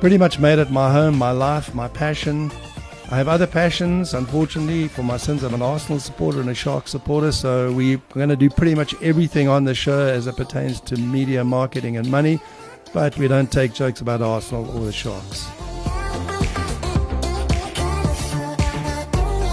pretty 0.00 0.18
much 0.18 0.38
made 0.38 0.58
it 0.58 0.70
my 0.70 0.92
home, 0.92 1.16
my 1.18 1.32
life, 1.32 1.74
my 1.74 1.88
passion. 1.88 2.50
I 3.10 3.16
have 3.16 3.28
other 3.28 3.46
passions. 3.46 4.14
Unfortunately, 4.14 4.86
for 4.86 5.02
my 5.02 5.16
sins, 5.16 5.42
I'm 5.42 5.54
an 5.54 5.62
Arsenal 5.62 5.98
supporter 5.98 6.40
and 6.40 6.50
a 6.50 6.54
Shark 6.54 6.86
supporter. 6.88 7.32
So 7.32 7.72
we're 7.72 8.00
going 8.14 8.28
to 8.28 8.36
do 8.36 8.48
pretty 8.48 8.74
much 8.74 8.94
everything 9.02 9.48
on 9.48 9.64
the 9.64 9.74
show 9.74 10.06
as 10.06 10.26
it 10.26 10.36
pertains 10.36 10.80
to 10.82 10.96
media, 10.96 11.42
marketing, 11.42 11.96
and 11.96 12.08
money. 12.10 12.40
But 12.92 13.16
we 13.18 13.28
don't 13.28 13.50
take 13.50 13.72
jokes 13.72 14.00
about 14.00 14.22
Arsenal 14.22 14.70
or 14.76 14.84
the 14.84 14.92
Sharks. 14.92 15.57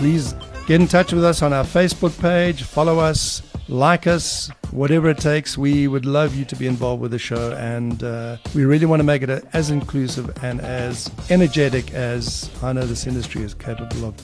Please 0.00 0.32
get 0.66 0.80
in 0.80 0.88
touch 0.88 1.12
with 1.12 1.22
us 1.22 1.42
on 1.42 1.52
our 1.52 1.62
Facebook 1.62 2.18
page, 2.22 2.62
follow 2.62 2.98
us, 2.98 3.42
like 3.68 4.06
us, 4.06 4.48
whatever 4.70 5.10
it 5.10 5.18
takes. 5.18 5.58
We 5.58 5.88
would 5.88 6.06
love 6.06 6.34
you 6.34 6.46
to 6.46 6.56
be 6.56 6.66
involved 6.66 7.02
with 7.02 7.10
the 7.10 7.18
show, 7.18 7.52
and 7.52 8.02
uh, 8.02 8.38
we 8.54 8.64
really 8.64 8.86
want 8.86 9.00
to 9.00 9.04
make 9.04 9.20
it 9.20 9.44
as 9.52 9.70
inclusive 9.70 10.42
and 10.42 10.62
as 10.62 11.10
energetic 11.28 11.92
as 11.92 12.48
I 12.62 12.72
know 12.72 12.86
this 12.86 13.06
industry 13.06 13.42
is 13.42 13.52
capable 13.52 14.06
of. 14.06 14.14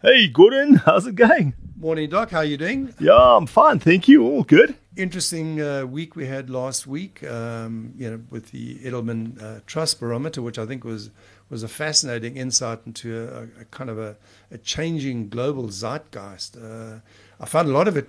Hey, 0.00 0.28
Gordon, 0.28 0.74
how's 0.76 1.08
it 1.08 1.16
going? 1.16 1.54
Morning, 1.76 2.08
Doc. 2.08 2.30
How 2.30 2.38
are 2.38 2.44
you 2.44 2.56
doing? 2.56 2.94
Yeah, 3.00 3.16
I'm 3.16 3.46
fine. 3.46 3.80
Thank 3.80 4.06
you. 4.06 4.22
All 4.22 4.44
good. 4.44 4.76
Interesting 4.94 5.60
uh, 5.60 5.86
week 5.86 6.16
we 6.16 6.26
had 6.26 6.50
last 6.50 6.86
week, 6.86 7.24
um, 7.24 7.94
you 7.96 8.10
know, 8.10 8.20
with 8.28 8.50
the 8.50 8.76
Edelman 8.80 9.42
uh, 9.42 9.60
Trust 9.66 9.98
Barometer, 9.98 10.42
which 10.42 10.58
I 10.58 10.66
think 10.66 10.84
was 10.84 11.10
was 11.48 11.62
a 11.62 11.68
fascinating 11.68 12.36
insight 12.36 12.80
into 12.84 13.28
a, 13.58 13.62
a 13.62 13.64
kind 13.66 13.88
of 13.88 13.98
a, 13.98 14.16
a, 14.50 14.58
changing 14.58 15.28
global 15.28 15.68
zeitgeist. 15.68 16.56
Uh, 16.56 17.00
I 17.40 17.46
found 17.46 17.68
a 17.68 17.72
lot 17.72 17.88
of 17.88 17.96
it 17.96 18.08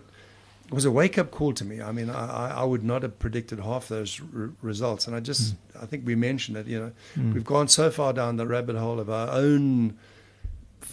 was 0.72 0.86
a 0.86 0.92
wake 0.92 1.18
up 1.18 1.32
call 1.32 1.54
to 1.54 1.66
me. 1.66 1.82
I 1.82 1.92
mean, 1.92 2.10
I, 2.10 2.52
I 2.58 2.64
would 2.64 2.84
not 2.84 3.04
have 3.04 3.18
predicted 3.18 3.60
half 3.60 3.88
those 3.88 4.22
r- 4.36 4.52
results, 4.62 5.08
and 5.08 5.16
I 5.16 5.22
just 5.22 5.54
mm. 5.54 5.84
I 5.84 5.86
think 5.86 6.06
we 6.06 6.16
mentioned 6.16 6.58
it. 6.58 6.68
You 6.68 6.80
know, 6.80 6.92
mm. 7.16 7.34
we've 7.34 7.46
gone 7.46 7.70
so 7.70 7.92
far 7.92 8.12
down 8.12 8.36
the 8.36 8.48
rabbit 8.48 8.76
hole 8.76 9.00
of 9.00 9.10
our 9.10 9.30
own 9.30 9.98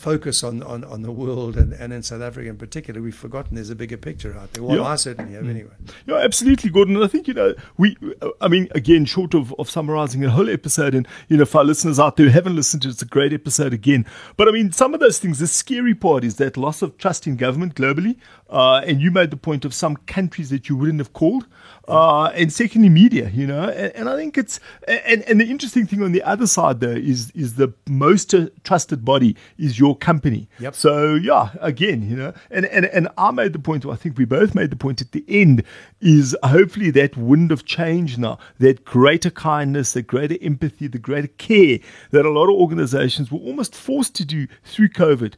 focus 0.01 0.43
on, 0.43 0.63
on, 0.63 0.83
on 0.85 1.03
the 1.03 1.13
world 1.13 1.59
and, 1.59 1.75
and 1.75 1.93
in 1.93 2.03
South 2.03 2.23
Africa 2.23 2.49
in 2.49 2.57
particular, 2.57 3.03
we've 3.03 3.15
forgotten 3.15 3.55
there's 3.55 3.69
a 3.69 3.75
bigger 3.75 3.99
picture 3.99 4.35
out 4.35 4.51
there. 4.55 4.63
Well, 4.63 4.79
yeah. 4.79 4.85
I 4.85 4.97
certainly 4.97 5.35
have, 5.35 5.45
mm. 5.45 5.51
anyway. 5.51 5.73
Yeah, 6.07 6.17
absolutely, 6.17 6.71
Gordon. 6.71 6.97
And 6.97 7.05
I 7.05 7.09
think, 7.09 7.29
you 7.29 7.35
know, 7.35 7.55
we, 7.77 7.97
I 8.41 8.49
mean, 8.49 8.69
again, 8.75 9.05
short 9.05 9.35
of, 9.35 9.55
of 9.59 9.69
summarizing 9.69 10.25
a 10.25 10.31
whole 10.31 10.49
episode, 10.49 10.95
and, 10.95 11.07
you 11.29 11.37
know, 11.37 11.45
for 11.45 11.59
our 11.59 11.65
listeners 11.65 12.01
out 12.01 12.17
there 12.17 12.31
haven't 12.31 12.57
listened 12.57 12.83
to 12.83 12.89
it, 12.89 12.93
it's 12.93 13.03
a 13.03 13.07
great 13.07 13.35
episode 13.35 13.75
again. 13.75 14.07
But 14.39 14.49
I 14.49 14.53
mean, 14.53 14.73
some 14.73 14.95
of 14.95 15.01
those 15.01 15.19
things, 15.19 15.39
the 15.39 15.47
scary 15.47 15.95
part 15.95 16.25
is 16.25 16.37
that 16.37 16.57
loss 16.57 16.81
of 16.81 16.97
trust 16.97 17.27
in 17.27 17.37
government 17.37 17.75
globally. 17.75 18.17
Uh, 18.51 18.83
and 18.85 19.01
you 19.01 19.13
made 19.13 19.31
the 19.31 19.37
point 19.37 19.65
of 19.65 19.73
some 19.73 19.97
countries 19.97 20.51
that 20.51 20.69
you 20.69 20.77
wouldn't 20.77 20.99
have 20.99 21.13
called. 21.13 21.47
Uh, 21.87 22.27
and 22.35 22.53
secondly, 22.53 22.89
media, 22.89 23.31
you 23.31 23.47
know, 23.47 23.69
and, 23.69 23.95
and, 23.95 24.09
I 24.09 24.17
think 24.17 24.37
it's 24.37 24.61
and, 24.87 25.23
and 25.23 25.41
the 25.41 25.49
interesting 25.49 25.87
thing 25.87 26.03
on 26.03 26.13
the 26.13 26.23
other 26.23 26.47
side 26.47 26.81
though 26.81 26.91
is 26.91 27.31
is 27.33 27.55
the 27.55 27.73
most 27.89 28.35
trusted 28.65 29.05
body 29.05 29.37
is 29.57 29.79
your 29.79 29.90
company. 29.97 30.49
Yep. 30.59 30.75
So 30.75 31.15
yeah, 31.15 31.51
again, 31.61 32.09
you 32.09 32.17
know, 32.17 32.33
and 32.51 32.67
and 32.67 32.87
and 32.87 33.09
I 33.17 33.31
made 33.31 33.53
the 33.53 33.59
point. 33.59 33.87
I 33.87 33.97
think 33.97 34.19
we 34.19 34.25
both 34.25 34.55
made 34.55 34.71
the 34.71 34.77
point 34.77 35.01
at 35.01 35.13
the 35.13 35.25
end 35.29 35.63
is 36.01 36.37
hopefully 36.43 36.91
that 36.93 37.17
wind 37.17 37.53
of 37.53 37.65
change 37.65 38.19
now, 38.19 38.39
that 38.59 38.85
greater 38.85 39.31
kindness, 39.31 39.93
that 39.93 40.03
greater 40.03 40.37
empathy, 40.43 40.87
the 40.87 40.99
greater 40.99 41.29
care 41.29 41.79
that 42.11 42.25
a 42.25 42.31
lot 42.31 42.45
of 42.45 42.55
organizations 42.55 43.31
were 43.31 43.41
almost 43.41 43.75
forced 43.75 44.15
to 44.17 44.25
do 44.25 44.47
through 44.65 44.89
COVID 44.89 45.35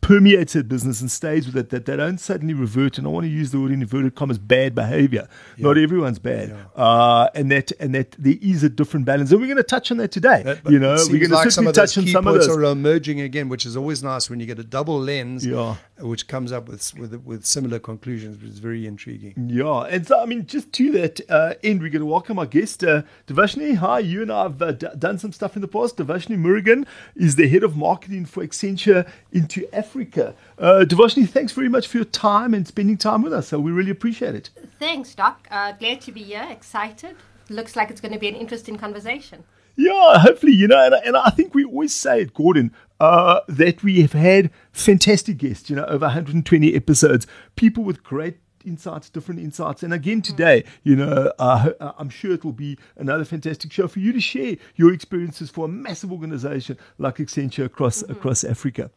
permeates 0.00 0.54
their 0.54 0.62
business 0.62 1.00
and 1.00 1.10
stays 1.10 1.46
with 1.46 1.56
it, 1.56 1.70
that 1.70 1.86
they 1.86 1.96
don't 1.96 2.18
suddenly 2.18 2.54
revert. 2.54 2.98
And 2.98 3.06
I 3.06 3.10
want 3.10 3.24
to 3.24 3.30
use 3.30 3.50
the 3.50 3.60
word 3.60 3.72
in 3.72 3.82
inverted 3.82 4.14
commas, 4.14 4.38
bad 4.38 4.74
behavior. 4.74 5.28
Yeah. 5.56 5.66
Not 5.66 5.78
everyone's 5.78 6.18
bad, 6.18 6.50
yeah. 6.50 6.82
uh, 6.82 7.28
and 7.34 7.50
that 7.50 7.72
and 7.80 7.94
that 7.94 8.12
there 8.12 8.36
is 8.40 8.62
a 8.62 8.68
different 8.68 9.06
balance. 9.06 9.30
And 9.30 9.40
we're 9.40 9.46
going 9.46 9.56
to 9.56 9.62
touch 9.62 9.90
on 9.90 9.98
that 9.98 10.12
today. 10.12 10.42
That, 10.42 10.70
you 10.70 10.78
know, 10.78 10.96
we're 11.08 11.18
going 11.18 11.30
to 11.30 11.36
like 11.36 11.50
certainly 11.50 11.72
touch 11.72 11.96
on 11.98 12.06
some 12.06 12.26
of 12.26 12.34
those. 12.34 12.48
are 12.48 12.64
emerging 12.64 13.20
again, 13.20 13.48
which 13.48 13.66
is 13.66 13.76
always 13.76 14.02
nice 14.02 14.28
when 14.30 14.40
you 14.40 14.46
get 14.46 14.58
a 14.58 14.64
double 14.64 15.00
lens, 15.00 15.46
yeah. 15.46 15.76
Which 16.02 16.26
comes 16.26 16.52
up 16.52 16.68
with 16.68 16.94
with 16.98 17.14
with 17.24 17.44
similar 17.44 17.78
conclusions, 17.78 18.40
which 18.40 18.50
is 18.50 18.58
very 18.58 18.86
intriguing. 18.86 19.34
Yeah, 19.48 19.82
and 19.82 20.06
so 20.06 20.20
I 20.20 20.26
mean, 20.26 20.46
just 20.46 20.72
to 20.74 20.90
that 20.92 21.20
uh, 21.30 21.54
end, 21.62 21.80
we're 21.80 21.90
going 21.90 22.00
to 22.00 22.06
welcome 22.06 22.38
our 22.38 22.46
guest, 22.46 22.82
uh, 22.82 23.02
Devashni. 23.26 23.76
Hi, 23.76 23.98
you 23.98 24.22
and 24.22 24.32
I 24.32 24.42
have 24.44 24.62
uh, 24.62 24.72
d- 24.72 24.86
done 24.98 25.18
some 25.18 25.32
stuff 25.32 25.56
in 25.56 25.62
the 25.62 25.68
past. 25.68 25.96
Devashni 25.96 26.38
Murugan 26.38 26.86
is 27.14 27.36
the 27.36 27.48
head 27.48 27.62
of 27.62 27.76
marketing 27.76 28.24
for 28.24 28.44
Accenture 28.44 29.08
into 29.32 29.66
Africa. 29.74 29.90
Africa. 29.90 30.34
Uh, 30.58 30.84
Devashni, 30.86 31.28
thanks 31.28 31.52
very 31.52 31.68
much 31.68 31.86
for 31.88 31.98
your 31.98 32.04
time 32.04 32.54
and 32.54 32.66
spending 32.66 32.96
time 32.96 33.22
with 33.22 33.32
us. 33.32 33.48
So 33.48 33.58
we 33.58 33.70
really 33.70 33.90
appreciate 33.90 34.34
it. 34.34 34.50
Thanks, 34.78 35.14
Doc. 35.14 35.46
Uh, 35.50 35.72
glad 35.72 36.00
to 36.02 36.12
be 36.12 36.22
here. 36.22 36.46
Excited. 36.48 37.16
Looks 37.48 37.76
like 37.76 37.90
it's 37.90 38.00
going 38.00 38.12
to 38.12 38.18
be 38.18 38.28
an 38.28 38.34
interesting 38.34 38.78
conversation. 38.78 39.44
Yeah, 39.76 40.18
hopefully, 40.18 40.52
you 40.52 40.68
know, 40.68 40.84
and, 40.84 40.94
and 40.94 41.16
I 41.16 41.30
think 41.30 41.54
we 41.54 41.64
always 41.64 41.94
say 41.94 42.22
it, 42.22 42.34
Gordon, 42.34 42.72
uh, 43.00 43.40
that 43.48 43.82
we 43.82 44.02
have 44.02 44.12
had 44.12 44.50
fantastic 44.72 45.38
guests, 45.38 45.70
you 45.70 45.76
know, 45.76 45.86
over 45.86 46.06
120 46.06 46.74
episodes, 46.74 47.26
people 47.56 47.82
with 47.82 48.04
great 48.04 48.36
insights, 48.64 49.08
different 49.08 49.40
insights. 49.40 49.82
And 49.82 49.92
again 49.94 50.22
today, 50.22 50.64
you 50.82 50.94
know, 50.96 51.32
uh, 51.38 51.70
I'm 51.98 52.10
sure 52.10 52.32
it 52.32 52.44
will 52.44 52.52
be 52.52 52.78
another 52.96 53.24
fantastic 53.24 53.72
show 53.72 53.88
for 53.88 54.00
you 54.00 54.12
to 54.12 54.20
share 54.20 54.56
your 54.76 54.92
experiences 54.92 55.50
for 55.50 55.64
a 55.64 55.68
massive 55.68 56.12
organization 56.12 56.76
like 56.98 57.16
Accenture 57.16 57.64
across 57.64 58.02
mm-hmm. 58.02 58.12
across 58.12 58.44
Africa. 58.44 58.90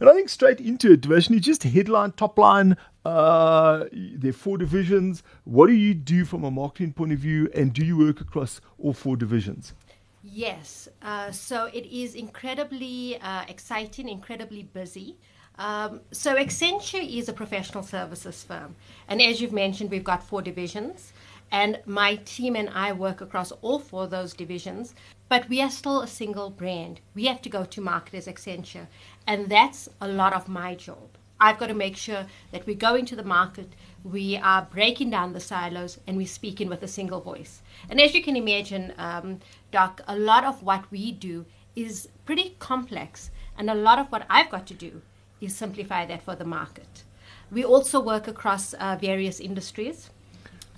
And 0.00 0.08
I 0.08 0.14
think 0.14 0.30
straight 0.30 0.58
into 0.58 0.92
it, 0.92 1.02
Devashni, 1.02 1.40
just 1.40 1.62
headline, 1.62 2.10
top 2.12 2.36
line, 2.36 2.76
uh, 3.04 3.84
there 3.92 4.30
are 4.30 4.32
four 4.32 4.58
divisions. 4.58 5.22
What 5.44 5.68
do 5.68 5.74
you 5.74 5.94
do 5.94 6.24
from 6.24 6.42
a 6.42 6.50
marketing 6.50 6.94
point 6.94 7.12
of 7.12 7.20
view, 7.20 7.48
and 7.54 7.72
do 7.72 7.84
you 7.84 7.96
work 7.98 8.20
across 8.20 8.60
all 8.78 8.94
four 8.94 9.16
divisions? 9.16 9.74
Yes, 10.24 10.88
uh, 11.02 11.32
so 11.32 11.66
it 11.66 11.84
is 11.86 12.14
incredibly 12.14 13.20
uh, 13.20 13.42
exciting, 13.48 14.08
incredibly 14.08 14.62
busy. 14.62 15.16
Um, 15.58 16.00
so 16.12 16.36
Accenture 16.36 17.04
is 17.04 17.28
a 17.28 17.32
professional 17.32 17.82
services 17.82 18.44
firm, 18.44 18.76
and 19.08 19.20
as 19.20 19.40
you've 19.40 19.52
mentioned, 19.52 19.90
we've 19.90 20.04
got 20.04 20.22
four 20.22 20.40
divisions, 20.40 21.12
and 21.50 21.80
my 21.86 22.16
team 22.24 22.54
and 22.54 22.70
I 22.70 22.92
work 22.92 23.20
across 23.20 23.50
all 23.62 23.80
four 23.80 24.04
of 24.04 24.10
those 24.10 24.32
divisions. 24.32 24.94
But 25.28 25.48
we 25.48 25.60
are 25.60 25.70
still 25.70 26.02
a 26.02 26.06
single 26.06 26.50
brand. 26.50 27.00
We 27.14 27.24
have 27.26 27.42
to 27.42 27.48
go 27.48 27.64
to 27.64 27.80
market 27.80 28.14
as 28.14 28.28
Accenture, 28.28 28.86
and 29.26 29.48
that's 29.48 29.88
a 30.00 30.06
lot 30.06 30.34
of 30.34 30.48
my 30.48 30.76
job. 30.76 31.08
I've 31.40 31.58
got 31.58 31.66
to 31.66 31.74
make 31.74 31.96
sure 31.96 32.26
that 32.52 32.66
we 32.66 32.76
go 32.76 32.94
into 32.94 33.16
the 33.16 33.24
market, 33.24 33.72
we 34.04 34.36
are 34.36 34.66
breaking 34.70 35.10
down 35.10 35.32
the 35.32 35.40
silos, 35.40 35.98
and 36.06 36.16
we're 36.16 36.26
speaking 36.26 36.68
with 36.68 36.82
a 36.82 36.88
single 36.88 37.20
voice. 37.20 37.62
And 37.88 38.00
as 38.00 38.14
you 38.14 38.22
can 38.22 38.36
imagine, 38.36 38.92
um, 38.98 39.40
Doc, 39.70 40.00
a 40.08 40.16
lot 40.16 40.44
of 40.44 40.62
what 40.62 40.90
we 40.90 41.12
do 41.12 41.46
is 41.76 42.08
pretty 42.24 42.56
complex, 42.58 43.30
and 43.56 43.70
a 43.70 43.74
lot 43.74 43.98
of 43.98 44.08
what 44.08 44.26
I've 44.28 44.50
got 44.50 44.66
to 44.68 44.74
do 44.74 45.02
is 45.40 45.54
simplify 45.54 46.06
that 46.06 46.22
for 46.22 46.34
the 46.34 46.44
market. 46.44 47.04
We 47.50 47.64
also 47.64 48.00
work 48.00 48.28
across 48.28 48.74
uh, 48.74 48.96
various 49.00 49.38
industries. 49.38 50.10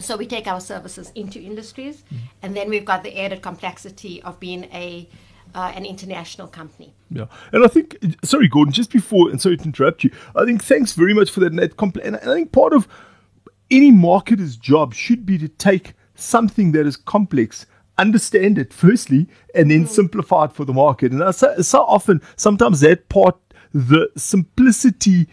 So 0.00 0.16
we 0.16 0.26
take 0.26 0.48
our 0.48 0.60
services 0.60 1.12
into 1.14 1.40
industries, 1.40 2.02
and 2.42 2.56
then 2.56 2.68
we've 2.68 2.84
got 2.84 3.04
the 3.04 3.16
added 3.18 3.42
complexity 3.42 4.20
of 4.22 4.40
being 4.40 4.64
a 4.64 5.08
uh, 5.54 5.72
an 5.76 5.86
international 5.86 6.48
company. 6.48 6.92
Yeah, 7.10 7.26
and 7.52 7.64
I 7.64 7.68
think 7.68 7.96
sorry, 8.24 8.48
Gordon, 8.48 8.72
just 8.72 8.90
before 8.90 9.30
and 9.30 9.40
sorry 9.40 9.56
to 9.56 9.64
interrupt 9.64 10.02
you, 10.02 10.10
I 10.34 10.44
think 10.44 10.64
thanks 10.64 10.94
very 10.94 11.14
much 11.14 11.30
for 11.30 11.40
that. 11.40 11.52
And, 11.52 11.60
that 11.60 11.76
compl- 11.76 12.04
and 12.04 12.16
I 12.16 12.34
think 12.34 12.50
part 12.50 12.72
of 12.72 12.88
any 13.70 13.90
marketer's 13.90 14.56
job 14.56 14.94
should 14.94 15.24
be 15.24 15.38
to 15.38 15.48
take 15.48 15.94
something 16.14 16.72
that 16.72 16.86
is 16.86 16.96
complex 16.96 17.66
understand 17.98 18.58
it 18.58 18.72
firstly 18.72 19.28
and 19.54 19.70
then 19.70 19.84
mm. 19.84 19.88
simplify 19.88 20.44
it 20.44 20.52
for 20.52 20.64
the 20.64 20.72
market. 20.72 21.12
And 21.12 21.34
so, 21.34 21.60
so 21.62 21.82
often, 21.82 22.20
sometimes 22.36 22.80
that 22.80 23.08
part, 23.08 23.36
the 23.72 24.08
simplicity 24.16 25.28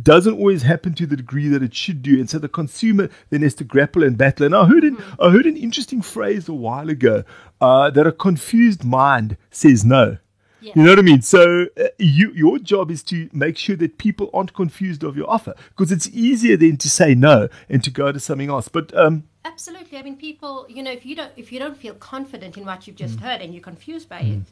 doesn't 0.00 0.34
always 0.38 0.62
happen 0.62 0.94
to 0.94 1.06
the 1.06 1.16
degree 1.16 1.48
that 1.48 1.62
it 1.62 1.74
should 1.74 2.02
do, 2.02 2.18
and 2.18 2.30
so 2.30 2.38
the 2.38 2.48
consumer 2.48 3.08
then 3.30 3.42
has 3.42 3.54
to 3.54 3.64
grapple 3.64 4.04
and 4.04 4.16
battle. 4.16 4.46
And 4.46 4.54
I 4.54 4.66
heard 4.66 4.84
an, 4.84 4.96
mm-hmm. 4.96 5.22
I 5.22 5.30
heard 5.30 5.46
an 5.46 5.56
interesting 5.56 6.00
phrase 6.00 6.48
a 6.48 6.52
while 6.52 6.88
ago 6.88 7.24
uh, 7.60 7.90
that 7.90 8.06
a 8.06 8.12
confused 8.12 8.84
mind 8.84 9.36
says 9.50 9.84
no. 9.84 10.18
Yeah. 10.60 10.72
You 10.76 10.82
know 10.82 10.90
what 10.90 10.98
I 10.98 11.02
mean? 11.02 11.22
So 11.22 11.66
uh, 11.78 11.84
you, 11.98 12.32
your 12.32 12.58
job 12.58 12.90
is 12.90 13.02
to 13.04 13.28
make 13.32 13.56
sure 13.56 13.76
that 13.76 13.98
people 13.98 14.30
aren't 14.34 14.54
confused 14.54 15.02
of 15.02 15.16
your 15.16 15.28
offer 15.28 15.54
because 15.70 15.90
it's 15.90 16.08
easier 16.08 16.56
then 16.56 16.76
to 16.78 16.90
say 16.90 17.14
no 17.14 17.48
and 17.68 17.82
to 17.84 17.90
go 17.90 18.12
to 18.12 18.20
something 18.20 18.50
else. 18.50 18.68
But 18.68 18.94
um, 18.96 19.24
absolutely, 19.44 19.98
I 19.98 20.02
mean, 20.02 20.16
people, 20.16 20.66
you 20.68 20.82
know, 20.82 20.92
if 20.92 21.04
you 21.06 21.16
don't 21.16 21.32
if 21.36 21.52
you 21.52 21.58
don't 21.58 21.76
feel 21.76 21.94
confident 21.94 22.56
in 22.56 22.64
what 22.64 22.86
you've 22.86 22.96
just 22.96 23.18
mm. 23.18 23.22
heard 23.22 23.40
and 23.40 23.54
you're 23.54 23.62
confused 23.62 24.08
by 24.08 24.20
mm. 24.20 24.42
it, 24.42 24.46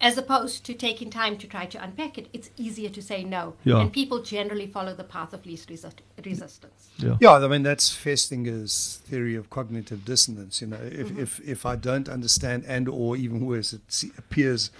as 0.00 0.16
opposed 0.16 0.64
to 0.64 0.72
taking 0.72 1.10
time 1.10 1.36
to 1.36 1.46
try 1.46 1.66
to 1.66 1.82
unpack 1.82 2.16
it, 2.16 2.28
it's 2.32 2.50
easier 2.56 2.88
to 2.88 3.02
say 3.02 3.22
no. 3.22 3.54
Yeah. 3.64 3.80
And 3.80 3.92
people 3.92 4.22
generally 4.22 4.66
follow 4.66 4.94
the 4.94 5.04
path 5.04 5.34
of 5.34 5.44
least 5.44 5.68
resi- 5.68 5.92
resistance. 6.24 6.88
Yeah. 6.96 7.16
yeah, 7.20 7.32
I 7.32 7.46
mean, 7.48 7.62
that's 7.62 7.90
Festinger's 7.94 9.00
theory 9.04 9.36
of 9.36 9.50
cognitive 9.50 10.04
dissonance. 10.04 10.62
You 10.62 10.68
know, 10.68 10.80
if, 10.80 11.08
mm-hmm. 11.08 11.20
if, 11.20 11.40
if 11.46 11.66
I 11.66 11.76
don't 11.76 12.08
understand 12.08 12.64
and 12.66 12.88
or 12.88 13.14
even 13.16 13.44
worse, 13.44 13.74
it 13.74 13.82
appears 14.16 14.70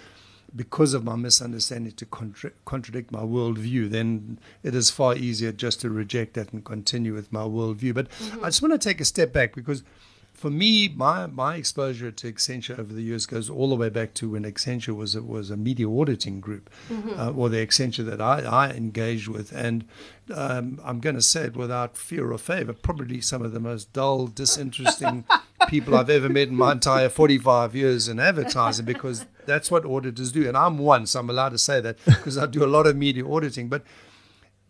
because 0.55 0.93
of 0.93 1.03
my 1.03 1.15
misunderstanding 1.15 1.93
to 1.93 2.05
contra- 2.05 2.51
contradict 2.65 3.11
my 3.11 3.21
worldview, 3.21 3.89
then 3.89 4.39
it 4.63 4.75
is 4.75 4.89
far 4.89 5.15
easier 5.15 5.51
just 5.51 5.81
to 5.81 5.89
reject 5.89 6.33
that 6.33 6.51
and 6.51 6.63
continue 6.63 7.13
with 7.13 7.31
my 7.31 7.43
worldview. 7.43 7.93
But 7.93 8.09
mm-hmm. 8.09 8.43
I 8.43 8.47
just 8.47 8.61
want 8.61 8.73
to 8.73 8.89
take 8.89 9.01
a 9.01 9.05
step 9.05 9.31
back 9.33 9.55
because– 9.55 9.83
for 10.41 10.49
me, 10.49 10.87
my 10.87 11.27
my 11.27 11.53
exposure 11.55 12.09
to 12.09 12.33
Accenture 12.33 12.79
over 12.79 12.91
the 12.91 13.03
years 13.03 13.27
goes 13.27 13.47
all 13.47 13.69
the 13.69 13.75
way 13.75 13.89
back 13.89 14.15
to 14.15 14.31
when 14.31 14.43
Accenture 14.43 14.95
was 14.95 15.13
a, 15.13 15.21
was 15.21 15.51
a 15.51 15.55
media 15.55 15.87
auditing 15.87 16.41
group, 16.41 16.67
mm-hmm. 16.89 17.11
uh, 17.19 17.29
or 17.29 17.47
the 17.47 17.63
Accenture 17.63 18.03
that 18.05 18.19
I, 18.19 18.41
I 18.41 18.71
engaged 18.71 19.27
with, 19.27 19.51
and 19.51 19.85
um, 20.33 20.81
I'm 20.83 20.99
going 20.99 21.15
to 21.15 21.21
say 21.21 21.43
it 21.43 21.55
without 21.55 21.95
fear 21.95 22.31
or 22.31 22.39
favor, 22.39 22.73
probably 22.73 23.21
some 23.21 23.43
of 23.43 23.51
the 23.51 23.59
most 23.59 23.93
dull, 23.93 24.25
disinteresting 24.25 25.25
people 25.67 25.95
I've 25.95 26.09
ever 26.09 26.27
met 26.27 26.47
in 26.47 26.55
my 26.55 26.71
entire 26.71 27.09
45 27.09 27.75
years 27.75 28.07
in 28.07 28.19
advertising, 28.19 28.85
because 28.85 29.27
that's 29.45 29.69
what 29.69 29.85
auditors 29.85 30.31
do, 30.31 30.47
and 30.47 30.57
I'm 30.57 30.79
one, 30.79 31.05
so 31.05 31.19
I'm 31.19 31.29
allowed 31.29 31.49
to 31.49 31.59
say 31.59 31.79
that 31.81 32.03
because 32.03 32.39
I 32.39 32.47
do 32.47 32.63
a 32.63 32.73
lot 32.75 32.87
of 32.87 32.97
media 32.97 33.27
auditing, 33.27 33.69
but 33.69 33.83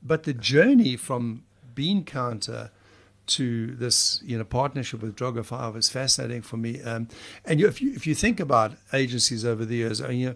but 0.03 0.23
the 0.23 0.33
journey 0.33 0.97
from 0.97 1.45
Bean 1.73 2.03
Counter 2.03 2.71
to 3.27 3.75
this 3.75 4.21
you 4.25 4.37
know 4.37 4.43
partnership 4.43 5.01
with 5.01 5.15
Droga5 5.15 5.77
is 5.77 5.89
fascinating 5.89 6.41
for 6.41 6.57
me. 6.57 6.81
Um, 6.81 7.07
and 7.45 7.59
you, 7.59 7.67
if 7.67 7.81
you 7.81 7.93
if 7.93 8.05
you 8.07 8.15
think 8.15 8.39
about 8.39 8.73
agencies 8.93 9.45
over 9.45 9.65
the 9.65 9.75
years, 9.75 10.01
mean, 10.01 10.19
you 10.19 10.29
know, 10.29 10.35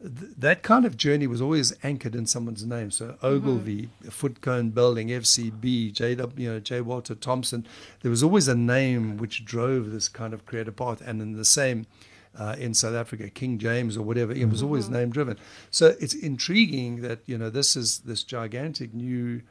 th- 0.00 0.32
that 0.38 0.62
kind 0.62 0.84
of 0.84 0.96
journey 0.96 1.26
was 1.26 1.40
always 1.40 1.72
anchored 1.82 2.14
in 2.14 2.26
someone's 2.26 2.64
name. 2.64 2.90
So 2.90 3.16
Ogilvy, 3.22 3.82
mm-hmm. 3.82 4.08
Foote 4.08 4.40
Cone 4.40 4.70
Belding, 4.70 5.08
FCB, 5.08 5.92
J. 5.92 6.10
you 6.36 6.52
know 6.52 6.60
J. 6.60 6.80
Walter 6.80 7.14
Thompson. 7.14 7.66
There 8.00 8.10
was 8.10 8.22
always 8.22 8.48
a 8.48 8.54
name 8.54 9.16
which 9.16 9.44
drove 9.44 9.90
this 9.90 10.08
kind 10.08 10.34
of 10.34 10.46
creative 10.46 10.76
path, 10.76 11.00
and 11.00 11.20
in 11.20 11.36
the 11.36 11.44
same. 11.44 11.86
Uh, 12.34 12.56
in 12.58 12.72
South 12.72 12.94
Africa, 12.94 13.28
King 13.28 13.58
James 13.58 13.94
or 13.94 14.00
whatever, 14.00 14.32
it 14.32 14.48
was 14.48 14.62
always 14.62 14.86
mm-hmm. 14.86 14.94
name 14.94 15.10
driven. 15.10 15.38
So 15.70 15.94
it's 16.00 16.14
intriguing 16.14 17.02
that 17.02 17.18
you 17.26 17.36
know 17.36 17.50
this 17.50 17.76
is 17.76 17.98
this 17.98 18.22
gigantic 18.22 18.94
new 18.94 19.42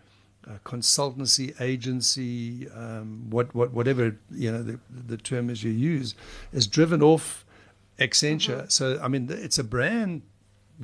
uh, 0.47 0.53
consultancy 0.65 1.59
agency, 1.61 2.67
um, 2.69 3.29
what, 3.29 3.53
what, 3.53 3.71
whatever 3.71 4.17
you 4.31 4.51
know 4.51 4.63
the, 4.63 4.79
the 4.89 5.17
term 5.17 5.49
is 5.49 5.63
you 5.63 5.71
use, 5.71 6.15
is 6.51 6.67
driven 6.67 7.03
off 7.03 7.45
Accenture. 7.99 8.61
Mm-hmm. 8.61 8.69
So 8.69 8.99
I 9.01 9.07
mean, 9.07 9.27
it's 9.29 9.59
a 9.59 9.63
brand 9.63 10.23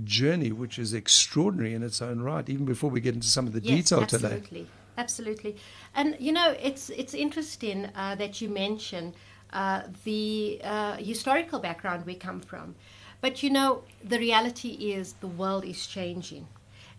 journey 0.03 0.51
which 0.51 0.77
is 0.77 0.93
extraordinary 0.93 1.73
in 1.73 1.81
its 1.81 2.01
own 2.01 2.21
right. 2.21 2.47
Even 2.47 2.65
before 2.65 2.89
we 2.89 3.01
get 3.01 3.15
into 3.15 3.27
some 3.27 3.47
of 3.47 3.53
the 3.53 3.61
yes, 3.61 3.89
detail 3.89 4.03
absolutely. 4.03 4.59
today. 4.59 4.65
Absolutely, 4.97 5.55
and 5.93 6.15
you 6.19 6.31
know 6.31 6.55
it's 6.61 6.89
it's 6.89 7.13
interesting 7.13 7.87
uh, 7.95 8.15
that 8.15 8.41
you 8.41 8.49
mention 8.49 9.13
uh, 9.53 9.83
the 10.03 10.59
uh, 10.63 10.97
historical 10.97 11.59
background 11.59 12.05
we 12.05 12.15
come 12.15 12.41
from, 12.41 12.75
but 13.21 13.43
you 13.43 13.49
know 13.49 13.83
the 14.03 14.19
reality 14.19 14.69
is 14.69 15.13
the 15.13 15.27
world 15.27 15.65
is 15.65 15.85
changing 15.85 16.47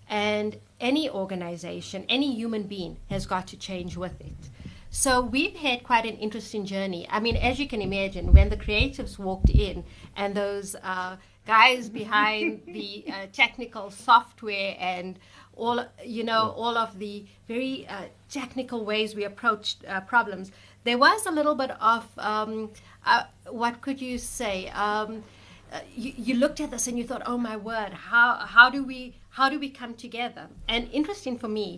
and 0.08 0.58
any 0.80 1.08
organization, 1.10 2.04
any 2.08 2.34
human 2.34 2.64
being 2.64 2.96
has 3.10 3.26
got 3.26 3.46
to 3.48 3.56
change 3.56 3.96
with 3.96 4.20
it. 4.20 4.50
So 4.90 5.20
we've 5.20 5.54
had 5.54 5.84
quite 5.84 6.06
an 6.06 6.16
interesting 6.16 6.64
journey. 6.64 7.06
I 7.10 7.20
mean, 7.20 7.36
as 7.36 7.58
you 7.58 7.68
can 7.68 7.82
imagine, 7.82 8.32
when 8.32 8.48
the 8.48 8.56
creatives 8.56 9.18
walked 9.18 9.50
in 9.50 9.84
and 10.16 10.34
those 10.34 10.74
uh, 10.82 11.16
guys 11.46 11.88
behind 11.88 12.62
the 12.66 13.04
uh, 13.08 13.26
technical 13.32 13.90
software 13.90 14.76
and 14.78 15.18
all, 15.56 15.84
you 16.04 16.24
know, 16.24 16.54
all 16.56 16.78
of 16.78 16.98
the 16.98 17.26
very 17.46 17.86
uh, 17.88 18.04
technical 18.30 18.84
ways 18.84 19.14
we 19.14 19.24
approached 19.24 19.84
uh, 19.86 20.00
problems, 20.00 20.52
there 20.84 20.96
was 20.98 21.26
a 21.26 21.30
little 21.30 21.54
bit 21.54 21.70
of 21.82 22.06
um, 22.16 22.70
uh, 23.04 23.24
what 23.50 23.80
could 23.82 24.00
you 24.00 24.16
say? 24.18 24.68
Um, 24.68 25.24
uh, 25.70 25.80
you, 25.94 26.14
you, 26.16 26.34
looked 26.34 26.60
at 26.60 26.70
this 26.70 26.86
and 26.86 26.96
you 26.96 27.04
thought, 27.04 27.22
"Oh 27.26 27.36
my 27.36 27.56
word! 27.56 27.92
How 27.92 28.36
how 28.36 28.70
do 28.70 28.82
we 28.82 29.16
how 29.38 29.48
do 29.52 29.58
we 29.58 29.70
come 29.80 29.94
together?" 30.06 30.44
And 30.74 30.82
interesting 31.00 31.38
for 31.42 31.50
me, 31.60 31.68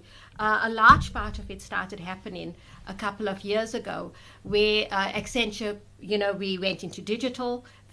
uh, 0.45 0.61
a 0.69 0.71
large 0.83 1.07
part 1.19 1.39
of 1.39 1.47
it 1.55 1.61
started 1.71 2.01
happening 2.01 2.49
a 2.95 2.95
couple 3.05 3.29
of 3.33 3.45
years 3.51 3.75
ago, 3.81 3.99
where 4.43 4.81
uh, 4.91 5.19
Accenture, 5.19 5.75
you 6.11 6.19
know, 6.23 6.33
we 6.45 6.51
went 6.67 6.81
into 6.87 7.01
digital 7.15 7.53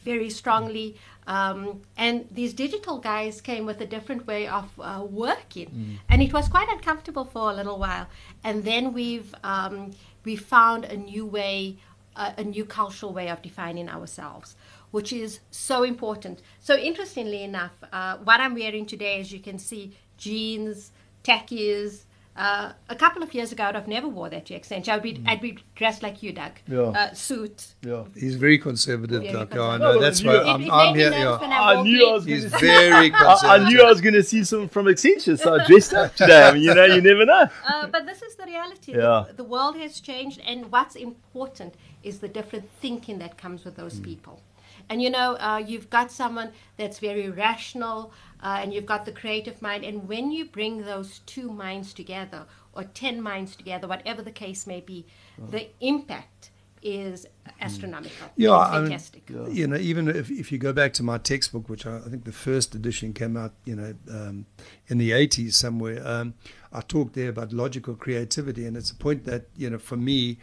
very 0.09 0.29
strongly, 0.29 0.87
um, 1.35 1.81
and 1.97 2.15
these 2.39 2.53
digital 2.53 2.97
guys 3.11 3.41
came 3.41 3.65
with 3.69 3.79
a 3.81 3.89
different 3.95 4.25
way 4.31 4.47
of 4.47 4.65
uh, 4.79 5.05
working, 5.25 5.69
mm. 5.69 5.99
and 6.09 6.21
it 6.21 6.31
was 6.37 6.45
quite 6.55 6.69
uncomfortable 6.75 7.25
for 7.25 7.51
a 7.51 7.55
little 7.59 7.79
while. 7.85 8.07
And 8.43 8.63
then 8.63 8.83
we've 8.93 9.31
um, 9.43 9.91
we 10.27 10.35
found 10.57 10.81
a 10.85 10.97
new 11.11 11.25
way, 11.25 11.77
uh, 12.15 12.31
a 12.37 12.43
new 12.55 12.65
cultural 12.79 13.11
way 13.13 13.27
of 13.29 13.41
defining 13.41 13.87
ourselves 13.89 14.55
which 14.91 15.11
is 15.13 15.39
so 15.51 15.83
important. 15.83 16.41
So, 16.59 16.75
interestingly 16.75 17.43
enough, 17.43 17.73
uh, 17.91 18.17
what 18.17 18.39
I'm 18.39 18.55
wearing 18.55 18.85
today, 18.85 19.19
as 19.19 19.31
you 19.31 19.39
can 19.39 19.59
see, 19.59 19.95
jeans, 20.17 20.91
tackies. 21.23 22.03
Uh, 22.35 22.71
a 22.87 22.95
couple 22.95 23.23
of 23.23 23.33
years 23.33 23.51
ago, 23.51 23.63
I'd 23.63 23.73
have 23.73 23.87
never 23.87 24.07
wore 24.07 24.29
that 24.29 24.45
to 24.45 24.59
Accenture. 24.59 24.89
I'd 24.89 25.01
be, 25.01 25.15
mm. 25.15 25.27
I'd 25.27 25.41
be 25.41 25.57
dressed 25.73 26.03
like 26.03 26.21
you, 26.21 26.31
Doug. 26.31 26.51
Yeah. 26.67 26.81
Uh, 26.81 27.13
suit. 27.13 27.73
Yeah. 27.81 28.03
He's 28.15 28.35
very 28.35 28.59
conservative, 28.59 29.23
very 29.23 29.33
Doug. 29.33 29.49
Conservative. 29.49 29.81
I 29.81 29.93
know. 29.93 29.99
That's 29.99 30.23
why 30.23 30.37
I'm, 30.43 30.61
it, 30.61 30.69
I'm 30.69 30.95
here. 30.95 31.11
Yeah. 31.11 31.37
I 31.41 31.81
knew 31.81 32.07
I 32.07 32.13
was 32.13 32.25
He's 32.25 32.45
very 32.45 33.09
conservative. 33.09 33.49
I, 33.49 33.67
knew 33.67 33.81
I 33.81 33.89
was 33.89 34.01
going 34.01 34.13
to 34.13 34.21
see 34.21 34.43
some 34.43 34.69
from 34.69 34.85
Accenture, 34.85 35.39
so 35.39 35.55
I 35.55 35.65
dressed 35.65 35.95
up 35.95 36.15
today. 36.15 36.43
I 36.43 36.53
mean, 36.53 36.61
you 36.61 36.75
know, 36.75 36.85
you 36.85 37.01
never 37.01 37.25
know. 37.25 37.49
Uh, 37.67 37.87
but 37.87 38.05
this 38.05 38.21
is 38.21 38.35
the 38.35 38.45
reality. 38.45 38.91
Yeah. 38.91 39.25
The, 39.29 39.37
the, 39.37 39.43
world 39.43 39.75
has 39.77 39.99
changed, 39.99 40.39
and 40.45 40.71
what's 40.71 40.95
important 40.95 41.73
is 42.03 42.19
the 42.19 42.27
different 42.27 42.69
thinking 42.79 43.17
that 43.17 43.39
comes 43.39 43.65
with 43.65 43.75
those 43.77 43.95
mm. 43.95 44.03
people. 44.03 44.41
And 44.89 45.01
you 45.01 45.09
know, 45.09 45.35
uh, 45.35 45.61
you've 45.65 45.89
got 45.89 46.11
someone 46.11 46.51
that's 46.77 46.99
very 46.99 47.29
rational, 47.29 48.13
uh, 48.41 48.59
and 48.61 48.73
you've 48.73 48.85
got 48.85 49.05
the 49.05 49.11
creative 49.11 49.61
mind. 49.61 49.83
And 49.83 50.07
when 50.07 50.31
you 50.31 50.45
bring 50.45 50.83
those 50.83 51.19
two 51.19 51.51
minds 51.51 51.93
together, 51.93 52.45
or 52.73 52.83
10 52.83 53.19
minds 53.21 53.55
together, 53.55 53.87
whatever 53.87 54.21
the 54.21 54.31
case 54.31 54.67
may 54.67 54.79
be, 54.79 55.05
oh. 55.41 55.47
the 55.47 55.67
impact 55.81 56.51
is 56.83 57.25
astronomical. 57.59 58.27
Yeah, 58.35 58.71
fantastic. 58.71 59.23
I 59.29 59.33
mean, 59.33 59.55
you 59.55 59.67
know, 59.67 59.77
even 59.77 60.07
if, 60.07 60.29
if 60.29 60.51
you 60.51 60.59
go 60.59 60.71
back 60.73 60.93
to 60.93 61.03
my 61.03 61.17
textbook, 61.17 61.69
which 61.69 61.85
I, 61.85 61.97
I 61.97 62.01
think 62.09 62.23
the 62.23 62.31
first 62.31 62.75
edition 62.75 63.13
came 63.13 63.35
out, 63.35 63.53
you 63.65 63.75
know, 63.75 63.95
um, 64.09 64.45
in 64.87 64.99
the 64.99 65.11
80s 65.11 65.53
somewhere, 65.53 66.05
um, 66.07 66.35
I 66.71 66.81
talked 66.81 67.13
there 67.13 67.29
about 67.29 67.51
logical 67.51 67.95
creativity. 67.95 68.65
And 68.65 68.77
it's 68.77 68.91
a 68.91 68.95
point 68.95 69.25
that, 69.25 69.47
you 69.57 69.69
know, 69.71 69.79
for 69.79 69.97
me, 69.97 70.37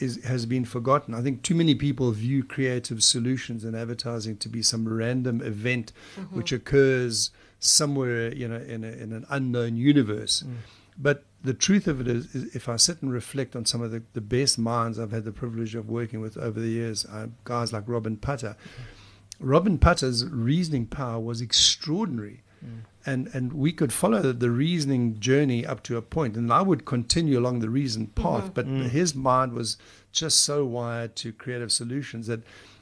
is, 0.00 0.22
has 0.24 0.46
been 0.46 0.64
forgotten. 0.64 1.14
I 1.14 1.22
think 1.22 1.42
too 1.42 1.54
many 1.54 1.74
people 1.74 2.10
view 2.12 2.42
creative 2.42 3.02
solutions 3.02 3.64
and 3.64 3.76
advertising 3.76 4.36
to 4.38 4.48
be 4.48 4.62
some 4.62 4.88
random 4.88 5.40
event 5.42 5.92
mm-hmm. 6.16 6.36
which 6.36 6.52
occurs 6.52 7.30
somewhere, 7.58 8.34
you 8.34 8.48
know, 8.48 8.56
in, 8.56 8.84
a, 8.84 8.88
in 8.88 9.12
an 9.12 9.26
unknown 9.28 9.76
universe. 9.76 10.42
Mm. 10.46 10.54
But 10.98 11.24
the 11.42 11.54
truth 11.54 11.86
of 11.86 12.00
it 12.00 12.08
is, 12.08 12.34
is, 12.34 12.54
if 12.54 12.68
I 12.68 12.76
sit 12.76 13.02
and 13.02 13.12
reflect 13.12 13.54
on 13.54 13.64
some 13.64 13.82
of 13.82 13.90
the, 13.90 14.02
the 14.12 14.20
best 14.20 14.58
minds 14.58 14.98
I've 14.98 15.12
had 15.12 15.24
the 15.24 15.32
privilege 15.32 15.74
of 15.74 15.88
working 15.88 16.20
with 16.20 16.36
over 16.36 16.60
the 16.60 16.68
years, 16.68 17.04
uh, 17.06 17.28
guys 17.44 17.72
like 17.72 17.84
Robyn 17.86 18.16
Putter, 18.16 18.56
mm-hmm. 18.58 19.48
Robyn 19.48 19.78
Putter's 19.78 20.26
reasoning 20.26 20.86
power 20.86 21.18
was 21.18 21.40
extraordinary. 21.40 22.42
Mm. 22.64 22.80
And 23.06 23.28
and 23.34 23.52
we 23.52 23.72
could 23.72 23.92
follow 23.92 24.20
the, 24.20 24.32
the 24.32 24.50
reasoning 24.50 25.18
journey 25.18 25.64
up 25.66 25.82
to 25.84 25.96
a 25.96 26.02
point, 26.02 26.36
and 26.36 26.52
I 26.52 26.62
would 26.62 26.84
continue 26.84 27.38
along 27.38 27.60
the 27.60 27.70
reason 27.70 28.08
path. 28.08 28.52
But 28.54 28.66
his 28.66 29.14
mind 29.14 29.52
was 29.52 29.76
just 30.12 30.40
so 30.40 30.64
wired 30.64 31.16
to 31.16 31.32
creative 31.32 31.72
solutions 31.72 32.26
that 32.26 32.40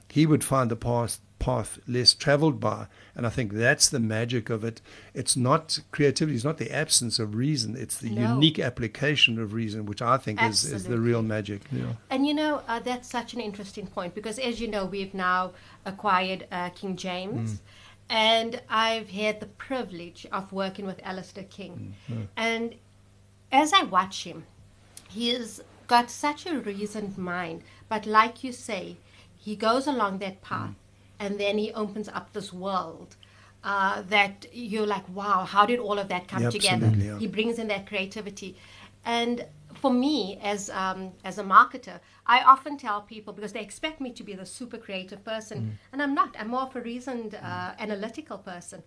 he 0.08 0.26
would 0.26 0.42
find 0.44 0.70
the 0.70 0.76
path 0.76 1.20
path 1.38 1.78
less 1.86 2.14
traveled 2.14 2.58
by 2.58 2.88
and 3.14 3.24
i 3.24 3.30
think 3.30 3.52
that's 3.52 3.88
the 3.90 4.00
magic 4.00 4.50
of 4.50 4.64
it 4.64 4.80
it's 5.14 5.36
not 5.36 5.78
creativity 5.92 6.34
it's 6.34 6.44
not 6.44 6.58
the 6.58 6.68
absence 6.72 7.20
of 7.20 7.36
reason 7.36 7.76
it's 7.76 7.98
the 7.98 8.10
No. 8.10 8.34
unique 8.34 8.58
application 8.58 9.38
of 9.38 9.52
reason 9.52 9.86
which 9.86 10.02
i 10.02 10.16
think 10.16 10.42
is, 10.42 10.64
is 10.64 10.82
the 10.84 10.98
real 10.98 11.22
magic 11.22 11.62
Yeah. 11.70 11.92
And 12.10 12.26
you 12.26 12.34
know, 12.34 12.62
uh, 12.66 12.80
that's 12.80 13.08
such 13.08 13.34
an 13.34 13.40
interesting 13.40 13.86
point 13.86 14.16
because, 14.16 14.40
as 14.40 14.60
you 14.60 14.66
know, 14.66 14.84
we've 14.84 15.14
now 15.14 15.52
acquired 15.86 16.48
uh, 16.50 16.70
King 16.70 16.96
James. 16.96 17.60
And 18.10 18.60
I've 18.68 19.10
had 19.10 19.40
the 19.40 19.46
privilege 19.46 20.26
of 20.32 20.52
working 20.52 20.86
with 20.86 21.00
Alistair 21.04 21.44
King. 21.44 21.94
And 22.36 22.74
as 23.52 23.72
I 23.72 23.82
watch 23.82 24.24
him, 24.24 24.44
he 25.08 25.30
has 25.34 25.62
got 25.86 26.10
such 26.10 26.46
a 26.46 26.58
reasoned 26.58 27.18
mind. 27.18 27.62
But 27.88 28.06
like 28.06 28.42
you 28.44 28.52
say, 28.52 28.96
he 29.36 29.56
goes 29.56 29.86
along 29.86 30.18
that 30.18 30.42
path 30.42 30.74
and 31.18 31.38
then 31.38 31.58
he 31.58 31.72
opens 31.72 32.08
up 32.08 32.32
this 32.32 32.52
world. 32.52 33.16
Uh, 33.64 34.02
that 34.02 34.46
you're 34.52 34.86
like, 34.86 35.06
wow, 35.12 35.44
how 35.44 35.66
did 35.66 35.80
all 35.80 35.98
of 35.98 36.08
that 36.08 36.28
come 36.28 36.42
Yeah, 36.44 36.50
together? 36.50 36.92
yeah. 36.96 37.18
He 37.18 37.26
brings 37.26 37.58
in 37.58 37.66
that 37.68 37.88
creativity, 37.88 38.56
and 39.04 39.44
for 39.80 39.90
me 39.92 40.38
as 40.42 40.70
um, 40.70 41.12
as 41.24 41.38
a 41.38 41.42
marketer, 41.44 42.00
I 42.26 42.42
often 42.42 42.76
tell 42.76 43.00
people 43.02 43.32
because 43.32 43.52
they 43.52 43.60
expect 43.62 44.00
me 44.00 44.12
to 44.12 44.22
be 44.24 44.34
the 44.34 44.46
super 44.46 44.78
creative 44.78 45.24
person, 45.24 45.58
Mm. 45.58 45.70
and 45.92 46.02
I'm 46.02 46.14
not. 46.14 46.36
I'm 46.38 46.48
more 46.48 46.62
of 46.62 46.76
a 46.76 46.80
reasoned, 46.80 47.34
uh, 47.34 47.72
analytical 47.78 48.38
person. 48.38 48.82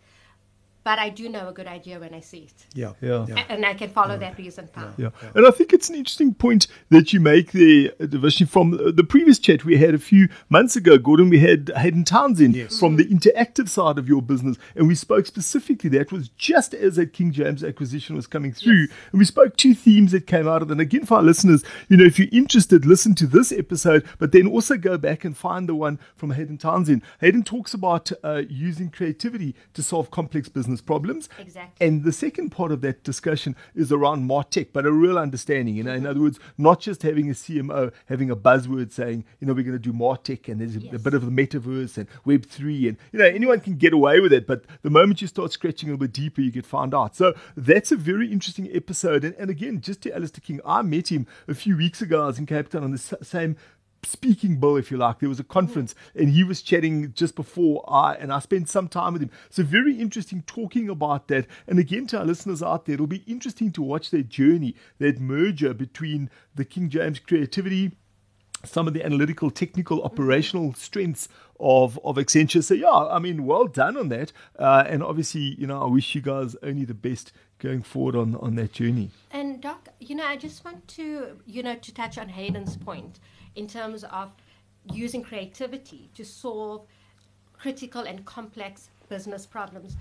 But 0.83 0.97
I 0.97 1.09
do 1.09 1.29
know 1.29 1.47
a 1.47 1.53
good 1.53 1.67
idea 1.67 1.99
when 1.99 2.13
I 2.13 2.21
see 2.21 2.39
it, 2.49 2.65
yeah 2.73 2.93
Yeah. 3.01 3.25
A- 3.29 3.51
and 3.51 3.65
I 3.65 3.75
can 3.75 3.89
follow 3.89 4.17
that 4.17 4.37
reason 4.37 4.67
path. 4.67 4.95
Yeah. 4.97 5.09
And 5.35 5.45
I 5.45 5.51
think 5.51 5.73
it's 5.73 5.89
an 5.89 5.95
interesting 5.95 6.33
point 6.33 6.65
that 6.89 7.13
you 7.13 7.19
make 7.19 7.51
there, 7.51 7.91
uh, 7.99 8.05
Devashni. 8.05 8.47
From 8.49 8.73
uh, 8.73 8.89
the 8.91 9.03
previous 9.03 9.37
chat 9.37 9.63
we 9.63 9.77
had 9.77 9.93
a 9.93 9.99
few 9.99 10.27
months 10.49 10.75
ago, 10.75 10.97
Gordon, 10.97 11.29
we 11.29 11.37
had 11.39 11.69
Hayden 11.77 12.03
Townsend 12.03 12.55
Yes. 12.55 12.79
from 12.79 12.95
the 12.95 13.05
interactive 13.05 13.69
side 13.69 13.99
of 13.99 14.07
your 14.07 14.23
business, 14.23 14.57
and 14.75 14.87
we 14.87 14.95
spoke 14.95 15.27
specifically. 15.27 15.89
That 15.91 16.11
was 16.11 16.29
just 16.29 16.73
as 16.73 16.95
that 16.95 17.13
King 17.13 17.31
James 17.31 17.63
acquisition 17.63 18.15
was 18.15 18.25
coming 18.25 18.51
through, 18.51 18.87
and 19.11 19.19
we 19.19 19.25
spoke 19.25 19.57
two 19.57 19.75
themes 19.75 20.11
that 20.13 20.25
came 20.25 20.47
out 20.47 20.63
of 20.63 20.69
it. 20.69 20.71
And 20.71 20.81
again, 20.81 21.05
for 21.05 21.17
our 21.17 21.23
listeners, 21.23 21.63
you 21.89 21.97
know, 21.97 22.05
if 22.05 22.17
you're 22.17 22.27
interested, 22.31 22.85
listen 22.87 23.13
to 23.15 23.27
this 23.27 23.51
episode, 23.51 24.03
but 24.17 24.31
then 24.31 24.47
also 24.47 24.77
go 24.77 24.97
back 24.97 25.23
and 25.25 25.37
find 25.37 25.69
the 25.69 25.75
one 25.75 25.99
from 26.15 26.31
Hayden 26.31 26.57
Townsend. 26.57 27.03
Hayden 27.19 27.43
talks 27.43 27.75
about 27.75 28.11
uh, 28.23 28.41
using 28.49 28.89
creativity 28.89 29.53
to 29.75 29.83
solve 29.83 30.09
complex 30.09 30.49
business 30.49 30.70
problems. 30.79 31.27
Exactly. 31.39 31.85
And 31.85 32.03
the 32.03 32.11
second 32.13 32.51
part 32.51 32.71
of 32.71 32.81
that 32.81 33.03
discussion 33.03 33.55
is 33.75 33.91
around 33.91 34.29
Martech, 34.29 34.67
but 34.71 34.85
a 34.85 34.91
real 34.91 35.17
understanding. 35.17 35.75
You 35.75 35.83
know, 35.83 35.93
in 35.93 36.05
other 36.05 36.21
words, 36.21 36.39
not 36.57 36.79
just 36.79 37.01
having 37.01 37.29
a 37.29 37.33
CMO 37.33 37.91
having 38.05 38.29
a 38.29 38.35
buzzword 38.35 38.91
saying, 38.91 39.25
you 39.39 39.47
know, 39.47 39.53
we're 39.53 39.63
going 39.63 39.77
to 39.77 39.79
do 39.79 39.91
Martech 39.91 40.47
and 40.47 40.61
there's 40.61 40.75
a, 40.75 40.95
a 40.95 40.99
bit 40.99 41.15
of 41.15 41.25
the 41.25 41.31
metaverse 41.31 41.97
and 41.97 42.07
Web 42.23 42.45
three, 42.45 42.87
and 42.87 42.97
you 43.11 43.19
know, 43.19 43.25
anyone 43.25 43.59
can 43.59 43.75
get 43.75 43.91
away 43.93 44.19
with 44.19 44.31
it. 44.31 44.45
But 44.45 44.65
the 44.83 44.89
moment 44.91 45.21
you 45.21 45.27
start 45.27 45.51
scratching 45.51 45.89
a 45.89 45.93
little 45.93 46.05
bit 46.05 46.13
deeper, 46.13 46.41
you 46.41 46.51
get 46.51 46.65
found 46.65 46.93
out. 46.93 47.15
So 47.15 47.33
that's 47.57 47.91
a 47.91 47.95
very 47.95 48.31
interesting 48.31 48.69
episode. 48.73 49.23
And, 49.23 49.33
and 49.35 49.49
again, 49.49 49.81
just 49.81 50.01
to 50.03 50.15
Alistair 50.15 50.41
King, 50.45 50.61
I 50.63 50.83
met 50.83 51.11
him 51.11 51.25
a 51.47 51.55
few 51.55 51.75
weeks 51.75 52.01
ago. 52.01 52.23
I 52.23 52.27
was 52.27 52.37
in 52.37 52.45
Cape 52.45 52.69
Town 52.69 52.83
on 52.83 52.91
the 52.91 52.95
s- 52.97 53.13
same 53.27 53.55
speaking 54.03 54.59
bill, 54.59 54.77
if 54.77 54.91
you 54.91 54.97
like. 54.97 55.19
There 55.19 55.29
was 55.29 55.39
a 55.39 55.43
conference 55.43 55.95
and 56.15 56.29
he 56.29 56.43
was 56.43 56.61
chatting 56.61 57.13
just 57.13 57.35
before 57.35 57.83
I, 57.87 58.13
and 58.15 58.31
I 58.31 58.39
spent 58.39 58.69
some 58.69 58.87
time 58.87 59.13
with 59.13 59.21
him. 59.21 59.31
So 59.49 59.63
very 59.63 59.99
interesting 59.99 60.43
talking 60.45 60.89
about 60.89 61.27
that. 61.27 61.47
And 61.67 61.79
again, 61.79 62.07
to 62.07 62.19
our 62.19 62.25
listeners 62.25 62.63
out 62.63 62.85
there, 62.85 62.95
it'll 62.95 63.07
be 63.07 63.23
interesting 63.27 63.71
to 63.73 63.81
watch 63.81 64.09
that 64.11 64.29
journey, 64.29 64.75
that 64.99 65.19
merger 65.19 65.73
between 65.73 66.29
the 66.55 66.65
King 66.65 66.89
James 66.89 67.19
creativity, 67.19 67.91
some 68.63 68.87
of 68.87 68.93
the 68.93 69.03
analytical, 69.03 69.49
technical, 69.49 70.03
operational 70.03 70.73
strengths 70.73 71.27
of, 71.59 71.99
of 72.03 72.15
Accenture. 72.15 72.63
So 72.63 72.73
yeah, 72.73 72.89
I 72.89 73.19
mean, 73.19 73.45
well 73.45 73.65
done 73.65 73.97
on 73.97 74.09
that. 74.09 74.31
Uh, 74.57 74.83
and 74.87 75.03
obviously, 75.03 75.55
you 75.59 75.67
know, 75.67 75.81
I 75.81 75.87
wish 75.87 76.15
you 76.15 76.21
guys 76.21 76.55
only 76.63 76.85
the 76.85 76.93
best 76.93 77.31
going 77.59 77.83
forward 77.83 78.15
on, 78.15 78.35
on 78.35 78.55
that 78.55 78.73
journey. 78.73 79.11
And 79.31 79.61
Doc, 79.61 79.89
you 79.99 80.15
know, 80.15 80.25
I 80.25 80.35
just 80.35 80.65
want 80.65 80.87
to, 80.89 81.39
you 81.45 81.63
know, 81.63 81.75
to 81.75 81.93
touch 81.93 82.17
on 82.17 82.29
Hayden's 82.29 82.75
point 82.77 83.19
in 83.55 83.67
terms 83.67 84.03
of 84.05 84.31
using 84.91 85.21
creativity 85.21 86.09
to 86.15 86.25
solve 86.25 86.85
critical 87.53 88.01
and 88.01 88.25
complex 88.25 88.89
business 89.09 89.45
problems. 89.45 89.95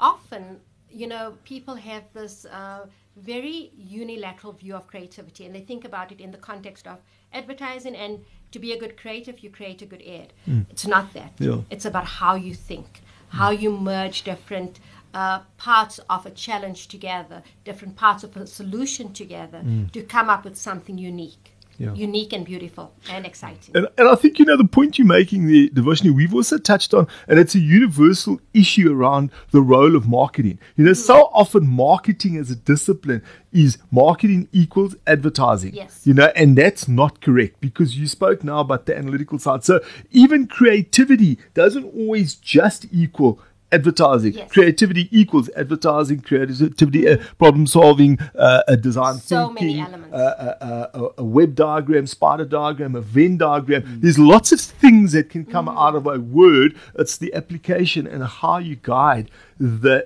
Often, 0.00 0.60
you 0.90 1.06
know, 1.06 1.36
people 1.44 1.74
have 1.74 2.02
this 2.12 2.44
uh, 2.46 2.86
very 3.16 3.70
unilateral 3.76 4.52
view 4.52 4.74
of 4.74 4.86
creativity, 4.86 5.46
and 5.46 5.54
they 5.54 5.60
think 5.60 5.84
about 5.84 6.10
it 6.10 6.20
in 6.20 6.30
the 6.32 6.38
context 6.38 6.86
of 6.86 6.98
advertising. 7.32 7.94
And 7.94 8.24
to 8.50 8.58
be 8.58 8.72
a 8.72 8.78
good 8.78 8.96
creative, 8.96 9.40
you 9.40 9.50
create 9.50 9.82
a 9.82 9.86
good 9.86 10.02
ad. 10.02 10.32
It's 10.70 10.86
not 10.86 11.12
that. 11.12 11.32
Yeah. 11.38 11.60
It's 11.70 11.84
about 11.84 12.06
how 12.06 12.34
you 12.34 12.54
think, 12.54 13.02
how 13.28 13.50
you 13.50 13.70
merge 13.70 14.22
different 14.22 14.80
uh, 15.12 15.40
parts 15.58 16.00
of 16.10 16.26
a 16.26 16.30
challenge 16.30 16.88
together, 16.88 17.42
different 17.64 17.94
parts 17.96 18.24
of 18.24 18.36
a 18.36 18.46
solution 18.46 19.12
together 19.12 19.62
to 19.92 20.02
come 20.02 20.28
up 20.28 20.44
with 20.44 20.56
something 20.56 20.98
unique. 20.98 21.52
Yeah. 21.78 21.94
Unique 21.94 22.32
and 22.32 22.44
beautiful 22.44 22.94
and 23.10 23.26
exciting. 23.26 23.76
And, 23.76 23.88
and 23.98 24.08
I 24.08 24.14
think, 24.14 24.38
you 24.38 24.44
know, 24.44 24.56
the 24.56 24.64
point 24.64 24.98
you're 24.98 25.06
making 25.06 25.46
the 25.46 25.70
Devashni, 25.70 26.14
we've 26.14 26.34
also 26.34 26.58
touched 26.58 26.94
on, 26.94 27.06
and 27.28 27.38
it's 27.38 27.54
a 27.54 27.58
universal 27.58 28.40
issue 28.52 28.92
around 28.92 29.30
the 29.50 29.60
role 29.60 29.96
of 29.96 30.06
marketing. 30.08 30.58
You 30.76 30.84
know, 30.84 30.92
so 30.92 31.24
mm. 31.24 31.30
often 31.32 31.66
marketing 31.66 32.36
as 32.36 32.50
a 32.50 32.56
discipline 32.56 33.22
is 33.52 33.78
marketing 33.90 34.48
equals 34.52 34.96
advertising. 35.06 35.74
Yes. 35.74 36.02
You 36.04 36.14
know, 36.14 36.32
and 36.36 36.56
that's 36.56 36.88
not 36.88 37.20
correct 37.20 37.60
because 37.60 37.96
you 37.96 38.06
spoke 38.06 38.44
now 38.44 38.60
about 38.60 38.86
the 38.86 38.96
analytical 38.96 39.38
side. 39.38 39.64
So 39.64 39.80
even 40.10 40.46
creativity 40.46 41.38
doesn't 41.54 41.84
always 41.84 42.34
just 42.34 42.86
equal 42.92 43.40
advertising. 43.74 44.34
Yes. 44.34 44.50
Creativity 44.56 45.04
equals 45.20 45.48
advertising, 45.62 46.18
creativity, 46.20 47.08
uh, 47.08 47.16
problem 47.38 47.66
solving, 47.66 48.12
uh, 48.46 48.62
a 48.74 48.76
design 48.76 49.14
So 49.16 49.50
many 49.50 49.66
thinking, 49.74 49.84
elements. 49.84 50.14
uh, 50.14 51.10
a, 51.18 51.24
web 51.24 51.54
diagram, 51.54 52.06
spider 52.06 52.44
diagram, 52.58 52.92
a 52.94 53.00
Venn 53.00 53.36
diagram. 53.38 53.82
Mm. 53.82 54.00
There's 54.02 54.18
lots 54.34 54.52
of 54.52 54.60
things 54.84 55.12
that 55.16 55.26
can 55.34 55.44
come 55.44 55.68
out 55.68 55.94
of 56.00 56.06
a 56.06 56.18
word. 56.20 56.70
It's 57.02 57.16
the 57.24 57.30
application 57.40 58.06
and 58.06 58.22
how 58.24 58.58
you 58.58 58.76
guide 58.76 59.26
the 59.58 59.96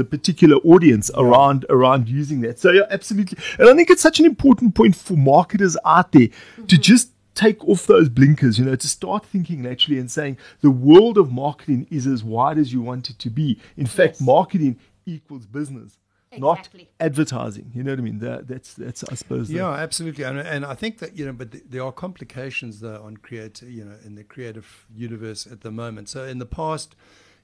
the 0.00 0.04
particular 0.04 0.56
audience 0.72 1.10
around 1.24 1.64
around 1.76 2.02
using 2.20 2.38
that. 2.42 2.58
So 2.58 2.68
yeah, 2.70 2.82
absolutely. 2.90 3.38
And 3.58 3.68
I 3.70 3.74
think 3.74 3.88
it's 3.90 4.02
such 4.02 4.18
an 4.20 4.26
important 4.26 4.74
point 4.74 4.94
for 5.06 5.16
marketers 5.16 5.76
out 5.84 6.12
there 6.12 6.28
to 6.28 6.34
Mm-hmm. 6.76 6.82
just 6.92 7.06
take 7.34 7.66
off 7.68 7.86
those 7.86 8.08
blinkers, 8.08 8.58
you 8.58 8.64
know, 8.64 8.76
to 8.76 8.88
start 8.88 9.24
thinking 9.24 9.62
naturally 9.62 9.98
and 9.98 10.10
saying 10.10 10.36
the 10.60 10.70
world 10.70 11.16
of 11.18 11.30
marketing 11.32 11.86
is 11.90 12.06
as 12.06 12.22
wide 12.24 12.58
as 12.58 12.72
you 12.72 12.80
want 12.82 13.08
it 13.10 13.18
to 13.20 13.30
be. 13.30 13.58
In 13.76 13.86
fact, 13.86 14.14
Yes. 14.14 14.20
marketing 14.20 14.78
equals 15.06 15.46
business. 15.46 15.96
Not 16.38 16.68
advertising, 17.00 17.72
you 17.74 17.82
know 17.82 17.90
what 17.90 17.98
I 17.98 18.02
mean? 18.02 18.20
That, 18.20 18.46
that's 18.46 18.74
that's 18.74 19.02
I 19.02 19.14
suppose. 19.16 19.48
the- 19.48 19.54
Yeah, 19.56 19.70
absolutely, 19.72 20.22
and, 20.22 20.38
and 20.38 20.64
I 20.64 20.74
think 20.74 20.98
that 20.98 21.18
you 21.18 21.26
know, 21.26 21.32
but 21.32 21.50
th- 21.50 21.64
there 21.68 21.82
are 21.82 21.90
complications 21.90 22.78
though 22.78 23.02
on 23.02 23.16
create, 23.16 23.60
you 23.62 23.84
know, 23.84 23.96
in 24.04 24.14
the 24.14 24.22
creative 24.22 24.86
universe 24.94 25.44
at 25.44 25.62
the 25.62 25.72
moment. 25.72 26.08
So 26.08 26.22
in 26.22 26.38
the 26.38 26.46
past, 26.46 26.94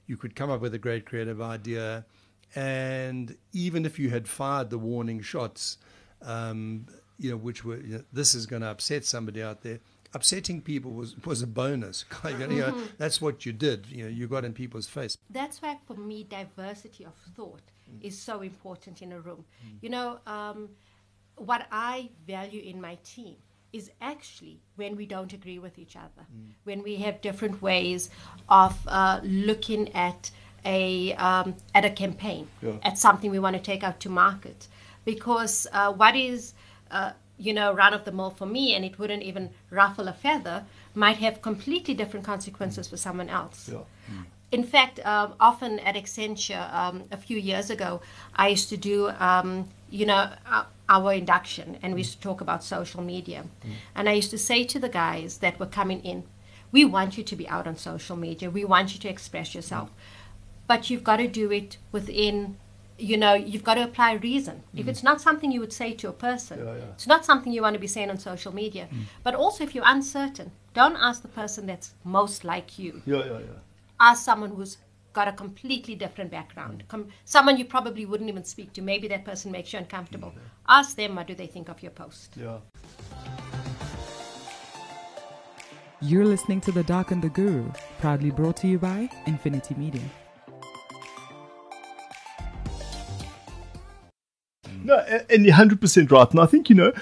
you 0.05 0.15
could 0.15 0.35
come 0.37 0.49
up 0.49 0.61
with 0.61 0.73
a 0.73 0.77
great 0.79 1.05
creative 1.05 1.41
idea, 1.41 2.05
and 2.55 3.35
even 3.51 3.85
if 3.85 3.99
you 3.99 4.09
had 4.09 4.25
fired 4.27 4.69
the 4.69 4.77
warning 4.77 5.21
shots, 5.21 5.77
um, 6.21 6.85
you 7.19 7.31
know, 7.31 7.37
which 7.37 7.63
were 7.65 7.77
you 7.77 7.97
know, 7.97 8.03
this 8.13 8.33
is 8.35 8.45
going 8.45 8.61
to 8.61 8.69
upset 8.69 9.05
somebody 9.05 9.41
out 9.41 9.61
there. 9.63 9.79
Upsetting 10.13 10.61
people 10.61 10.91
was 10.91 11.15
was 11.25 11.41
a 11.41 11.47
bonus. 11.47 12.05
you 12.25 12.37
know, 12.37 12.47
Mm-hmm. 12.47 12.85
that's 12.97 13.21
what 13.21 13.45
you 13.45 13.51
did. 13.53 13.87
You 13.87 14.03
know, 14.05 14.09
you 14.09 14.27
got 14.27 14.45
in 14.45 14.53
people's 14.53 14.87
face. 14.87 15.17
That's 15.29 15.61
why, 15.61 15.77
for 15.85 15.95
me, 15.95 16.23
diversity 16.23 17.05
of 17.05 17.13
thought 17.35 17.61
is 18.01 18.17
so 18.17 18.41
important 18.41 19.01
in 19.01 19.11
a 19.13 19.19
room. 19.19 19.45
You 19.81 19.89
know, 19.89 20.19
um, 20.27 20.69
what 21.35 21.67
I 21.71 22.09
value 22.25 22.61
in 22.61 22.81
my 22.81 22.97
team 23.03 23.35
is 23.73 23.91
actually 24.01 24.59
when 24.75 24.95
we 24.95 25.05
don't 25.05 25.33
agree 25.33 25.59
with 25.59 25.77
each 25.77 25.95
other, 25.95 26.25
when 26.63 26.81
we 26.83 26.95
have 26.97 27.21
different 27.21 27.61
ways 27.61 28.09
of 28.49 28.75
uh, 28.87 29.19
looking 29.23 29.93
at 29.93 30.31
a 30.65 31.13
um, 31.15 31.55
at 31.75 31.85
a 31.85 31.89
campaign, 31.89 32.47
at 32.83 32.97
something 32.97 33.29
we 33.29 33.39
want 33.39 33.55
to 33.55 33.61
take 33.61 33.83
out 33.83 33.99
to 34.01 34.09
market. 34.09 34.67
Because 35.05 35.67
uh, 35.71 35.91
what 35.93 36.15
is 36.15 36.53
uh, 36.91 37.11
you 37.37 37.53
know 37.53 37.71
run 37.73 37.93
of 37.93 38.03
the 38.05 38.11
mill 38.11 38.31
for 38.31 38.45
me, 38.45 38.75
and 38.75 38.83
it 38.85 38.97
wouldn't 38.99 39.23
even 39.23 39.49
ruffle 39.69 40.07
a 40.07 40.13
feather, 40.13 40.65
might 40.95 41.17
have 41.17 41.41
completely 41.41 41.93
different 41.93 42.25
consequences 42.25 42.87
for 42.87 42.97
someone 42.97 43.29
else. 43.29 43.69
In 44.51 44.63
fact, 44.63 45.05
um, 45.05 45.33
often 45.41 45.79
at 45.79 45.95
Accenture, 45.95 46.73
um, 46.73 47.03
a 47.11 47.17
few 47.17 47.37
years 47.37 47.69
ago, 47.69 47.99
I 48.33 48.47
used 48.47 48.69
to 48.69 48.77
do, 48.77 49.09
um, 49.19 49.67
you 49.89 50.05
know, 50.05 50.29
uh, 50.49 50.63
our 50.87 51.11
induction, 51.13 51.77
and 51.81 51.93
we 51.93 51.99
used 51.99 52.13
to 52.13 52.21
talk 52.21 52.39
about 52.39 52.63
social 52.63 53.03
media. 53.03 53.43
And 53.93 54.07
I 54.07 54.13
used 54.13 54.31
to 54.31 54.37
say 54.37 54.63
to 54.63 54.79
the 54.79 54.87
guys 54.87 55.39
that 55.39 55.59
were 55.59 55.65
coming 55.65 55.99
in, 56.01 56.23
we 56.71 56.85
want 56.85 57.17
you 57.17 57.23
to 57.25 57.35
be 57.35 57.47
out 57.49 57.67
on 57.67 57.75
social 57.75 58.15
media. 58.15 58.49
We 58.49 58.63
want 58.63 58.93
you 58.93 58.99
to 59.01 59.09
express 59.09 59.53
yourself, 59.53 59.89
but 60.65 60.89
you've 60.89 61.03
got 61.03 61.17
to 61.17 61.27
do 61.27 61.51
it 61.51 61.77
within 61.91 62.57
you 62.97 63.17
know, 63.17 63.33
you've 63.33 63.63
got 63.63 63.75
to 63.75 63.83
apply 63.83 64.13
reason. 64.13 64.63
If 64.75 64.85
mm. 64.85 64.89
it's 64.89 65.03
not 65.03 65.21
something 65.21 65.51
you 65.51 65.59
would 65.59 65.73
say 65.73 65.93
to 65.93 66.09
a 66.09 66.13
person, 66.13 66.59
it's 66.93 67.07
not 67.07 67.25
something 67.25 67.53
you 67.53 67.61
want 67.61 67.73
to 67.73 67.79
be 67.79 67.87
saying 67.87 68.09
on 68.09 68.17
social 68.17 68.53
media. 68.53 68.87
Mm. 68.91 69.03
But 69.23 69.35
also, 69.35 69.63
if 69.63 69.75
you're 69.75 69.83
uncertain, 69.87 70.51
don't 70.73 70.95
ask 70.95 71.21
the 71.21 71.27
person 71.27 71.67
that's 71.67 71.93
most 72.03 72.43
like 72.43 72.79
you. 72.79 73.01
Yeah, 73.05 73.25
yeah, 73.25 73.39
yeah. 73.39 73.59
Ask 73.99 74.23
someone 74.25 74.51
who's 74.51 74.77
got 75.13 75.27
a 75.27 75.31
completely 75.31 75.95
different 75.95 76.29
background, 76.31 76.83
mm. 76.83 76.87
Com- 76.87 77.07
someone 77.25 77.57
you 77.57 77.65
probably 77.65 78.05
wouldn't 78.05 78.29
even 78.29 78.43
speak 78.43 78.73
to. 78.73 78.81
Maybe 78.81 79.07
that 79.07 79.25
person 79.25 79.51
makes 79.51 79.73
you 79.73 79.79
uncomfortable. 79.79 80.33
Ask 80.67 80.95
them 80.95 81.15
what 81.15 81.27
do 81.27 81.35
they 81.35 81.47
think 81.47 81.69
of 81.69 81.81
your 81.81 81.91
post. 81.91 82.35
Yeah. 82.35 82.57
You're 85.99 86.25
listening 86.25 86.61
to 86.61 86.71
The 86.71 86.83
Doc 86.83 87.09
and 87.09 87.23
the 87.23 87.29
Guru, 87.29 87.71
proudly 87.99 88.29
brought 88.29 88.57
to 88.57 88.67
you 88.67 88.77
by 88.77 89.09
Infinity 89.25 89.73
Media. 89.73 90.03
No, 94.87 94.99
and 95.29 95.45
you're 95.45 95.53
100% 95.53 96.11
right. 96.11 96.31
And 96.31 96.39
I 96.39 96.45
think, 96.45 96.69
you 96.69 96.75
know, 96.75 96.93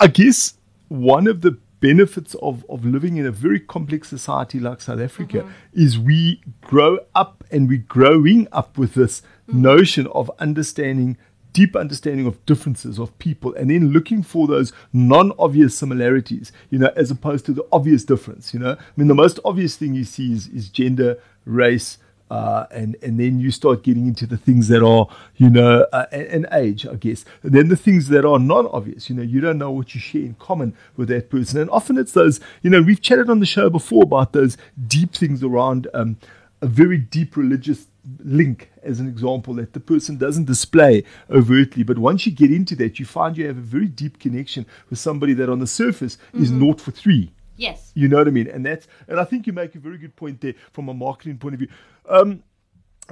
I- 0.00 0.06
guess 0.06 0.54
one 0.86 1.26
of 1.26 1.40
the 1.40 1.58
benefits 1.80 2.34
of, 2.36 2.64
of 2.68 2.84
living 2.84 3.16
in 3.16 3.26
a 3.26 3.32
very 3.32 3.58
complex 3.58 4.08
society 4.08 4.60
like 4.60 4.80
South 4.80 5.00
Africa 5.00 5.38
mm-hmm. 5.38 5.50
is 5.82 5.98
we 5.98 6.40
grow 6.60 7.00
up 7.12 7.42
and 7.50 7.68
we're 7.68 7.84
growing 7.88 8.46
up 8.52 8.78
with 8.78 8.94
this 8.94 9.20
mm-hmm. 9.48 9.62
notion 9.62 10.06
of 10.08 10.30
understanding, 10.38 11.16
deep 11.52 11.74
understanding 11.74 12.24
of 12.24 12.46
differences 12.46 13.00
of 13.00 13.18
people, 13.18 13.52
and 13.54 13.68
then 13.68 13.88
looking 13.88 14.22
for 14.22 14.46
those 14.46 14.72
non 14.92 15.32
obvious 15.36 15.76
similarities, 15.76 16.52
you 16.70 16.78
know, 16.78 16.92
as 16.94 17.10
opposed 17.10 17.44
to 17.46 17.52
the 17.52 17.66
obvious 17.72 18.04
difference, 18.04 18.54
you 18.54 18.60
know. 18.60 18.76
I 18.78 18.92
mean, 18.96 19.08
the 19.08 19.14
most 19.14 19.40
obvious 19.44 19.76
thing 19.76 19.92
you 19.94 20.04
see 20.04 20.32
is, 20.32 20.46
is 20.46 20.68
gender, 20.68 21.18
race, 21.44 21.98
uh, 22.30 22.66
and 22.70 22.96
and 23.02 23.20
then 23.20 23.38
you 23.38 23.50
start 23.50 23.82
getting 23.82 24.06
into 24.06 24.26
the 24.26 24.36
things 24.36 24.68
that 24.68 24.82
are 24.82 25.08
you 25.36 25.50
know 25.50 25.86
uh, 25.92 26.06
and, 26.10 26.26
and 26.26 26.48
age 26.52 26.86
I 26.86 26.94
guess. 26.94 27.24
And 27.42 27.52
then 27.52 27.68
the 27.68 27.76
things 27.76 28.08
that 28.08 28.24
are 28.24 28.38
non-obvious 28.38 29.08
you 29.10 29.16
know 29.16 29.22
you 29.22 29.40
don't 29.40 29.58
know 29.58 29.70
what 29.70 29.94
you 29.94 30.00
share 30.00 30.22
in 30.22 30.34
common 30.34 30.74
with 30.96 31.08
that 31.08 31.30
person. 31.30 31.60
And 31.60 31.70
often 31.70 31.98
it's 31.98 32.12
those 32.12 32.40
you 32.62 32.70
know 32.70 32.82
we've 32.82 33.00
chatted 33.00 33.28
on 33.28 33.40
the 33.40 33.46
show 33.46 33.68
before 33.70 34.04
about 34.04 34.32
those 34.32 34.56
deep 34.86 35.12
things 35.14 35.42
around 35.42 35.86
um, 35.94 36.16
a 36.62 36.66
very 36.66 36.98
deep 36.98 37.36
religious 37.36 37.86
link 38.22 38.70
as 38.82 39.00
an 39.00 39.08
example 39.08 39.54
that 39.54 39.72
the 39.72 39.80
person 39.80 40.16
doesn't 40.16 40.44
display 40.44 41.04
overtly. 41.30 41.82
But 41.82 41.98
once 41.98 42.26
you 42.26 42.32
get 42.32 42.50
into 42.50 42.74
that 42.76 42.98
you 42.98 43.06
find 43.06 43.36
you 43.36 43.46
have 43.46 43.58
a 43.58 43.60
very 43.60 43.88
deep 43.88 44.18
connection 44.18 44.66
with 44.90 44.98
somebody 44.98 45.34
that 45.34 45.48
on 45.48 45.58
the 45.58 45.66
surface 45.66 46.18
is 46.32 46.50
naught 46.50 46.80
for 46.80 46.90
three 46.90 47.32
Yes. 47.56 47.92
you 47.94 48.08
know 48.08 48.18
what 48.18 48.28
I 48.28 48.30
mean? 48.30 48.48
And 48.48 48.64
that's 48.64 48.86
and 49.08 49.20
I 49.20 49.24
think 49.24 49.46
you 49.46 49.52
make 49.52 49.74
a 49.74 49.78
very 49.78 49.98
good 49.98 50.16
point 50.16 50.40
there 50.40 50.54
from 50.72 50.88
a 50.88 50.94
marketing 50.94 51.38
point 51.38 51.54
of 51.54 51.58
view. 51.60 51.68
Um 52.08 52.42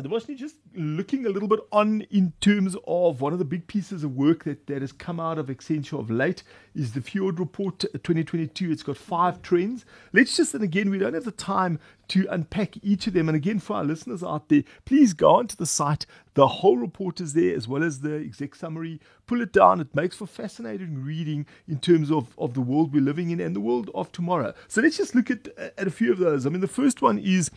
Devashni, 0.00 0.36
just 0.36 0.56
looking 0.74 1.26
a 1.26 1.28
little 1.28 1.48
bit 1.48 1.60
on 1.70 2.00
in 2.10 2.32
terms 2.40 2.76
of 2.86 3.20
one 3.20 3.34
of 3.34 3.38
the 3.38 3.44
big 3.44 3.66
pieces 3.66 4.02
of 4.02 4.16
work 4.16 4.44
that, 4.44 4.66
that 4.66 4.80
has 4.80 4.90
come 4.90 5.20
out 5.20 5.38
of 5.38 5.46
Accenture 5.46 5.98
of 5.98 6.10
late 6.10 6.42
is 6.74 6.92
the 6.92 7.02
Fjord 7.02 7.38
Report 7.38 7.78
2022. 7.80 8.70
It's 8.70 8.82
got 8.82 8.96
five 8.96 9.42
trends. 9.42 9.84
Let's 10.14 10.34
just, 10.34 10.54
and 10.54 10.64
again, 10.64 10.88
we 10.88 10.98
don't 10.98 11.12
have 11.12 11.26
the 11.26 11.30
time 11.30 11.78
to 12.08 12.26
unpack 12.30 12.82
each 12.82 13.06
of 13.06 13.12
them. 13.12 13.28
And 13.28 13.36
again, 13.36 13.58
for 13.58 13.76
our 13.76 13.84
listeners 13.84 14.22
out 14.22 14.48
there, 14.48 14.62
please 14.86 15.12
go 15.12 15.36
onto 15.36 15.56
the 15.56 15.66
site. 15.66 16.06
The 16.34 16.48
whole 16.48 16.78
report 16.78 17.20
is 17.20 17.34
there 17.34 17.54
as 17.54 17.68
well 17.68 17.82
as 17.82 18.00
the 18.00 18.14
exec 18.16 18.54
summary. 18.54 18.98
Pull 19.26 19.42
it 19.42 19.52
down. 19.52 19.80
It 19.80 19.94
makes 19.94 20.16
for 20.16 20.26
fascinating 20.26 21.04
reading 21.04 21.44
in 21.68 21.80
terms 21.80 22.10
of, 22.10 22.34
of 22.38 22.54
the 22.54 22.62
world 22.62 22.94
we're 22.94 23.02
living 23.02 23.28
in 23.28 23.40
and 23.40 23.54
the 23.54 23.60
world 23.60 23.90
of 23.94 24.10
tomorrow. 24.10 24.54
So 24.68 24.80
let's 24.80 24.96
just 24.96 25.14
look 25.14 25.30
at, 25.30 25.48
at 25.58 25.86
a 25.86 25.90
few 25.90 26.10
of 26.10 26.18
those. 26.18 26.46
I 26.46 26.48
mean, 26.48 26.62
the 26.62 26.66
first 26.68 27.02
one 27.02 27.18
is 27.18 27.50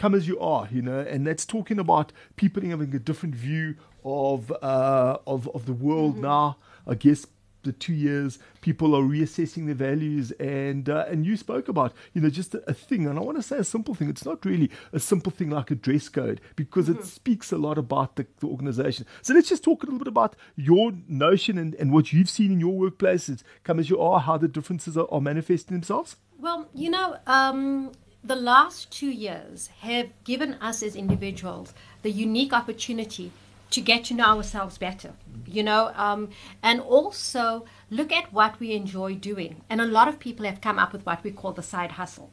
come 0.00 0.14
as 0.14 0.26
you 0.26 0.40
are, 0.40 0.66
you 0.72 0.80
know, 0.80 1.00
and 1.00 1.26
that's 1.26 1.44
talking 1.44 1.78
about 1.78 2.10
people 2.36 2.62
having 2.62 2.94
a 2.94 2.98
different 2.98 3.34
view 3.34 3.76
of 4.02 4.50
uh, 4.62 5.18
of 5.26 5.46
of 5.54 5.66
the 5.66 5.74
world 5.74 6.16
now. 6.16 6.56
I 6.86 6.94
guess 6.94 7.26
the 7.64 7.72
two 7.72 7.92
years 7.92 8.38
people 8.62 8.96
are 8.96 9.02
reassessing 9.02 9.66
their 9.66 9.74
values, 9.74 10.30
and 10.40 10.88
uh, 10.88 11.04
and 11.10 11.26
you 11.26 11.36
spoke 11.36 11.68
about 11.68 11.92
you 12.14 12.22
know 12.22 12.30
just 12.30 12.54
a, 12.54 12.62
a 12.70 12.72
thing, 12.72 13.06
and 13.06 13.18
I 13.18 13.22
want 13.22 13.36
to 13.36 13.42
say 13.42 13.58
a 13.58 13.64
simple 13.64 13.94
thing. 13.94 14.08
It's 14.08 14.24
not 14.24 14.42
really 14.46 14.70
a 14.94 14.98
simple 14.98 15.30
thing 15.30 15.50
like 15.50 15.70
a 15.70 15.74
dress 15.74 16.08
code 16.08 16.40
because 16.56 16.88
it 16.88 17.04
speaks 17.04 17.52
a 17.52 17.58
lot 17.58 17.76
about 17.76 18.16
the, 18.16 18.26
the 18.38 18.46
organization. 18.46 19.04
So 19.20 19.34
let's 19.34 19.50
just 19.50 19.62
talk 19.62 19.82
a 19.82 19.86
little 19.86 19.98
bit 19.98 20.08
about 20.08 20.34
your 20.56 20.92
notion 21.08 21.58
and, 21.58 21.74
and 21.74 21.92
what 21.92 22.10
you've 22.10 22.30
seen 22.30 22.50
in 22.52 22.58
your 22.58 22.90
workplaces. 22.90 23.42
Come 23.64 23.78
as 23.78 23.90
you 23.90 24.00
are, 24.00 24.20
how 24.20 24.38
the 24.38 24.48
differences 24.48 24.96
are, 24.96 25.08
are 25.10 25.20
manifesting 25.20 25.76
themselves. 25.76 26.16
Well, 26.38 26.70
you 26.74 26.88
know, 26.88 27.18
um, 27.26 27.92
the 28.22 28.36
last 28.36 28.90
two 28.90 29.10
years 29.10 29.68
have 29.80 30.08
given 30.24 30.54
us 30.54 30.82
as 30.82 30.94
individuals 30.94 31.72
the 32.02 32.10
unique 32.10 32.52
opportunity 32.52 33.32
to 33.70 33.80
get 33.80 34.04
to 34.04 34.14
know 34.14 34.24
ourselves 34.24 34.78
better, 34.78 35.12
you 35.46 35.62
know, 35.62 35.92
um, 35.94 36.28
and 36.60 36.80
also 36.80 37.64
look 37.88 38.10
at 38.12 38.32
what 38.32 38.58
we 38.58 38.72
enjoy 38.72 39.14
doing. 39.14 39.62
And 39.70 39.80
a 39.80 39.86
lot 39.86 40.08
of 40.08 40.18
people 40.18 40.44
have 40.44 40.60
come 40.60 40.78
up 40.78 40.92
with 40.92 41.06
what 41.06 41.22
we 41.22 41.30
call 41.30 41.52
the 41.52 41.62
side 41.62 41.92
hustle. 41.92 42.30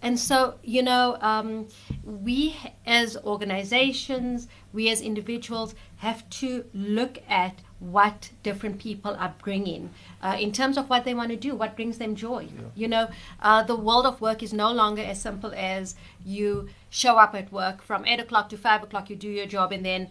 And 0.00 0.18
so, 0.18 0.54
you 0.62 0.82
know, 0.82 1.18
um, 1.20 1.66
we 2.04 2.56
as 2.86 3.16
organizations, 3.16 4.46
we 4.72 4.88
as 4.90 5.00
individuals 5.00 5.74
have 5.96 6.28
to 6.30 6.64
look 6.72 7.18
at 7.28 7.60
what 7.80 8.30
different 8.42 8.78
people 8.78 9.16
are 9.18 9.34
bringing 9.42 9.90
uh, 10.22 10.36
in 10.38 10.52
terms 10.52 10.76
of 10.76 10.90
what 10.90 11.04
they 11.04 11.14
want 11.14 11.30
to 11.30 11.36
do, 11.36 11.54
what 11.54 11.74
brings 11.74 11.96
them 11.98 12.14
joy. 12.14 12.46
You 12.74 12.88
know, 12.88 13.08
uh, 13.40 13.62
the 13.62 13.74
world 13.74 14.06
of 14.06 14.20
work 14.20 14.42
is 14.42 14.52
no 14.52 14.70
longer 14.70 15.02
as 15.02 15.20
simple 15.20 15.52
as 15.56 15.94
you 16.24 16.68
show 16.90 17.16
up 17.16 17.34
at 17.34 17.50
work 17.50 17.82
from 17.82 18.04
8 18.04 18.20
o'clock 18.20 18.50
to 18.50 18.58
5 18.58 18.82
o'clock, 18.82 19.08
you 19.08 19.16
do 19.16 19.28
your 19.28 19.46
job, 19.46 19.72
and 19.72 19.84
then 19.84 20.08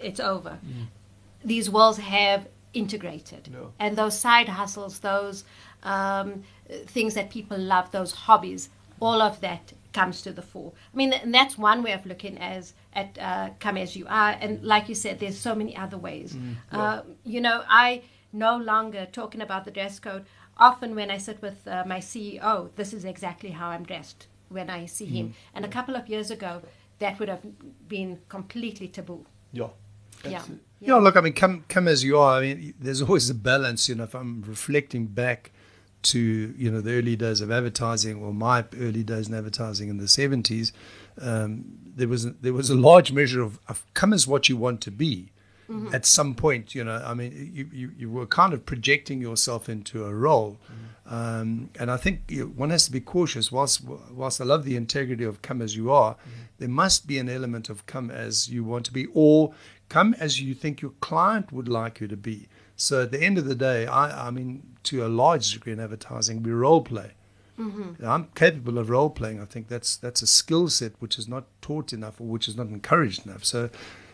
it's 0.00 0.20
over. 0.20 0.58
These 1.44 1.68
worlds 1.68 1.98
have 1.98 2.46
integrated. 2.72 3.48
Yeah. 3.52 3.66
And 3.78 3.96
those 3.96 4.18
side 4.18 4.48
hustles, 4.48 5.00
those 5.00 5.44
um, 5.82 6.44
things 6.86 7.14
that 7.14 7.30
people 7.30 7.58
love, 7.58 7.90
those 7.90 8.12
hobbies, 8.12 8.70
all 9.00 9.20
of 9.22 9.40
that 9.40 9.72
comes 9.98 10.22
to 10.22 10.32
the 10.32 10.42
fore. 10.42 10.72
I 10.92 10.96
mean, 10.96 11.12
and 11.12 11.34
that's 11.38 11.56
one 11.70 11.80
way 11.86 11.92
of 11.98 12.02
looking 12.06 12.38
as 12.38 12.62
at 13.00 13.10
uh, 13.28 13.50
come 13.64 13.76
as 13.84 13.90
you 13.98 14.06
are. 14.22 14.32
And 14.42 14.52
like 14.74 14.84
you 14.90 14.94
said, 15.04 15.14
there's 15.18 15.38
so 15.48 15.54
many 15.62 15.72
other 15.84 15.98
ways. 16.08 16.30
Uh, 16.72 17.02
you 17.34 17.40
know, 17.46 17.58
I 17.84 18.02
no 18.32 18.52
longer 18.72 19.02
talking 19.20 19.42
about 19.48 19.64
the 19.64 19.72
dress 19.78 19.98
code. 19.98 20.24
Often 20.68 20.94
when 20.94 21.10
I 21.16 21.18
sit 21.18 21.38
with 21.46 21.58
uh, 21.66 21.84
my 21.86 22.00
CEO, 22.10 22.70
this 22.76 22.92
is 22.92 23.04
exactly 23.04 23.50
how 23.50 23.68
I'm 23.74 23.84
dressed 23.92 24.20
when 24.56 24.68
I 24.70 24.86
see 24.86 25.06
him. 25.06 25.26
And 25.54 25.64
a 25.64 25.68
couple 25.68 25.94
of 25.96 26.08
years 26.08 26.30
ago, 26.30 26.62
that 26.98 27.18
would 27.18 27.28
have 27.28 27.44
been 27.88 28.10
completely 28.28 28.88
taboo. 28.88 29.24
Yeah. 29.52 29.68
Yeah. 30.24 30.42
Yeah, 30.80 30.96
look, 30.96 31.16
I 31.16 31.20
mean, 31.20 31.32
come 31.32 31.64
come 31.68 31.88
as 31.88 32.04
you 32.04 32.18
are. 32.18 32.38
I 32.38 32.40
mean, 32.40 32.74
there's 32.84 33.02
always 33.02 33.28
a 33.30 33.34
balance. 33.34 33.88
You 33.88 33.96
know, 33.96 34.04
if 34.04 34.14
I'm 34.14 34.42
reflecting 34.42 35.06
back 35.06 35.50
to 36.02 36.54
you 36.56 36.70
know 36.70 36.80
the 36.80 36.92
early 36.92 37.16
days 37.16 37.40
of 37.40 37.50
advertising 37.50 38.22
or 38.22 38.32
my 38.32 38.64
early 38.78 39.02
days 39.02 39.28
in 39.28 39.34
advertising 39.34 39.88
in 39.88 39.98
the 39.98 40.04
70s, 40.04 40.72
um, 41.20 41.64
there 41.96 42.08
was 42.08 42.32
there 42.32 42.52
was 42.52 42.70
a 42.70 42.74
large 42.74 43.12
measure 43.12 43.42
of, 43.42 43.58
of 43.68 43.84
come 43.94 44.12
as 44.12 44.26
what 44.26 44.48
you 44.48 44.56
want 44.56 44.80
to 44.82 44.90
be. 44.90 45.30
At 45.92 46.06
some 46.06 46.34
point, 46.34 46.74
you 46.74 46.82
know, 46.82 47.02
I 47.04 47.12
mean, 47.12 47.50
you, 47.52 47.68
you, 47.70 47.92
you 47.94 48.10
were 48.10 48.24
kind 48.24 48.54
of 48.54 48.64
projecting 48.64 49.20
yourself 49.20 49.68
into 49.68 50.02
a 50.06 50.14
role, 50.14 50.56
um, 51.04 51.68
and 51.78 51.90
I 51.90 51.98
think 51.98 52.22
you, 52.28 52.46
one 52.46 52.70
has 52.70 52.86
to 52.86 52.90
be 52.90 53.00
cautious. 53.00 53.52
Whilst 53.52 53.84
whilst 53.84 54.40
I 54.40 54.44
love 54.44 54.64
the 54.64 54.76
integrity 54.76 55.24
of 55.24 55.42
come 55.42 55.60
as 55.60 55.76
you 55.76 55.90
are, 55.92 56.16
there 56.58 56.70
must 56.70 57.06
be 57.06 57.18
an 57.18 57.28
element 57.28 57.68
of 57.68 57.84
come 57.84 58.10
as 58.10 58.48
you 58.48 58.64
want 58.64 58.86
to 58.86 58.92
be, 58.94 59.08
or 59.12 59.52
come 59.90 60.14
as 60.18 60.40
you 60.40 60.54
think 60.54 60.80
your 60.80 60.92
client 61.00 61.52
would 61.52 61.68
like 61.68 62.00
you 62.00 62.08
to 62.08 62.16
be. 62.16 62.48
So 62.76 63.02
at 63.02 63.10
the 63.10 63.20
end 63.20 63.38
of 63.38 63.44
the 63.44 63.54
day, 63.54 63.86
I, 63.86 64.28
I 64.28 64.30
mean, 64.30 64.62
to 64.88 65.06
a 65.06 65.08
large 65.08 65.52
degree 65.52 65.72
in 65.72 65.80
advertising, 65.80 66.42
we 66.42 66.50
role 66.50 66.82
play. 66.82 67.12
Mm-hmm. 67.58 68.04
I'm 68.06 68.28
capable 68.34 68.78
of 68.78 68.88
role 68.88 69.10
playing. 69.10 69.40
I 69.40 69.44
think 69.44 69.68
that's 69.68 69.96
that's 69.96 70.22
a 70.22 70.26
skill 70.26 70.68
set 70.68 70.92
which 71.00 71.18
is 71.18 71.26
not 71.26 71.44
taught 71.60 71.92
enough 71.92 72.20
or 72.20 72.28
which 72.28 72.46
is 72.46 72.56
not 72.56 72.68
encouraged 72.68 73.26
enough. 73.26 73.44
So, 73.44 73.68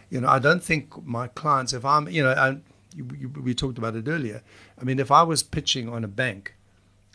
you 0.08 0.20
know, 0.20 0.28
I 0.28 0.38
don't 0.38 0.62
think 0.62 1.04
my 1.06 1.28
clients, 1.28 1.72
if 1.74 1.84
I'm, 1.84 2.08
you 2.08 2.22
know, 2.22 2.32
I, 2.32 2.56
you, 2.94 3.08
you, 3.18 3.28
we 3.28 3.54
talked 3.54 3.76
about 3.76 3.96
it 3.96 4.08
earlier. 4.08 4.42
I 4.80 4.84
mean, 4.84 4.98
if 4.98 5.10
I 5.10 5.22
was 5.22 5.42
pitching 5.42 5.88
on 5.88 6.04
a 6.04 6.08
bank, 6.08 6.54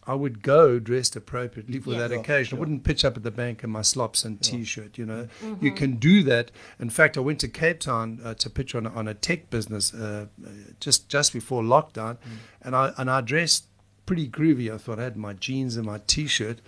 I 0.08 0.16
would 0.16 0.42
go 0.42 0.80
dressed 0.80 1.16
appropriately 1.16 1.80
for 1.80 1.92
Yes. 1.92 2.00
that 2.00 2.12
Yeah, 2.12 2.20
occasion. 2.22 2.58
I 2.58 2.60
wouldn't 2.60 2.84
pitch 2.84 3.06
up 3.06 3.16
at 3.18 3.24
the 3.24 3.32
bank 3.32 3.64
in 3.64 3.70
my 3.70 3.82
slops 3.84 4.26
and 4.26 4.42
t-shirt. 4.42 4.98
You 4.98 5.06
know, 5.06 5.28
you 5.62 5.72
can 5.72 5.98
do 5.98 6.24
that. 6.24 6.52
In 6.80 6.90
fact, 6.90 7.18
I 7.18 7.20
went 7.22 7.40
to 7.42 7.48
Cape 7.48 7.80
Town 7.80 8.20
uh, 8.24 8.34
to 8.36 8.50
pitch 8.50 8.74
on 8.74 8.86
a, 8.88 8.90
on 8.90 9.08
a 9.08 9.14
tech 9.14 9.50
business 9.50 9.94
uh, 9.94 10.26
uh, 10.44 10.50
just 10.80 11.10
just 11.10 11.32
before 11.34 11.62
lockdown, 11.62 12.18
and 12.62 12.76
I 12.76 12.94
and 12.98 13.10
I 13.12 13.22
dressed 13.22 13.66
pretty 14.06 14.28
groovy. 14.28 14.74
I 14.74 14.78
thought 14.80 15.00
I 15.00 15.04
had 15.04 15.18
my 15.18 15.34
jeans 15.34 15.76
and 15.78 15.86
my 15.86 16.00
t-shirt. 16.08 16.60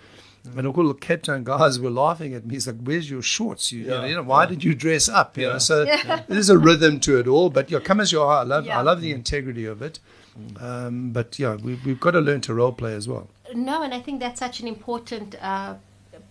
And 0.56 0.66
all 0.66 0.88
the 0.88 0.94
Cape 0.94 1.22
Town 1.22 1.44
guys 1.44 1.78
were 1.78 1.88
laughing 1.90 2.34
at 2.34 2.44
me. 2.44 2.54
He's 2.54 2.66
like, 2.66 2.80
"Where's 2.82 3.08
your 3.08 3.22
shorts? 3.22 3.70
You, 3.70 3.82
you 3.82 3.86
know, 3.86 4.00
Yeah, 4.02 4.06
you 4.08 4.14
know, 4.16 4.22
why 4.24 4.44
did 4.44 4.64
you 4.64 4.74
dress 4.74 5.08
up? 5.08 5.36
You 5.38 5.46
Yeah. 5.46 5.52
know, 5.52 5.58
so 5.58 5.84
there's 6.28 6.50
a 6.50 6.58
rhythm 6.58 6.98
to 7.00 7.18
it 7.20 7.28
all. 7.28 7.48
But 7.48 7.70
yeah, 7.70 7.78
come 7.78 8.00
as 8.00 8.10
you 8.10 8.20
are. 8.20 8.38
I 8.38 8.42
love, 8.42 8.66
Yeah. 8.66 8.78
I 8.78 8.82
love 8.82 9.00
the 9.00 9.12
integrity 9.12 9.66
of 9.66 9.82
it. 9.82 10.00
Um, 10.60 11.10
but 11.10 11.38
yeah, 11.38 11.56
we, 11.56 11.78
we've 11.84 12.00
got 12.00 12.12
to 12.12 12.20
learn 12.20 12.40
to 12.42 12.54
role 12.54 12.72
play 12.72 12.94
as 12.94 13.08
well. 13.08 13.28
No, 13.54 13.82
and 13.82 13.92
I 13.92 14.00
think 14.00 14.20
that's 14.20 14.38
such 14.38 14.60
an 14.60 14.68
important 14.68 15.36
uh, 15.42 15.74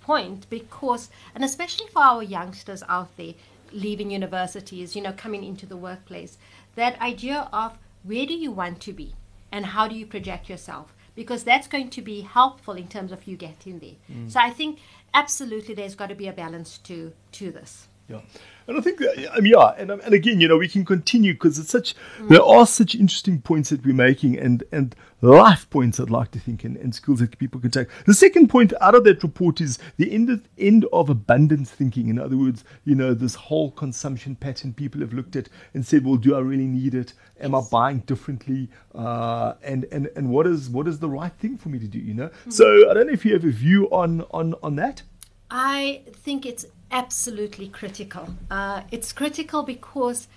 point 0.01 0.47
because, 0.49 1.09
and 1.35 1.43
especially 1.43 1.87
for 1.87 2.01
our 2.01 2.23
youngsters 2.23 2.83
out 2.89 3.15
there, 3.17 3.33
leaving 3.71 4.11
universities, 4.11 4.95
you 4.95 5.01
know, 5.01 5.13
coming 5.13 5.43
into 5.43 5.65
the 5.65 5.77
workplace. 5.77 6.37
That 6.75 6.99
idea 7.01 7.47
of 7.53 7.77
where 8.03 8.25
do 8.25 8.33
you 8.33 8.51
want 8.51 8.79
to 8.81 8.93
be 8.93 9.13
and 9.51 9.67
how 9.67 9.87
do 9.87 9.95
you 9.95 10.05
project 10.05 10.49
yourself? 10.49 10.93
Because 11.15 11.43
that's 11.43 11.67
going 11.67 11.89
to 11.91 12.01
be 12.01 12.21
helpful 12.21 12.73
in 12.73 12.87
terms 12.87 13.11
of 13.11 13.27
you 13.27 13.37
getting 13.37 13.79
there. 13.79 13.95
So 14.29 14.39
I 14.39 14.49
think 14.49 14.79
absolutely 15.13 15.75
there's 15.75 15.95
got 15.95 16.07
to 16.07 16.15
be 16.15 16.27
a 16.27 16.33
balance 16.33 16.77
to 16.79 17.13
to 17.33 17.51
this. 17.51 17.87
Yeah. 18.11 18.21
And 18.67 18.77
I 18.77 18.81
think 18.81 18.99
that, 18.99 19.37
um, 19.37 19.45
yeah, 19.45 19.73
and, 19.77 19.89
um, 19.89 20.01
and 20.01 20.13
again, 20.13 20.39
you 20.39 20.47
know, 20.47 20.57
we 20.57 20.67
can 20.67 20.85
continue 20.85 21.33
because 21.33 21.57
it's 21.57 21.71
such, 21.71 21.95
there 22.29 22.43
are 22.43 22.67
such 22.67 22.93
interesting 22.93 23.41
points 23.41 23.69
that 23.69 23.83
we're 23.83 23.93
making 23.93 24.37
and, 24.37 24.63
and 24.71 24.95
life 25.21 25.69
points 25.69 25.99
I'd 25.99 26.11
like 26.11 26.31
to 26.31 26.39
think 26.39 26.63
and, 26.63 26.77
and 26.77 26.93
skills 26.93 27.19
that 27.19 27.37
people 27.39 27.59
can 27.59 27.71
take. 27.71 27.87
The 28.05 28.13
second 28.13 28.49
point 28.49 28.71
out 28.79 28.93
of 28.93 29.03
that 29.05 29.23
report 29.23 29.61
is 29.61 29.79
the 29.97 30.13
end 30.13 30.29
of, 30.29 30.47
end 30.59 30.85
of 30.93 31.09
abundance 31.09 31.71
thinking. 31.71 32.07
In 32.07 32.19
other 32.19 32.37
words, 32.37 32.63
you 32.85 32.93
know, 32.95 33.13
this 33.13 33.35
whole 33.35 33.71
consumption 33.71 34.35
pattern 34.35 34.73
people 34.73 35.01
have 35.01 35.11
looked 35.11 35.35
at 35.35 35.49
and 35.73 35.85
said, 35.85 36.05
well, 36.05 36.17
do 36.17 36.35
I 36.35 36.39
really 36.39 36.67
need 36.67 36.93
it? 36.93 37.13
Am 37.39 37.55
I 37.55 37.61
buying 37.61 37.99
differently? 37.99 38.69
Uh, 38.93 39.53
and, 39.63 39.85
and, 39.91 40.09
and 40.15 40.29
what 40.29 40.45
is, 40.45 40.69
what 40.69 40.87
is 40.87 40.99
the 40.99 41.09
right 41.09 41.33
thing 41.33 41.57
for 41.57 41.69
me 41.69 41.79
to 41.79 41.87
do, 41.87 41.99
you 41.99 42.13
know? 42.13 42.29
So 42.49 42.89
I 42.89 42.93
don't 42.93 43.07
know 43.07 43.13
if 43.13 43.25
you 43.25 43.33
have 43.33 43.43
a 43.43 43.51
view 43.51 43.89
on, 43.89 44.21
on, 44.31 44.53
on 44.61 44.75
that. 44.75 45.01
I 45.49 46.03
think 46.13 46.45
it's 46.45 46.65
absolutely 46.91 47.67
critical. 47.67 48.27
Uh, 48.49 48.81
it's 48.91 49.13
critical 49.13 49.63
because, 49.63 50.27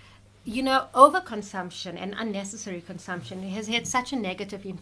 you 0.45 0.63
know, 0.63 0.87
overconsumption 0.95 2.01
and 2.01 2.15
unnecessary 2.17 2.81
consumption 2.81 3.43
has 3.51 3.69
had 3.69 3.87
such 3.87 4.13
a 4.13 4.17
negative 4.17 4.65
im- 4.65 4.79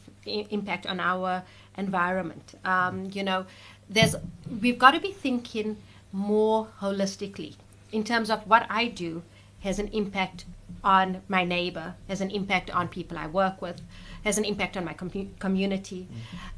impact 0.50 0.86
on 0.86 1.00
our 1.00 1.42
environment. 1.76 2.54
Um, 2.64 3.10
you 3.12 3.22
know, 3.22 3.46
there's 3.88 4.14
we've 4.60 4.78
got 4.78 4.92
to 4.92 5.00
be 5.00 5.12
thinking 5.12 5.76
more 6.12 6.68
holistically 6.80 7.54
in 7.90 8.04
terms 8.04 8.30
of 8.30 8.46
what 8.46 8.66
I 8.68 8.88
do 8.88 9.22
has 9.60 9.78
an 9.78 9.88
impact 9.88 10.44
on 10.82 11.22
my 11.28 11.44
neighbor, 11.44 11.94
has 12.08 12.20
an 12.20 12.30
impact 12.30 12.70
on 12.70 12.88
people 12.88 13.16
I 13.16 13.26
work 13.26 13.62
with, 13.62 13.80
has 14.24 14.38
an 14.38 14.44
impact 14.44 14.76
on 14.76 14.84
my 14.84 14.94
com- 14.94 15.34
community. 15.38 16.08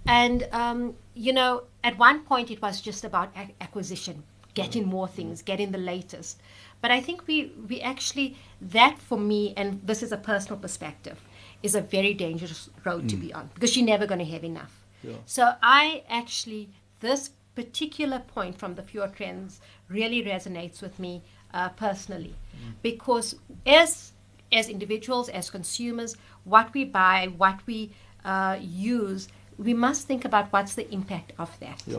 And, 0.07 0.49
um, 0.53 0.95
you 1.15 1.33
know, 1.33 1.65
at 1.83 1.99
one 1.99 2.21
point 2.21 2.51
it 2.51 2.63
was 2.63 2.81
just 2.81 3.05
about 3.05 3.31
ac- 3.37 3.55
acquisition, 3.61 4.23
getting 4.55 4.87
more 4.87 5.09
things, 5.09 5.43
getting 5.43 5.73
the 5.73 5.79
latest. 5.79 6.41
But 6.81 6.91
I 6.91 7.01
think 7.01 7.27
we, 7.27 7.53
we 7.69 7.81
actually, 7.81 8.37
that 8.61 8.99
for 8.99 9.19
me, 9.19 9.55
and 9.57 9.81
this 9.85 10.03
is 10.03 10.13
a 10.13 10.17
personal 10.17 10.59
perspective, 10.59 11.21
is 11.63 11.75
a 11.75 11.81
very 11.81 12.13
dangerous 12.15 12.69
road 12.85 13.09
to 13.09 13.17
be 13.17 13.33
on 13.33 13.51
because 13.55 13.77
you're 13.77 13.87
never 13.87 14.07
going 14.07 14.19
to 14.19 14.25
have 14.27 14.45
enough. 14.45 14.85
So 15.27 15.55
I 15.63 16.03
actually, 16.09 16.69
this 17.01 17.31
particular 17.55 18.19
point 18.19 18.59
from 18.59 18.75
the 18.75 18.83
Fjord 18.83 19.15
Trends 19.17 19.61
really 19.89 20.23
resonates 20.23 20.83
with 20.83 20.99
me 20.99 21.23
uh, 21.53 21.69
personally 21.71 22.35
because 22.83 23.37
as 23.67 24.13
as 24.53 24.69
individuals, 24.69 25.29
as 25.29 25.51
consumers, 25.51 26.17
what 26.45 26.73
we 26.75 26.85
buy, 26.85 27.29
what 27.37 27.59
we 27.67 27.91
uh, 28.25 28.57
use, 28.61 29.29
we 29.59 29.75
must 29.75 30.07
think 30.07 30.25
about 30.25 30.53
what's 30.53 30.75
the 30.75 30.89
impact 30.93 31.33
of 31.39 31.59
that. 31.61 31.83
Yeah. 31.87 31.99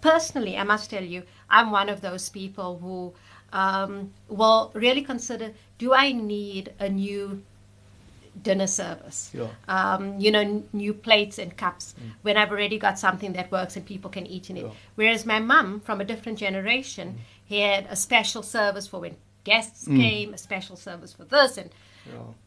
Personally, 0.00 0.56
I 0.56 0.64
must 0.64 0.90
tell 0.90 1.04
you, 1.04 1.22
I'm 1.50 1.70
one 1.70 1.88
of 1.88 2.00
those 2.00 2.28
people 2.28 2.78
who 2.78 3.12
um, 3.52 4.12
will 4.28 4.70
really 4.74 5.02
consider: 5.02 5.52
Do 5.78 5.94
I 5.94 6.12
need 6.12 6.72
a 6.78 6.88
new 6.88 7.42
dinner 8.42 8.66
service? 8.66 9.30
Yeah. 9.32 9.48
Um, 9.68 10.18
you 10.18 10.30
know, 10.30 10.40
n- 10.40 10.68
new 10.72 10.92
plates 10.92 11.38
and 11.38 11.56
cups 11.56 11.94
when 12.22 12.36
I've 12.36 12.50
already 12.50 12.78
got 12.78 12.98
something 12.98 13.32
that 13.34 13.50
works 13.52 13.76
and 13.76 13.86
people 13.86 14.10
can 14.10 14.26
eat 14.26 14.50
in 14.50 14.56
it. 14.56 14.64
Yeah. 14.64 14.72
Whereas 14.96 15.24
my 15.24 15.38
mum, 15.38 15.80
from 15.80 16.00
a 16.00 16.04
different 16.04 16.38
generation, 16.38 17.18
had 17.48 17.86
a 17.88 17.96
special 17.96 18.42
service 18.42 18.86
for 18.86 19.00
when 19.00 19.16
guests 19.44 19.86
came, 19.86 20.32
a 20.34 20.38
special 20.38 20.76
service 20.76 21.12
for 21.12 21.24
this, 21.24 21.58
and 21.58 21.70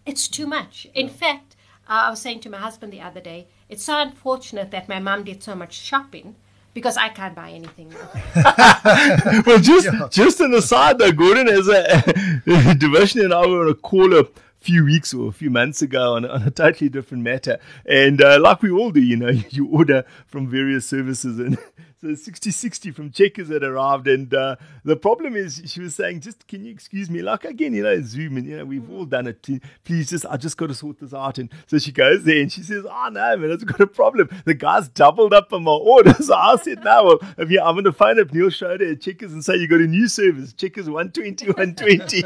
it's 0.05 0.27
too 0.27 0.47
much. 0.47 0.87
In 0.93 1.09
fact, 1.09 1.55
uh, 1.87 2.03
I 2.07 2.09
was 2.09 2.19
saying 2.19 2.41
to 2.41 2.49
my 2.49 2.57
husband 2.57 2.91
the 2.91 3.01
other 3.01 3.21
day, 3.21 3.47
it's 3.69 3.83
so 3.83 3.99
unfortunate 3.99 4.71
that 4.71 4.89
my 4.89 4.99
mum 4.99 5.23
did 5.23 5.41
so 5.43 5.55
much 5.55 5.73
shopping 5.73 6.35
because 6.77 6.95
I 6.95 7.09
can't 7.09 7.33
buy 7.33 7.49
anything. 7.49 7.91
well, 9.47 9.57
just 9.57 9.89
just 10.11 10.39
an 10.41 10.53
aside 10.53 10.99
though, 10.99 11.11
Gordon, 11.11 11.49
as 11.49 11.67
a 11.67 11.83
Devashni 12.45 13.23
and 13.23 13.33
I 13.33 13.47
were 13.47 13.63
on 13.65 13.71
a 13.71 13.73
call 13.73 14.13
a 14.15 14.25
few 14.59 14.85
weeks 14.85 15.11
or 15.11 15.27
a 15.27 15.31
few 15.31 15.49
months 15.49 15.81
ago 15.81 16.13
on, 16.13 16.23
on 16.23 16.43
a 16.43 16.51
totally 16.51 16.87
different 16.87 17.23
matter, 17.23 17.57
and 17.87 18.21
uh, 18.21 18.39
like 18.39 18.61
we 18.61 18.69
all 18.69 18.91
do, 18.91 19.01
you 19.01 19.15
know, 19.15 19.29
you 19.49 19.65
order 19.69 20.05
from 20.27 20.47
various 20.47 20.87
services 20.87 21.39
and. 21.39 21.57
So 21.99 22.09
Sixty60 22.09 22.93
from 22.93 23.09
Checkers 23.09 23.49
had 23.49 23.63
arrived, 23.63 24.07
and 24.07 24.31
uh, 24.31 24.57
the 24.83 24.95
problem 24.95 25.35
is, 25.35 25.63
she 25.65 25.81
was 25.81 25.95
saying, 25.95 26.21
"Just 26.21 26.47
can 26.47 26.63
you 26.63 26.71
excuse 26.71 27.09
me?" 27.09 27.23
Like 27.23 27.43
again, 27.43 27.73
you 27.73 27.81
know, 27.81 27.99
Zoom, 28.01 28.37
and 28.37 28.45
you 28.45 28.55
know, 28.55 28.65
we've 28.65 28.87
all 28.91 29.05
done 29.05 29.25
it. 29.25 29.47
Please, 29.83 30.07
just 30.07 30.23
I 30.27 30.37
just 30.37 30.57
got 30.57 30.67
to 30.67 30.75
sort 30.75 30.99
this 30.99 31.11
out. 31.11 31.39
And 31.39 31.51
so 31.65 31.79
she 31.79 31.91
goes 31.91 32.23
there, 32.23 32.39
and 32.39 32.51
she 32.51 32.61
says, 32.61 32.85
"Oh 32.87 33.09
no, 33.11 33.37
man, 33.37 33.49
it's 33.49 33.63
got 33.63 33.81
a 33.81 33.87
problem. 33.87 34.29
The 34.45 34.53
guy's 34.53 34.89
doubled 34.89 35.33
up 35.33 35.51
on 35.51 35.63
my 35.63 35.71
order." 35.71 36.13
So 36.13 36.35
I 36.35 36.57
said, 36.57 36.83
"No, 36.83 37.03
well, 37.03 37.19
if 37.35 37.49
you, 37.49 37.59
I'm 37.61 37.73
going 37.73 37.85
to 37.85 37.91
phone 37.91 38.19
up 38.19 38.31
Neil 38.31 38.49
Schreuder 38.49 38.91
at 38.91 39.01
Checkers 39.01 39.33
and 39.33 39.43
say 39.43 39.55
you 39.55 39.67
got 39.67 39.81
a 39.81 39.87
new 39.87 40.07
service, 40.07 40.53
Checkers 40.53 40.87
120, 40.87 41.47
120." 41.47 42.23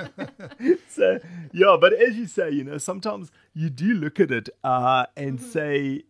so 0.90 1.20
yeah, 1.54 1.78
but 1.80 1.94
as 1.94 2.18
you 2.18 2.28
say, 2.28 2.50
you 2.52 2.66
know, 2.66 2.78
sometimes 2.78 3.32
you 3.54 3.70
do 3.70 3.94
look 3.94 4.20
at 4.20 4.32
it 4.32 4.50
uh, 4.66 5.06
and 5.16 5.40
say 5.40 6.04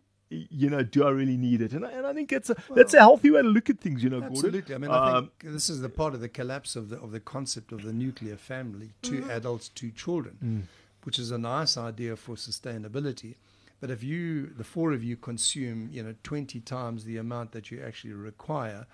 you 0.50 0.68
know, 0.70 0.82
do 0.82 1.04
I 1.04 1.10
really 1.10 1.36
need 1.36 1.60
it? 1.66 1.72
And 1.72 1.84
I, 1.84 1.90
and 1.98 2.06
I 2.06 2.12
think 2.12 2.30
that's 2.30 2.50
a 2.50 2.56
that's 2.74 2.94
a 2.94 2.98
healthy 2.98 3.30
way 3.30 3.42
to 3.42 3.48
look 3.48 3.68
at 3.70 3.78
things, 3.80 4.02
you 4.04 4.10
know, 4.10 4.22
Absolutely. 4.22 4.74
I 4.74 4.78
mean, 4.78 4.90
I 4.90 5.12
Um, 5.18 5.30
think 5.40 5.52
this 5.56 5.68
is 5.68 5.80
the 5.80 5.88
part 6.00 6.12
of 6.14 6.20
the 6.20 6.28
collapse 6.28 6.76
of 6.80 6.84
the 6.90 6.98
of 7.04 7.10
the 7.16 7.20
concept 7.20 7.72
of 7.72 7.82
the 7.82 7.92
nuclear 7.92 8.36
family: 8.36 8.88
2 9.02 9.30
adults, 9.30 9.68
two 9.68 9.90
children, 9.90 10.68
which 11.04 11.18
is 11.18 11.30
a 11.30 11.38
nice 11.38 11.76
idea 11.76 12.16
for 12.16 12.34
sustainability. 12.36 13.34
But 13.80 13.90
if 13.90 14.02
you, 14.04 14.46
the 14.60 14.64
four 14.74 14.92
of 14.92 15.02
you, 15.02 15.16
consume, 15.16 15.88
you 15.92 16.02
know, 16.04 16.14
twenty 16.22 16.60
times 16.60 17.04
the 17.04 17.16
amount 17.16 17.50
that 17.52 17.70
you 17.70 17.82
actually 17.88 18.12
require, 18.14 18.86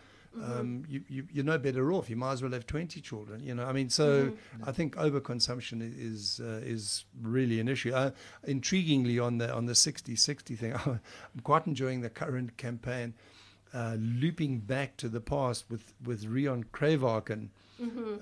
um, 0.42 0.84
you, 0.88 1.02
you 1.08 1.26
you're 1.32 1.44
no 1.44 1.58
better 1.58 1.92
off. 1.92 2.08
You 2.10 2.16
might 2.16 2.32
as 2.32 2.42
well 2.42 2.52
have 2.52 2.66
twenty 2.66 3.00
children. 3.00 3.42
You 3.42 3.54
know, 3.54 3.64
I 3.64 3.72
mean, 3.72 3.90
so 3.90 4.32
I 4.64 4.72
think 4.72 4.96
overconsumption 4.96 5.80
is 5.98 6.40
uh, 6.42 6.60
is 6.64 7.04
really 7.20 7.60
an 7.60 7.68
issue. 7.68 7.92
Uh, 7.92 8.10
intriguingly, 8.46 9.24
on 9.24 9.38
the 9.38 9.52
on 9.52 9.66
the 9.66 9.72
60-60 9.72 10.58
thing, 10.58 10.74
I'm 10.86 11.00
quite 11.42 11.66
enjoying 11.66 12.02
the 12.02 12.10
current 12.10 12.56
campaign 12.56 13.14
uh, 13.74 13.96
looping 13.98 14.60
back 14.60 14.96
to 14.98 15.08
the 15.08 15.20
past 15.20 15.64
with 15.68 15.92
with 16.04 16.24
Riaan 16.24 16.64
Cruywagen 16.72 17.48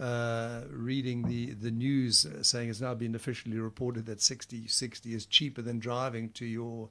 uh, 0.01 0.63
reading 0.71 1.27
the 1.27 1.53
the 1.55 1.71
news 1.71 2.27
uh, 2.27 2.43
saying 2.43 2.69
it's 2.69 2.81
now 2.81 2.95
been 2.95 3.15
officially 3.15 3.59
reported 3.59 4.07
that 4.07 4.21
60 4.21 4.67
60 4.67 5.15
is 5.15 5.27
cheaper 5.27 5.63
than 5.63 5.79
driving 5.79 6.31
to 6.31 6.45
your 6.45 6.89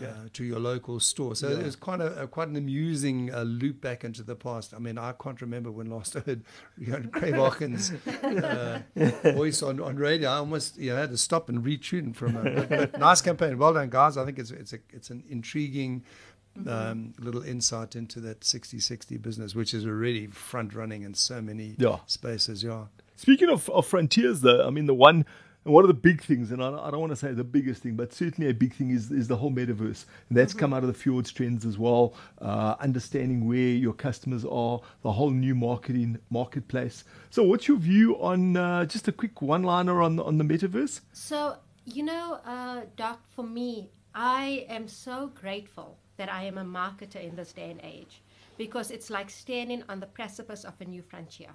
uh, 0.00 0.28
to 0.32 0.44
your 0.44 0.58
local 0.58 0.98
store. 1.00 1.34
So 1.36 1.48
it's 1.48 1.76
quite 1.76 2.00
a, 2.00 2.22
a 2.22 2.26
quite 2.26 2.48
an 2.48 2.56
amusing 2.56 3.32
uh, 3.32 3.42
loop 3.42 3.80
back 3.80 4.04
into 4.04 4.22
the 4.22 4.34
past. 4.34 4.74
I 4.74 4.78
mean, 4.78 4.98
I 4.98 5.12
can't 5.12 5.40
remember 5.40 5.70
when 5.70 5.88
last 5.90 6.16
I 6.16 6.20
heard 6.20 6.42
Riaan 6.80 7.10
Cruywagen's 7.10 7.92
uh, 9.24 9.32
voice 9.32 9.62
on, 9.62 9.80
on 9.80 9.96
radio. 9.96 10.30
I 10.30 10.36
almost 10.36 10.78
you 10.78 10.90
know, 10.90 10.96
had 10.96 11.10
to 11.10 11.18
stop 11.18 11.48
and 11.48 11.64
retune 11.64 12.14
for 12.14 12.26
A, 12.26 12.32
but, 12.32 12.68
but 12.68 12.98
nice 12.98 13.20
campaign, 13.20 13.56
well 13.58 13.74
done, 13.74 13.90
guys. 13.90 14.16
I 14.16 14.24
think 14.24 14.38
it's 14.38 14.50
it's 14.50 14.72
a 14.72 14.78
it's 14.92 15.10
an 15.10 15.22
intriguing 15.28 16.04
um, 16.68 17.14
little 17.18 17.42
insight 17.42 17.96
into 17.96 18.20
that 18.20 18.40
60-60 18.40 19.20
business, 19.20 19.54
which 19.54 19.74
is 19.74 19.84
already 19.86 20.28
front 20.28 20.72
running 20.74 21.02
in 21.02 21.14
so 21.14 21.42
many 21.42 21.74
Yeah. 21.78 21.98
spaces. 22.06 22.62
Yeah. 22.62 22.84
Speaking 23.16 23.48
of, 23.48 23.68
of 23.70 23.86
frontiers, 23.86 24.40
though, 24.40 24.66
I 24.66 24.70
mean, 24.70 24.86
the 24.86 24.94
one 24.94 25.24
one 25.64 25.82
of 25.82 25.88
the 25.88 25.94
big 25.94 26.22
things, 26.22 26.50
and 26.50 26.62
I, 26.62 26.68
I 26.68 26.90
don't 26.90 27.00
want 27.00 27.12
to 27.12 27.16
say 27.16 27.32
the 27.32 27.42
biggest 27.42 27.82
thing, 27.82 27.96
but 27.96 28.12
certainly 28.12 28.50
a 28.50 28.54
big 28.54 28.74
thing 28.74 28.90
is, 28.90 29.10
is 29.10 29.28
the 29.28 29.36
whole 29.36 29.50
metaverse. 29.50 30.04
And 30.28 30.36
that's 30.36 30.52
come 30.52 30.74
out 30.74 30.82
of 30.82 30.88
the 30.88 30.94
Fjords 30.94 31.32
trends 31.32 31.64
as 31.64 31.78
well, 31.78 32.14
uh, 32.40 32.76
understanding 32.80 33.48
where 33.48 33.56
your 33.58 33.94
customers 33.94 34.44
are, 34.44 34.80
the 35.02 35.12
whole 35.12 35.30
new 35.30 35.54
marketing 35.54 36.18
marketplace. 36.30 37.04
So, 37.30 37.42
what's 37.42 37.66
your 37.66 37.78
view 37.78 38.20
on 38.20 38.56
uh, 38.56 38.84
just 38.84 39.08
a 39.08 39.12
quick 39.12 39.40
one 39.40 39.62
liner 39.62 40.02
on, 40.02 40.20
on 40.20 40.38
the 40.38 40.44
metaverse? 40.44 41.00
So, 41.12 41.56
you 41.86 42.02
know, 42.02 42.40
uh, 42.44 42.82
Doc, 42.96 43.22
for 43.34 43.44
me, 43.44 43.90
I 44.14 44.66
am 44.68 44.86
so 44.86 45.32
grateful 45.34 45.98
that 46.16 46.30
I 46.30 46.44
am 46.44 46.58
a 46.58 46.64
marketer 46.64 47.22
in 47.22 47.36
this 47.36 47.52
day 47.52 47.70
and 47.70 47.80
age 47.82 48.22
because 48.56 48.90
it's 48.90 49.10
like 49.10 49.30
standing 49.30 49.82
on 49.88 50.00
the 50.00 50.06
precipice 50.06 50.64
of 50.64 50.74
a 50.80 50.84
new 50.84 51.02
frontier. 51.02 51.50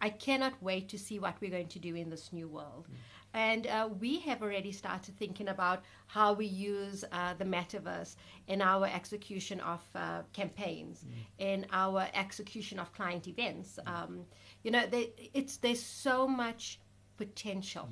I 0.00 0.10
cannot 0.10 0.60
wait 0.62 0.88
to 0.88 0.98
see 0.98 1.18
what 1.18 1.36
we're 1.40 1.50
going 1.50 1.68
to 1.68 1.78
do 1.78 1.94
in 1.94 2.10
this 2.10 2.32
new 2.32 2.48
world. 2.48 2.88
And 3.32 3.66
uh, 3.66 3.88
we 4.00 4.18
have 4.20 4.42
already 4.42 4.72
started 4.72 5.16
thinking 5.16 5.48
about 5.48 5.84
how 6.06 6.32
we 6.32 6.46
use 6.46 7.04
uh, 7.12 7.34
the 7.34 7.44
metaverse 7.44 8.16
in 8.48 8.60
our 8.60 8.86
execution 8.86 9.60
of 9.60 9.80
uh, 9.94 10.22
campaigns, 10.32 11.04
in 11.38 11.66
our 11.72 12.08
execution 12.14 12.78
of 12.78 12.92
client 12.92 13.28
events. 13.28 13.78
Um, 13.86 14.24
you 14.64 14.70
know, 14.70 14.84
they, 14.86 15.12
it's 15.32 15.58
there's 15.58 15.82
so 15.82 16.26
much 16.26 16.80
potential. 17.16 17.88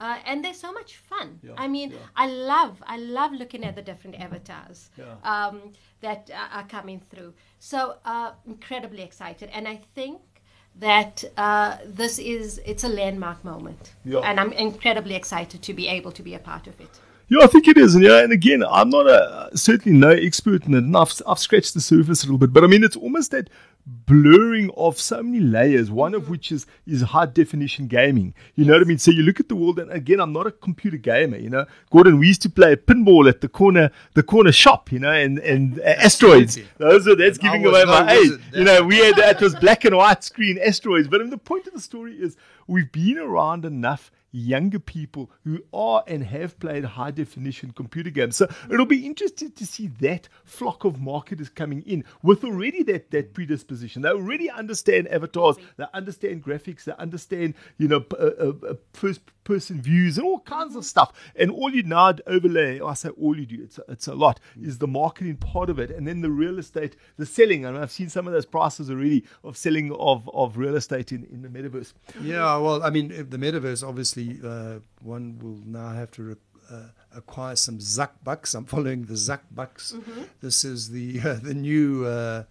Uh, 0.00 0.18
and 0.26 0.44
they're 0.44 0.54
so 0.54 0.72
much 0.72 0.96
fun. 0.96 1.38
Yeah, 1.42 1.52
I 1.56 1.68
mean, 1.68 1.92
yeah. 1.92 1.98
I 2.16 2.26
love, 2.26 2.82
I 2.86 2.96
love 2.96 3.32
looking 3.32 3.62
at 3.64 3.76
the 3.76 3.82
different 3.82 4.16
avatars 4.20 4.90
Yeah. 4.98 5.14
um, 5.22 5.72
that 6.00 6.28
uh, 6.34 6.56
are 6.56 6.66
coming 6.66 6.98
through. 6.98 7.34
So 7.60 7.96
uh, 8.04 8.32
incredibly 8.44 9.02
excited, 9.02 9.48
and 9.52 9.68
I 9.68 9.76
think 9.94 10.20
that 10.76 11.24
uh, 11.36 11.76
this 11.84 12.18
is 12.18 12.60
it's 12.64 12.84
a 12.84 12.88
landmark 12.88 13.44
moment, 13.44 13.92
Yeah. 14.04 14.20
and 14.20 14.40
I'm 14.40 14.52
incredibly 14.52 15.14
excited 15.14 15.62
to 15.62 15.74
be 15.74 15.88
able 15.88 16.12
to 16.12 16.22
be 16.22 16.34
a 16.34 16.38
part 16.38 16.66
of 16.66 16.80
it. 16.80 17.00
Yeah, 17.32 17.44
I 17.44 17.46
think 17.46 17.66
it 17.66 17.78
is. 17.78 17.94
And 17.94 18.04
yeah, 18.04 18.22
and 18.22 18.30
again, 18.30 18.62
I'm 18.62 18.90
not 18.90 19.06
a 19.06 19.48
certainly 19.54 19.98
no 19.98 20.10
expert 20.10 20.66
in 20.66 20.74
it. 20.74 20.84
And 20.84 20.94
I've, 20.94 21.14
I've 21.26 21.38
scratched 21.38 21.72
the 21.72 21.80
surface 21.80 22.22
a 22.22 22.26
little 22.26 22.36
bit, 22.36 22.52
but 22.52 22.62
I 22.62 22.66
mean, 22.66 22.84
it's 22.84 22.94
almost 22.94 23.30
that 23.30 23.48
blurring 23.86 24.70
of 24.76 25.00
so 25.00 25.22
many 25.22 25.40
layers. 25.40 25.90
One 25.90 26.14
of 26.14 26.28
which 26.28 26.52
is 26.52 26.66
is 26.86 27.00
high 27.00 27.24
definition 27.24 27.86
gaming. 27.86 28.34
You 28.54 28.66
know 28.66 28.74
what 28.74 28.82
I 28.82 28.84
mean? 28.84 28.98
So 28.98 29.10
you 29.10 29.22
look 29.22 29.40
at 29.40 29.48
the 29.48 29.56
world, 29.56 29.78
and 29.78 29.90
again, 29.90 30.20
I'm 30.20 30.34
not 30.34 30.46
a 30.46 30.50
computer 30.50 30.98
gamer. 30.98 31.38
You 31.38 31.48
know, 31.48 31.64
Gordon, 31.90 32.18
we 32.18 32.26
used 32.26 32.42
to 32.42 32.50
play 32.50 32.76
pinball 32.76 33.26
at 33.26 33.40
the 33.40 33.48
corner 33.48 33.90
the 34.12 34.22
corner 34.22 34.52
shop. 34.52 34.92
You 34.92 34.98
know, 34.98 35.12
and 35.12 35.38
and 35.38 35.80
uh, 35.80 35.84
asteroids. 35.84 36.58
Those 36.76 37.08
are 37.08 37.16
that's 37.16 37.38
And 37.38 37.44
giving 37.44 37.66
away 37.66 37.84
no 37.84 37.92
my 37.92 38.12
age. 38.12 38.32
You 38.52 38.64
know, 38.64 38.82
we 38.82 38.98
had 38.98 39.16
that 39.16 39.40
was 39.40 39.54
black 39.54 39.86
and 39.86 39.96
white 39.96 40.22
screen 40.22 40.58
asteroids. 40.62 41.08
But 41.08 41.20
I 41.20 41.24
mean, 41.24 41.30
the 41.30 41.38
point 41.38 41.66
of 41.66 41.72
the 41.72 41.80
story 41.80 42.12
is 42.12 42.36
we've 42.66 42.92
been 42.92 43.16
around 43.16 43.64
enough 43.64 44.10
younger 44.32 44.78
people 44.78 45.30
who 45.44 45.62
are 45.72 46.02
and 46.06 46.24
have 46.24 46.58
played 46.58 46.84
high 46.84 47.10
definition 47.10 47.70
computer 47.72 48.10
games. 48.10 48.36
So 48.36 48.48
it'll 48.70 48.86
be 48.86 49.06
interesting 49.06 49.52
to 49.52 49.66
see 49.66 49.88
that 50.00 50.28
flock 50.44 50.84
of 50.84 51.00
marketers 51.00 51.48
coming 51.48 51.82
in 51.82 52.04
with 52.22 52.42
already 52.42 52.82
that 52.84 53.10
that 53.10 53.34
predisposition. 53.34 54.02
They 54.02 54.08
already 54.08 54.50
understand 54.50 55.08
avatars, 55.08 55.56
they 55.76 55.84
understand 55.94 56.42
graphics, 56.42 56.84
they 56.84 56.92
understand 56.94 57.54
you 57.78 57.88
know 57.88 58.04
uh, 58.18 58.30
uh, 58.38 58.52
uh, 58.70 58.74
first 58.92 59.20
person 59.44 59.80
views 59.80 60.18
and 60.18 60.26
all 60.26 60.40
kinds 60.40 60.76
of 60.76 60.84
stuff. 60.84 61.12
And 61.36 61.50
all 61.50 61.70
you 61.70 61.82
now 61.82 62.14
overlay, 62.26 62.80
I 62.80 62.94
say 62.94 63.10
all 63.10 63.38
you 63.38 63.46
do, 63.46 63.62
it's 63.62 63.78
a, 63.78 63.82
it's 63.88 64.06
a 64.06 64.14
lot, 64.14 64.40
is 64.60 64.78
the 64.78 64.86
marketing 64.86 65.36
part 65.36 65.70
of 65.70 65.78
it, 65.78 65.90
and 65.90 66.06
then 66.06 66.20
the 66.20 66.30
real 66.30 66.58
estate, 66.58 66.96
the 67.16 67.26
selling. 67.26 67.66
I 67.66 67.72
mean, 67.72 67.82
I've 67.82 67.92
seen 67.92 68.08
some 68.08 68.26
of 68.26 68.32
those 68.32 68.46
prices 68.46 68.90
already 68.90 69.24
of 69.44 69.56
selling 69.56 69.92
of 69.92 70.28
of 70.32 70.56
real 70.56 70.76
estate 70.76 71.12
in 71.12 71.24
in 71.24 71.42
the 71.42 71.48
metaverse. 71.48 71.92
Yeah, 72.22 72.56
well, 72.58 72.82
I 72.82 72.90
mean, 72.90 73.08
the 73.08 73.38
metaverse, 73.38 73.86
obviously, 73.86 74.38
uh, 74.44 74.80
one 75.00 75.38
will 75.40 75.60
now 75.66 75.90
have 75.90 76.10
to 76.12 76.22
re- 76.22 76.36
uh, 76.70 76.88
acquire 77.14 77.56
some 77.56 77.78
Zuck 77.78 78.10
bucks. 78.24 78.54
I'm 78.54 78.64
following 78.64 79.04
the 79.04 79.14
Zuck 79.14 79.40
bucks. 79.50 79.94
This 80.40 80.64
is 80.64 80.90
the 80.90 81.20
uh, 81.20 81.34
the 81.34 81.54
new 81.54 82.06
uh, 82.06 82.44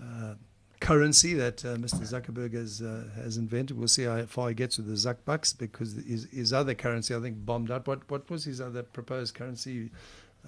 uh, 0.00 0.34
currency 0.80 1.34
that 1.34 1.64
uh, 1.64 1.76
Mr. 1.76 2.00
Zuckerberg 2.00 2.54
has 2.54 2.82
uh, 2.82 3.08
has 3.14 3.36
invented. 3.36 3.76
We'll 3.76 3.88
see 3.88 4.04
how 4.04 4.24
far 4.26 4.48
he 4.48 4.54
gets 4.54 4.78
with 4.78 4.86
the 4.86 4.94
Zuck 4.94 5.18
bucks 5.24 5.52
because 5.52 5.94
his, 5.94 6.26
his 6.30 6.52
other 6.52 6.74
currency, 6.74 7.14
I 7.14 7.20
think, 7.20 7.44
bombed 7.44 7.70
out. 7.70 7.86
What 7.86 8.08
what 8.10 8.28
was 8.30 8.44
his 8.44 8.60
other 8.60 8.82
proposed 8.82 9.34
currency? 9.34 9.90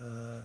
Uh, 0.01 0.43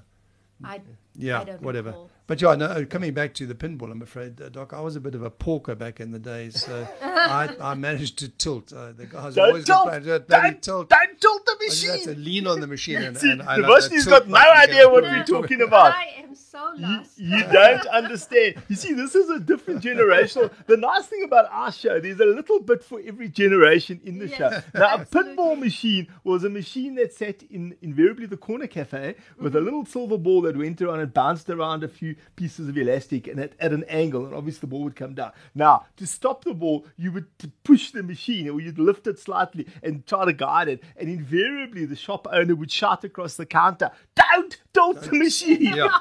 I 0.64 0.82
yeah, 1.18 1.44
whatever. 1.58 1.90
recall. 1.90 2.10
But 2.28 2.42
yeah, 2.42 2.56
no, 2.56 2.84
coming 2.86 3.14
back 3.14 3.36
to 3.36 3.46
the 3.46 3.54
pinball, 3.54 3.92
I'm 3.92 4.02
afraid, 4.02 4.42
uh, 4.42 4.50
Doc, 4.50 4.74
I 4.74 4.80
was 4.82 4.96
a 4.96 5.00
bit 5.00 5.14
of 5.14 5.22
a 5.22 5.30
porker 5.30 5.76
back 5.76 6.00
in 6.00 6.10
the 6.12 6.18
days. 6.18 6.64
So 6.66 6.88
I, 7.04 7.56
I 7.62 7.76
managed 7.76 8.18
to 8.20 8.30
tilt. 8.30 8.74
Uh, 8.74 8.94
the 8.94 9.06
guys 9.06 9.36
Don't 9.36 9.50
always 9.50 9.64
tilt! 9.66 9.86
got 9.86 10.02
that 10.02 10.28
bloody 10.28 10.50
Don't, 10.50 10.62
tilt. 10.64 10.90
don't 10.90 11.22
tilt 11.22 11.46
the 11.46 11.56
machine. 11.68 11.92
I 11.92 11.94
just 11.98 12.06
had 12.08 12.16
to 12.16 12.22
lean 12.22 12.48
on 12.48 12.62
the 12.62 12.68
machine. 12.68 12.98
And, 13.04 13.16
See, 13.22 13.30
and, 13.30 13.42
the 13.42 13.52
and 13.52 13.64
Vashni's 13.66 14.06
tilt 14.06 14.28
got 14.28 14.28
no 14.28 14.52
idea 14.54 14.90
what 14.90 15.04
again. 15.04 15.18
we're 15.20 15.24
talking 15.42 15.62
about. 15.62 15.94
I 15.94 16.16
am 16.24 16.34
so 16.34 16.72
lost. 16.80 17.20
you 17.20 17.44
don't 17.44 17.86
understand. 17.88 18.56
You 18.70 18.76
see, 18.76 18.94
this 18.94 19.14
is 19.14 19.30
a 19.30 19.40
different 19.40 19.84
generational. 19.84 20.52
The 20.66 20.78
nice 20.78 21.06
thing 21.06 21.24
about 21.24 21.46
our 21.52 21.72
show, 21.72 22.00
there's 22.00 22.20
a 22.20 22.26
little 22.26 22.60
bit 22.60 22.84
for 22.84 23.00
every 23.06 23.30
generation 23.30 24.02
in 24.04 24.18
the 24.18 24.28
Yes, 24.30 24.38
show. 24.40 24.62
Now, 24.74 24.96
a 24.96 25.06
pinball 25.06 25.60
machine 25.60 26.08
was 26.24 26.44
a 26.44 26.50
machine 26.50 26.96
that 26.96 27.14
sat 27.14 27.44
in 27.44 27.76
invariably 27.84 28.26
the 28.26 28.38
corner 28.38 28.66
cafe 28.66 29.14
with 29.40 29.56
a 29.56 29.62
little 29.62 29.86
silver 29.86 30.18
ball 30.18 30.42
that 30.42 30.58
went 30.58 30.82
around 30.82 31.02
bounced 31.14 31.50
around 31.50 31.84
a 31.84 31.88
few 31.88 32.16
pieces 32.36 32.68
of 32.70 32.78
elastic 32.78 33.28
and 33.28 33.40
at, 33.40 33.54
at 33.60 33.72
an 33.74 33.84
angle, 33.90 34.26
and 34.26 34.34
obviously 34.34 34.62
the 34.62 34.68
ball 34.68 34.84
would 34.84 34.96
come 34.96 35.14
down. 35.14 35.32
Now, 35.54 35.86
to 35.98 36.08
stop 36.08 36.44
the 36.44 36.54
ball, 36.54 36.86
you 36.98 37.12
would 37.12 37.28
push 37.64 37.92
the 37.92 38.04
machine 38.04 38.50
or 38.50 38.60
you'd 38.60 38.80
lift 38.80 39.08
it 39.08 39.20
slightly 39.20 39.68
and 39.84 40.06
try 40.06 40.26
to 40.26 40.34
guide 40.34 40.68
it, 40.68 40.84
and 40.98 41.10
invariably 41.10 41.86
the 41.86 41.96
shop 41.96 42.28
owner 42.32 42.56
would 42.56 42.72
shout 42.72 43.04
across 43.04 43.36
the 43.36 43.46
counter, 43.46 43.92
"Don't 44.16 44.58
tilt 44.74 45.02
the 45.02 45.18
machine." 45.18 45.62
Yeah. 45.76 45.90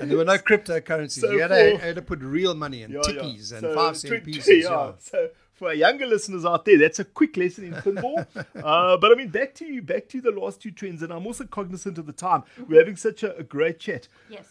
And 0.00 0.08
there 0.08 0.16
were 0.16 0.24
no 0.24 0.38
cryptocurrencies. 0.38 1.20
So 1.22 1.32
you 1.32 1.40
had 1.40 1.48
to, 1.48 1.76
had 1.76 1.96
to 1.96 2.02
put 2.02 2.20
real 2.20 2.54
money 2.54 2.82
in, 2.84 2.92
Yeah, 2.92 3.00
yeah. 3.08 3.14
tickies 3.14 3.50
and 3.50 3.62
So, 3.62 3.74
five 3.74 3.96
cent 3.96 4.22
pieces. 4.24 4.62
yeah. 4.62 4.70
Yeah. 4.70 4.92
So 5.00 5.28
for 5.58 5.68
our 5.68 5.74
younger 5.74 6.06
listeners 6.06 6.44
out 6.44 6.64
there, 6.64 6.78
that's 6.78 7.00
a 7.00 7.04
quick 7.04 7.36
lesson 7.36 7.64
in 7.64 7.74
pinball. 7.74 8.26
uh, 8.36 8.96
but 8.96 9.12
I 9.12 9.14
mean, 9.16 9.28
back 9.28 9.54
to 9.56 9.64
you, 9.64 9.82
back 9.82 10.08
to 10.10 10.20
the 10.20 10.30
last 10.30 10.62
two 10.62 10.70
trends, 10.70 11.02
and 11.02 11.12
I'm 11.12 11.26
also 11.26 11.44
cognizant 11.44 11.98
of 11.98 12.06
the 12.06 12.12
time. 12.12 12.44
We're 12.68 12.78
having 12.78 12.96
such 12.96 13.24
a, 13.24 13.36
a 13.36 13.42
great 13.42 13.80
chat. 13.80 14.06
Yes. 14.30 14.46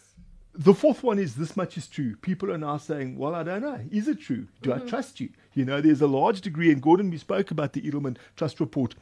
The 0.54 0.74
fourth 0.74 1.02
one 1.02 1.18
is 1.18 1.36
this 1.36 1.56
much 1.56 1.76
is 1.76 1.86
true. 1.86 2.16
People 2.16 2.52
are 2.52 2.58
now 2.58 2.76
saying, 2.76 3.16
"Well, 3.16 3.34
I 3.34 3.42
don't 3.42 3.62
know. 3.62 3.80
Is 3.90 4.08
it 4.08 4.20
true? 4.20 4.48
Do 4.60 4.72
I 4.72 4.78
trust 4.80 5.20
you?" 5.20 5.30
You 5.54 5.64
know, 5.64 5.80
there's 5.80 6.02
a 6.02 6.06
large 6.06 6.40
degree, 6.40 6.70
and 6.70 6.82
Gordon, 6.82 7.10
we 7.10 7.18
spoke 7.18 7.50
about 7.50 7.72
the 7.72 7.80
Edelman 7.80 8.16
Trust 8.36 8.60
Report. 8.60 8.94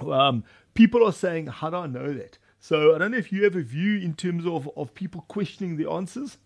Um, 0.00 0.44
people 0.74 1.06
are 1.06 1.12
saying, 1.12 1.46
"How 1.46 1.70
do 1.70 1.76
I 1.76 1.86
know 1.86 2.12
that?" 2.12 2.38
So 2.58 2.94
I 2.94 2.98
don't 2.98 3.12
know 3.12 3.18
if 3.18 3.32
you 3.32 3.44
have 3.44 3.56
a 3.56 3.62
view 3.62 3.98
in 3.98 4.14
terms 4.14 4.46
of 4.46 4.68
of 4.76 4.94
people 4.94 5.24
questioning 5.28 5.76
the 5.76 5.88
answers. 5.88 6.38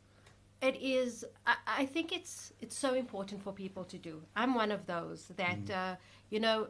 It 0.65 0.81
is. 0.81 1.27
I, 1.47 1.57
I 1.83 1.87
think 1.87 2.11
it's 2.11 2.53
it's 2.59 2.77
so 2.77 2.95
important 2.95 3.43
for 3.45 3.53
people 3.53 3.85
to 3.85 3.99
do. 3.99 4.23
I'm 4.35 4.55
one 4.55 4.73
of 4.73 4.87
those 4.87 5.31
that 5.37 5.71
uh, 5.71 5.97
you 6.31 6.41
know. 6.41 6.69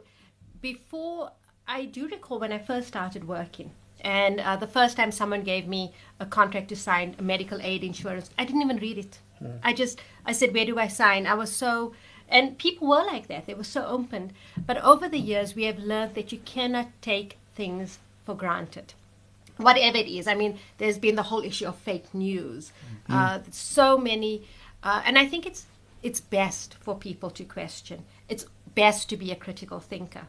Before 0.61 1.31
I 1.67 1.85
do 1.85 2.07
recall 2.07 2.39
when 2.39 2.51
I 2.51 2.57
first 2.57 2.87
started 2.89 3.25
working, 3.27 3.71
and 4.01 4.41
uh, 4.41 4.57
the 4.57 4.67
first 4.67 4.97
time 4.97 5.11
someone 5.11 5.43
gave 5.43 5.65
me 5.67 5.93
a 6.19 6.25
contract 6.25 6.67
to 6.69 6.75
sign 6.75 7.15
a 7.19 7.21
medical 7.21 7.61
aid 7.61 7.83
insurance, 7.83 8.29
I 8.37 8.43
didn't 8.43 8.63
even 8.63 8.77
read 8.77 8.97
it. 8.97 9.19
I 9.63 9.71
just 9.71 10.01
I 10.25 10.33
said, 10.33 10.53
"Where 10.53 10.65
do 10.65 10.77
I 10.77 10.89
sign?" 10.89 11.25
I 11.25 11.35
was 11.35 11.55
so. 11.55 11.93
And 12.27 12.57
people 12.57 12.87
were 12.89 13.05
like 13.05 13.27
that. 13.27 13.45
They 13.45 13.53
were 13.53 13.71
so 13.77 13.85
open. 13.85 14.33
But 14.57 14.83
over 14.83 15.07
the 15.07 15.19
years, 15.19 15.55
we 15.55 15.63
have 15.65 15.77
learned 15.77 16.15
that 16.15 16.31
you 16.33 16.39
cannot 16.39 16.89
take 17.01 17.37
things 17.53 17.99
for 18.25 18.35
granted 18.35 18.93
whatever 19.57 19.97
it 19.97 20.07
is. 20.07 20.27
I 20.27 20.35
mean, 20.35 20.57
there's 20.77 20.97
been 20.97 21.15
the 21.15 21.23
whole 21.23 21.41
issue 21.41 21.65
of 21.65 21.75
fake 21.77 22.13
news. 22.13 22.71
Uh, 23.09 23.39
so 23.51 23.97
many, 23.97 24.43
uh, 24.83 25.01
and 25.05 25.17
I 25.17 25.25
think 25.25 25.45
it's 25.45 25.65
it's 26.01 26.19
best 26.19 26.75
for 26.75 26.95
people 26.95 27.29
to 27.31 27.43
question. 27.43 28.03
It's 28.29 28.45
best 28.73 29.09
to 29.09 29.17
be 29.17 29.31
a 29.31 29.35
critical 29.35 29.79
thinker, 29.79 30.27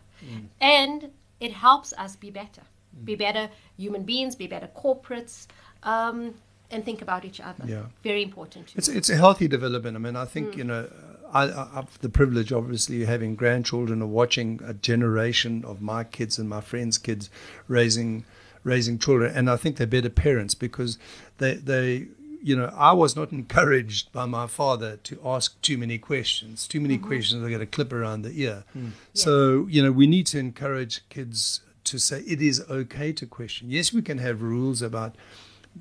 and 0.60 1.10
it 1.40 1.52
helps 1.52 1.92
us 1.94 2.16
be 2.16 2.30
better, 2.30 2.62
be 3.04 3.14
better 3.14 3.50
human 3.76 4.02
beings, 4.02 4.36
be 4.36 4.46
better 4.46 4.68
corporates, 4.76 5.46
um, 5.82 6.34
and 6.70 6.84
think 6.84 7.02
about 7.02 7.24
each 7.24 7.40
other. 7.40 7.64
Yeah. 7.66 7.86
very 8.02 8.22
important. 8.22 8.72
It's 8.76 8.88
it's 8.88 9.10
a 9.10 9.16
healthy 9.16 9.48
development. 9.48 9.96
I 9.96 10.00
mean, 10.00 10.16
I 10.16 10.24
think 10.24 10.56
you 10.56 10.64
know, 10.64 10.88
I, 11.32 11.44
I, 11.44 11.68
I've 11.78 11.98
the 12.00 12.08
privilege, 12.08 12.52
obviously, 12.52 13.02
of 13.02 13.08
having 13.08 13.36
grandchildren 13.36 14.02
or 14.02 14.06
watching 14.06 14.60
a 14.64 14.74
generation 14.74 15.64
of 15.64 15.80
my 15.80 16.04
kids 16.04 16.38
and 16.38 16.48
my 16.48 16.60
friends' 16.60 16.98
kids 16.98 17.30
raising 17.68 18.24
raising 18.66 18.98
children, 18.98 19.34
and 19.34 19.48
I 19.48 19.56
think 19.56 19.76
they're 19.76 19.86
better 19.86 20.10
parents 20.10 20.54
because 20.54 20.98
they 21.38 21.54
they 21.54 22.08
you 22.42 22.56
know 22.56 22.70
I 22.76 22.92
was 22.92 23.16
not 23.16 23.32
encouraged 23.32 24.12
by 24.12 24.26
my 24.26 24.46
father 24.46 24.96
to 25.04 25.20
ask 25.24 25.60
too 25.62 25.78
many 25.78 25.98
questions. 25.98 26.66
Too 26.66 26.80
many 26.80 26.98
mm-hmm. 26.98 27.06
questions, 27.06 27.44
I 27.44 27.48
get 27.48 27.60
a 27.60 27.66
clip 27.66 27.92
around 27.92 28.22
the 28.22 28.32
ear. 28.42 28.64
Mm. 28.76 28.90
So 29.14 29.66
you 29.70 29.82
know, 29.82 29.92
we 29.92 30.06
need 30.06 30.26
to 30.28 30.38
encourage 30.38 31.08
kids 31.08 31.60
to 31.84 31.98
say 31.98 32.20
it 32.26 32.42
is 32.42 32.60
okay 32.68 33.12
to 33.12 33.26
question. 33.26 33.70
Yes, 33.70 33.92
we 33.92 34.02
can 34.02 34.18
have 34.18 34.42
rules 34.42 34.82
about 34.82 35.14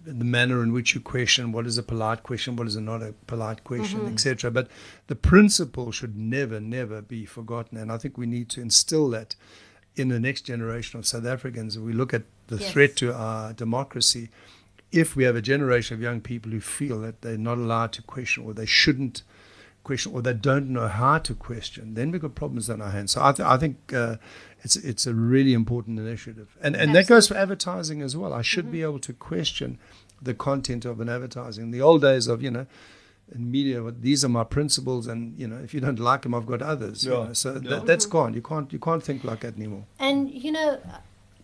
the 0.04 0.26
manner 0.26 0.62
in 0.62 0.74
which 0.74 0.94
you 0.94 1.00
question 1.00 1.54
what 1.54 1.66
is 1.66 1.78
a 1.78 1.84
polite 1.84 2.22
question, 2.22 2.56
what 2.56 2.68
is 2.68 2.76
a 2.76 2.82
not 2.82 3.02
a 3.02 3.14
polite 3.28 3.64
question, 3.64 4.00
mm-hmm. 4.00 4.14
etc. 4.14 4.52
But 4.52 4.68
the 5.08 5.16
principle 5.16 5.92
should 5.92 6.16
never, 6.18 6.60
never 6.60 7.02
be 7.02 7.26
forgotten, 7.26 7.78
and 7.78 7.92
I 7.92 7.98
think 7.98 8.18
we 8.18 8.28
need 8.28 8.50
to 8.50 8.62
instill 8.62 9.10
that 9.10 9.36
in 9.96 10.10
the 10.10 10.20
next 10.20 10.42
generation 10.42 11.00
of 11.00 11.06
South 11.06 11.26
Africans. 11.26 11.76
If 11.76 11.82
we 11.84 11.94
look 11.94 12.14
at 12.14 12.24
the 12.48 12.58
Yes. 12.58 12.72
threat 12.72 12.96
to 12.98 13.14
our 13.14 13.54
democracy, 13.54 14.30
if 14.92 15.16
we 15.16 15.24
have 15.24 15.36
a 15.36 15.42
generation 15.42 15.96
of 15.96 16.02
young 16.02 16.22
people 16.22 16.52
who 16.52 16.60
feel 16.60 17.00
that 17.02 17.22
they're 17.22 17.38
not 17.38 17.58
allowed 17.58 17.92
to 17.94 18.02
question 18.02 18.44
or 18.46 18.54
they 18.54 18.66
shouldn't 18.66 19.24
question 19.84 20.12
or 20.14 20.22
they 20.22 20.34
don't 20.34 20.70
know 20.70 20.88
how 20.88 21.18
to 21.20 21.34
question, 21.34 21.94
then 21.94 22.12
we've 22.12 22.22
got 22.22 22.36
problems 22.36 22.70
on 22.70 22.82
our 22.82 22.92
hands. 22.92 23.12
So 23.12 23.24
I, 23.24 23.32
th- 23.32 23.48
I 23.48 23.58
think 23.58 23.94
uh, 23.94 24.18
it's 24.64 24.76
it's 24.76 25.06
a 25.08 25.14
really 25.14 25.54
important 25.54 26.00
initiative, 26.00 26.56
and 26.62 26.76
and 26.76 26.94
that 26.96 27.08
goes 27.08 27.28
for 27.28 27.36
advertising 27.36 28.02
as 28.02 28.16
well. 28.18 28.34
I 28.34 28.42
should 28.42 28.72
be 28.72 28.82
able 28.82 29.00
to 29.00 29.14
question 29.14 29.78
the 30.22 30.34
content 30.34 30.86
of 30.86 31.00
an 31.00 31.10
advertising. 31.10 31.66
In 31.66 31.72
the 31.72 31.82
old 31.82 32.02
days 32.02 32.28
of 32.28 32.42
you 32.42 32.52
know. 32.52 32.66
In 33.34 33.50
media, 33.52 33.82
what- 33.84 34.02
these 34.02 34.24
are 34.24 34.30
my 34.30 34.44
principles, 34.44 35.08
and 35.08 35.38
you 35.40 35.48
know, 35.48 35.58
if 35.58 35.74
you 35.74 35.80
don't 35.80 36.00
like 36.00 36.22
them, 36.22 36.36
I've 36.36 36.46
got 36.46 36.62
others. 36.62 37.04
you 37.04 37.12
Yeah. 37.14 37.26
know. 37.26 37.34
So 37.34 37.54
Yeah. 37.56 37.70
that, 37.70 37.86
that's 37.88 38.06
gone. 38.06 38.34
You 38.36 38.42
can't, 38.42 38.72
you 38.72 38.80
can't 38.80 39.02
think 39.04 39.24
like 39.24 39.40
that 39.42 39.56
anymore. 39.58 39.86
and 40.00 40.30
you 40.32 40.52
know, 40.52 40.80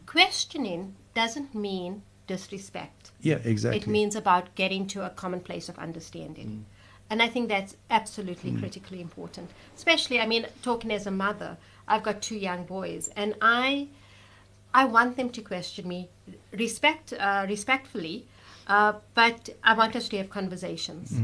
questioning 0.06 0.96
doesn't 1.15 1.54
mean 1.56 2.04
disrespect. 2.28 3.12
Yeah, 3.22 3.39
exactly. 3.44 3.80
It 3.80 3.88
means 3.88 4.15
about 4.15 4.54
getting 4.56 4.88
to 4.88 5.06
a 5.06 5.10
common 5.10 5.41
place 5.41 5.70
of 5.70 5.78
understanding. 5.80 6.65
And 7.10 7.22
I 7.22 7.28
think 7.28 7.50
that's 7.50 7.76
absolutely 7.89 8.52
critically 8.54 9.02
important. 9.02 9.50
Especially, 9.76 10.20
I 10.22 10.26
mean, 10.26 10.46
talking 10.63 10.91
as 10.91 11.06
a 11.08 11.12
mother, 11.12 11.58
I've 11.88 12.04
got 12.04 12.22
two 12.22 12.38
young 12.38 12.63
boys, 12.63 13.10
and 13.17 13.36
I, 13.41 13.89
I 14.74 14.86
want 14.86 15.17
them 15.17 15.30
to 15.32 15.41
question 15.41 15.88
me, 15.89 16.08
respect, 16.54 17.12
uh, 17.12 17.46
respectfully, 17.50 18.28
uh, 18.67 18.94
but 19.13 19.50
I 19.62 19.74
want 19.74 19.96
us 19.98 20.08
to 20.10 20.17
have 20.20 20.30
conversations. 20.30 21.20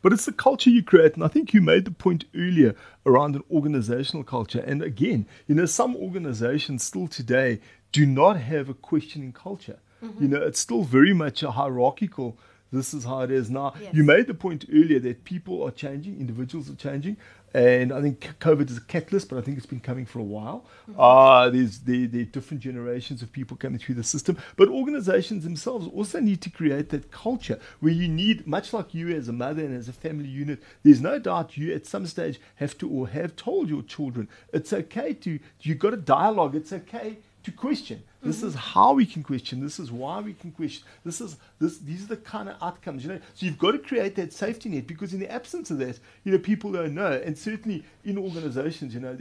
But 0.00 0.12
it's 0.12 0.24
the 0.24 0.32
culture 0.32 0.70
you 0.70 0.82
create. 0.82 1.14
And 1.14 1.24
I 1.24 1.28
think 1.28 1.52
you 1.52 1.60
made 1.60 1.84
the 1.84 1.90
point 1.90 2.24
earlier 2.34 2.74
around 3.06 3.36
an 3.36 3.44
organizational 3.50 4.24
culture. 4.24 4.60
And 4.60 4.82
again, 4.82 5.26
you 5.46 5.54
know, 5.54 5.66
some 5.66 5.96
organizations 5.96 6.82
still 6.84 7.08
today 7.08 7.60
do 7.90 8.06
not 8.06 8.38
have 8.38 8.68
a 8.68 8.74
questioning 8.74 9.32
culture. 9.32 9.78
Mm-hmm. 10.02 10.22
You 10.22 10.28
know, 10.28 10.42
it's 10.42 10.60
still 10.60 10.82
very 10.82 11.12
much 11.12 11.42
a 11.42 11.52
hierarchical 11.52 12.38
this 12.72 12.94
is 12.94 13.04
how 13.04 13.20
it 13.20 13.30
is 13.30 13.50
now. 13.50 13.74
Yes. 13.78 13.94
You 13.94 14.02
made 14.02 14.26
the 14.26 14.34
point 14.34 14.64
earlier 14.72 14.98
that 15.00 15.24
people 15.24 15.62
are 15.62 15.70
changing, 15.70 16.18
individuals 16.18 16.70
are 16.70 16.74
changing, 16.74 17.18
and 17.54 17.92
I 17.92 18.00
think 18.00 18.34
COVID 18.40 18.70
is 18.70 18.78
a 18.78 18.82
catalyst, 18.82 19.28
but 19.28 19.38
I 19.38 19.42
think 19.42 19.56
it's 19.56 19.66
been 19.66 19.80
coming 19.80 20.06
for 20.06 20.18
a 20.18 20.24
while. 20.24 20.64
Mm-hmm. 20.90 21.00
Uh, 21.00 21.50
there's 21.50 21.80
the, 21.80 22.06
the 22.06 22.24
different 22.24 22.62
generations 22.62 23.22
of 23.22 23.32
people 23.32 23.56
coming 23.56 23.78
through 23.78 23.96
the 23.96 24.04
system, 24.04 24.38
but 24.56 24.68
organizations 24.68 25.44
themselves 25.44 25.86
also 25.92 26.20
need 26.20 26.40
to 26.42 26.50
create 26.50 26.88
that 26.90 27.10
culture 27.10 27.58
where 27.80 27.92
you 27.92 28.08
need, 28.08 28.46
much 28.46 28.72
like 28.72 28.94
you 28.94 29.14
as 29.14 29.28
a 29.28 29.32
mother 29.32 29.62
and 29.62 29.76
as 29.76 29.88
a 29.88 29.92
family 29.92 30.28
unit, 30.28 30.62
there's 30.82 31.00
no 31.00 31.18
doubt 31.18 31.56
you 31.56 31.74
at 31.74 31.86
some 31.86 32.06
stage 32.06 32.40
have 32.56 32.76
to 32.78 32.88
or 32.88 33.08
have 33.08 33.36
told 33.36 33.68
your 33.68 33.82
children 33.82 34.28
it's 34.52 34.72
okay 34.72 35.12
to, 35.12 35.38
you've 35.60 35.78
got 35.78 35.94
a 35.94 35.98
dialogue, 35.98 36.54
it's 36.54 36.72
okay 36.72 37.18
to 37.44 37.52
question. 37.52 38.02
This 38.22 38.38
mm-hmm. 38.38 38.48
is 38.48 38.54
how 38.54 38.92
we 38.92 39.04
can 39.04 39.22
question. 39.22 39.60
This 39.60 39.78
is 39.78 39.90
why 39.90 40.20
we 40.20 40.32
can 40.32 40.52
question. 40.52 40.84
This 41.04 41.20
is 41.20 41.36
this. 41.58 41.78
These 41.78 42.04
are 42.04 42.08
the 42.08 42.16
kind 42.16 42.48
of 42.48 42.56
outcomes. 42.62 43.04
You 43.04 43.12
know, 43.12 43.20
so 43.34 43.46
you've 43.46 43.58
got 43.58 43.72
to 43.72 43.78
create 43.78 44.14
that 44.16 44.32
safety 44.32 44.68
net 44.68 44.86
because 44.86 45.12
in 45.12 45.20
the 45.20 45.30
absence 45.30 45.70
of 45.70 45.78
that, 45.78 45.98
you 46.24 46.32
know, 46.32 46.38
people 46.38 46.70
don't 46.72 46.94
know. 46.94 47.12
And 47.12 47.36
certainly 47.36 47.84
in 48.04 48.18
organisations, 48.18 48.94
you 48.94 49.00
know, 49.00 49.18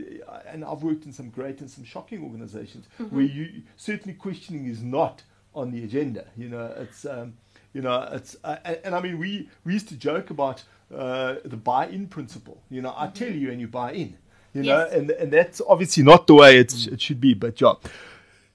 and 0.48 0.64
I've 0.64 0.84
worked 0.84 1.06
in 1.06 1.14
some 1.14 1.30
great 1.30 1.62
and 1.62 1.70
some 1.70 1.84
shocking 1.84 2.24
organisations 2.24 2.86
mm-hmm. 3.00 3.16
where 3.16 3.26
you 3.26 3.64
certainly 3.76 4.14
questioning 4.14 4.68
is 4.68 4.84
not 4.84 5.24
on 5.56 5.72
the 5.72 5.84
agenda. 5.84 6.26
You 6.38 6.50
know, 6.50 6.74
it's 6.78 7.06
um, 7.06 7.34
you 7.74 7.82
know, 7.82 8.08
it's 8.12 8.36
uh, 8.44 8.58
and, 8.64 8.80
and, 8.84 8.96
I 8.96 9.02
mean 9.02 9.18
we 9.18 9.50
we 9.64 9.74
used 9.74 9.90
to 9.90 9.96
joke 9.96 10.30
about 10.30 10.64
uh, 10.94 11.36
the 11.44 11.58
buy-in 11.58 12.08
principle. 12.08 12.62
You 12.70 12.82
know, 12.82 12.94
I 12.96 13.08
mm-hmm. 13.08 13.14
tell 13.14 13.32
you 13.32 13.52
and 13.52 13.60
you 13.60 13.68
buy 13.68 13.94
in. 13.94 14.18
You 14.54 14.64
yes. 14.64 14.66
know, 14.66 14.98
and 14.98 15.12
and 15.12 15.32
that's 15.32 15.62
obviously 15.68 16.04
not 16.04 16.28
the 16.28 16.36
way 16.36 16.58
it's, 16.58 16.86
it 16.88 17.02
should 17.02 17.22
be. 17.22 17.34
But 17.34 17.62
yeah. 17.62 17.74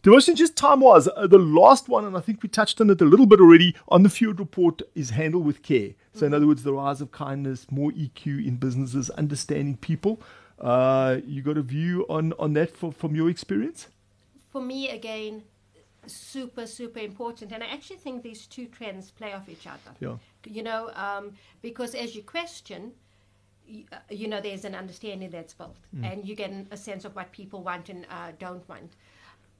Devashni, 0.07 0.37
just 0.37 0.55
time 0.55 0.83
wise, 0.83 1.09
uh, 1.09 1.27
the 1.27 1.37
last 1.37 1.89
one, 1.89 2.05
and 2.05 2.17
I 2.17 2.21
think 2.21 2.41
we 2.41 2.49
touched 2.49 2.81
on 2.81 2.89
it 2.91 3.01
a 3.01 3.05
little 3.05 3.27
bit 3.27 3.41
already, 3.41 3.75
on 3.89 4.05
the 4.05 4.09
Fjord 4.09 4.39
report 4.39 4.81
is 4.95 5.11
handled 5.11 5.45
with 5.45 5.65
care. 5.65 5.95
So, 6.13 6.21
in 6.21 6.27
mm-hmm. 6.27 6.37
other 6.37 6.47
words, 6.47 6.63
the 6.63 6.73
rise 6.73 7.01
of 7.01 7.11
kindness, 7.11 7.67
more 7.73 7.91
EQ 7.91 8.47
in 8.47 8.55
businesses, 8.55 9.11
understanding 9.11 9.77
people. 9.79 10.23
Uh, 10.61 11.17
you 11.27 11.43
got 11.43 11.59
a 11.59 11.63
view 11.63 12.07
on, 12.09 12.35
on 12.39 12.53
that 12.53 12.71
for, 12.71 12.93
from 12.93 13.17
your 13.17 13.29
experience? 13.29 13.89
For 14.49 14.61
me, 14.61 14.91
again, 14.91 15.43
super, 16.07 16.69
super 16.69 17.01
important. 17.01 17.51
And 17.51 17.65
I 17.65 17.67
actually 17.67 17.97
think 17.97 18.23
these 18.23 18.47
two 18.47 18.67
trends 18.67 19.11
play 19.11 19.33
off 19.33 19.49
each 19.49 19.67
other. 19.67 19.97
Yeah. 19.99 20.19
You 20.45 20.63
know, 20.63 20.93
um, 20.95 21.33
because 21.63 21.97
as 21.97 22.15
you 22.15 22.23
question, 22.23 22.93
you, 23.67 23.85
uh, 23.93 23.97
you, 24.09 24.29
know, 24.29 24.41
there's 24.41 24.65
an 24.65 24.77
understanding 24.77 25.31
that's 25.31 25.55
built, 25.55 25.77
mm. 25.93 26.13
and 26.13 26.25
you 26.25 26.37
get 26.37 26.53
a 26.71 26.77
sense 26.77 27.05
of 27.05 27.17
what 27.17 27.33
people 27.33 27.65
want 27.65 27.89
and 27.89 28.07
uh, 28.09 28.31
don't 28.39 28.67
want. 28.69 28.93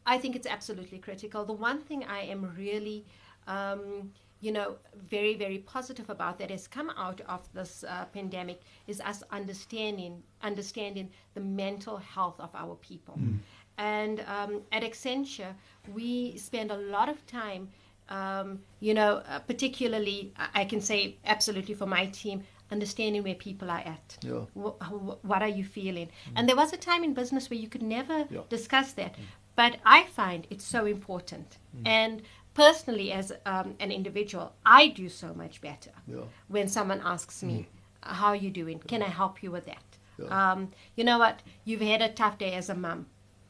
I 0.07 0.19
think 0.19 0.37
it's 0.37 0.47
absolutely 0.47 0.99
critical. 0.99 1.45
The 1.45 1.53
one 1.53 1.81
thing 1.81 2.05
I 2.05 2.21
am 2.21 2.55
really, 2.57 3.05
um, 3.49 4.13
you 4.41 4.53
know, 4.53 4.77
very, 5.11 5.35
very 5.35 5.59
positive 5.59 6.09
about 6.11 6.39
that 6.39 6.51
has 6.51 6.69
come 6.69 6.91
out 6.97 7.21
of 7.29 7.41
this 7.53 7.85
uh, 7.85 8.05
pandemic 8.13 8.61
is 8.87 9.01
us 9.01 9.23
understanding, 9.31 10.23
understanding 10.43 11.11
the 11.35 11.41
mental 11.41 11.97
health 11.97 12.39
of 12.39 12.51
our 12.55 12.77
people. 12.77 13.19
Mm. 13.19 13.39
And 13.79 14.25
um, 14.27 14.63
at 14.73 14.83
Accenture, 14.83 15.53
we 15.93 16.37
spend 16.39 16.71
a 16.71 16.77
lot 16.77 17.09
of 17.09 17.27
time, 17.27 17.69
um, 18.09 18.61
you 18.81 18.95
know, 18.95 19.23
uh, 19.29 19.41
particularly, 19.41 20.33
I 20.55 20.65
can 20.65 20.81
say 20.81 21.17
absolutely 21.25 21.75
for 21.75 21.87
my 21.87 22.07
team, 22.07 22.43
understanding 22.71 23.23
where 23.23 23.35
people 23.35 23.71
are 23.71 23.83
at. 23.85 24.19
Yeah. 24.23 24.45
Wh- 24.55 25.25
what 25.25 25.43
are 25.43 25.49
you 25.49 25.65
feeling? 25.65 26.07
Mm. 26.07 26.33
And 26.37 26.49
there 26.49 26.57
was 26.57 26.73
a 26.73 26.77
time 26.77 27.05
in 27.05 27.13
business 27.15 27.51
where 27.51 27.59
you 27.59 27.69
could 27.69 27.83
never 27.83 28.27
yeah. 28.31 28.41
discuss 28.49 28.93
that. 28.93 29.15
Mm. 29.15 29.25
But 29.57 29.79
I 29.85 30.05
find 30.05 30.47
it 30.51 30.61
so 30.63 30.85
important. 30.85 31.59
Mm. 31.77 31.89
And 31.89 32.23
personally, 32.55 33.11
as 33.11 33.33
um, 33.47 33.75
an 33.81 33.91
individual, 33.91 34.53
I 34.65 34.89
do 34.89 35.09
so 35.09 35.35
much 35.35 35.61
better 35.61 35.91
yeah. 36.07 36.25
when 36.49 36.69
someone 36.69 37.01
asks 37.05 37.43
me, 37.43 37.55
mm. 37.55 37.67
How 38.07 38.29
are 38.29 38.37
you 38.37 38.51
doing? 38.51 38.79
Can 38.79 39.03
I 39.03 39.09
help 39.09 39.43
you 39.43 39.51
with 39.51 39.67
that? 39.67 39.83
Yeah. 40.19 40.53
Um, 40.53 40.71
you 40.95 41.05
know 41.05 41.19
what? 41.19 41.43
You've 41.65 41.81
had 41.81 42.03
a 42.03 42.09
tough 42.09 42.39
day 42.39 42.55
as 42.55 42.69
a 42.69 42.75
mom. 42.75 43.07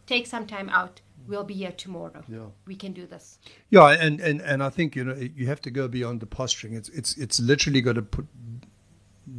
Take 0.07 0.27
some 0.27 0.47
time 0.47 0.69
out. 0.71 1.01
We'll 1.27 1.45
be 1.45 1.55
here 1.55 1.73
tomorrow. 1.73 2.23
Yeah. 2.29 2.47
We 2.67 2.77
can 2.77 2.93
do 2.93 3.07
this. 3.07 3.39
Yeah, 3.71 3.91
and, 3.91 4.21
and, 4.21 4.41
and 4.41 4.63
I 4.63 4.71
think 4.71 4.95
you 4.95 5.05
know 5.05 5.15
you 5.15 5.47
have 5.49 5.61
to 5.63 5.71
go 5.71 5.89
beyond 5.89 6.21
the 6.21 6.27
posturing. 6.27 6.75
It's 6.75 6.89
it's 6.91 7.17
it's 7.17 7.41
literally 7.41 7.81
got 7.81 7.97
to 7.97 8.03
put 8.03 8.27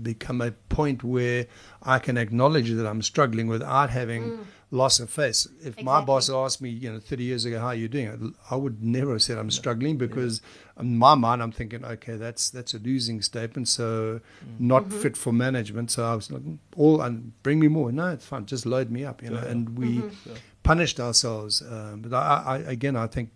become 0.03 0.41
a 0.41 0.51
point 0.51 1.03
where 1.03 1.47
I 1.81 1.99
can 1.99 2.17
acknowledge 2.17 2.69
that 2.69 2.85
I'm 2.85 3.01
struggling 3.01 3.47
without 3.47 3.89
having 3.89 4.23
mm 4.23 4.39
loss 4.69 4.99
of 4.99 5.09
face. 5.09 5.45
If 5.59 5.67
exactly. 5.67 5.83
my 5.83 6.01
boss 6.01 6.29
asked 6.29 6.61
me, 6.61 6.69
you 6.69 6.91
know, 6.91 6.99
30 6.99 7.23
years 7.23 7.45
ago, 7.45 7.59
how 7.59 7.67
are 7.67 7.75
you 7.75 7.87
doing? 7.87 8.35
I 8.51 8.55
would 8.55 8.83
never 8.83 9.13
have 9.13 9.21
said 9.21 9.37
I'm 9.37 9.51
struggling 9.51 9.97
because 9.97 10.41
yeah. 10.75 10.83
in 10.83 10.97
my 10.97 11.15
mind, 11.15 11.41
I'm 11.41 11.51
thinking, 11.51 11.85
okay, 11.85 12.15
that's 12.15 12.49
that's 12.49 12.73
a 12.73 12.79
losing 12.79 13.21
statement, 13.21 13.69
so 13.69 14.19
mm. 14.19 14.59
not 14.59 14.83
mm-hmm. 14.83 14.99
fit 14.99 15.17
for 15.17 15.31
management. 15.31 15.91
So 15.91 16.05
I 16.05 16.15
was 16.15 16.29
like, 16.31 16.41
all 16.75 17.01
and 17.01 17.31
bring 17.43 17.59
me 17.59 17.67
more. 17.67 17.91
No, 17.91 18.09
it's 18.09 18.25
fine. 18.25 18.45
Just 18.45 18.65
load 18.65 18.91
me 18.91 19.05
up, 19.05 19.23
you 19.23 19.29
know. 19.29 19.41
Yeah. 19.41 19.51
And 19.51 19.77
we 19.77 19.97
mm-hmm. 19.99 20.33
punished 20.63 20.99
ourselves. 20.99 21.61
Um, 21.61 22.01
but 22.01 22.15
I, 22.15 22.43
I, 22.45 22.57
again, 22.71 22.95
I 22.95 23.07
think 23.07 23.29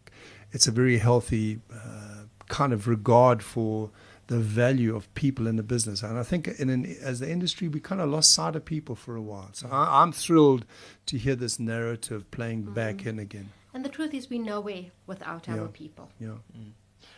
it's 0.51 0.67
a 0.67 0.71
very 0.71 0.97
healthy 0.97 1.61
uh, 1.73 2.23
kind 2.49 2.73
of 2.73 2.87
regard 2.87 3.41
for 3.41 3.89
the 4.31 4.39
value 4.39 4.95
of 4.95 5.13
people 5.13 5.45
in 5.45 5.57
the 5.57 5.63
business. 5.63 6.03
And 6.03 6.17
I 6.17 6.23
think 6.23 6.47
in 6.47 6.69
an, 6.69 6.85
as 7.01 7.19
the 7.19 7.29
industry, 7.29 7.67
we 7.67 7.81
kind 7.81 7.99
of 7.99 8.09
lost 8.09 8.33
sight 8.33 8.55
of 8.55 8.63
people 8.63 8.95
for 8.95 9.17
a 9.17 9.21
while. 9.21 9.49
So 9.51 9.67
I, 9.69 10.01
am 10.01 10.13
thrilled 10.13 10.63
to 11.07 11.17
hear 11.17 11.35
this 11.35 11.59
narrative 11.59 12.31
playing 12.31 12.63
mm-hmm. 12.63 12.73
back 12.73 13.05
in 13.05 13.19
again. 13.19 13.49
And 13.73 13.83
the 13.83 13.89
truth 13.89 14.13
is, 14.13 14.29
we 14.29 14.39
nowhere 14.39 14.85
without 15.05 15.49
yeah. 15.49 15.59
our 15.59 15.67
people. 15.67 16.09
Yeah. 16.17 16.37
Mm. 16.57 16.71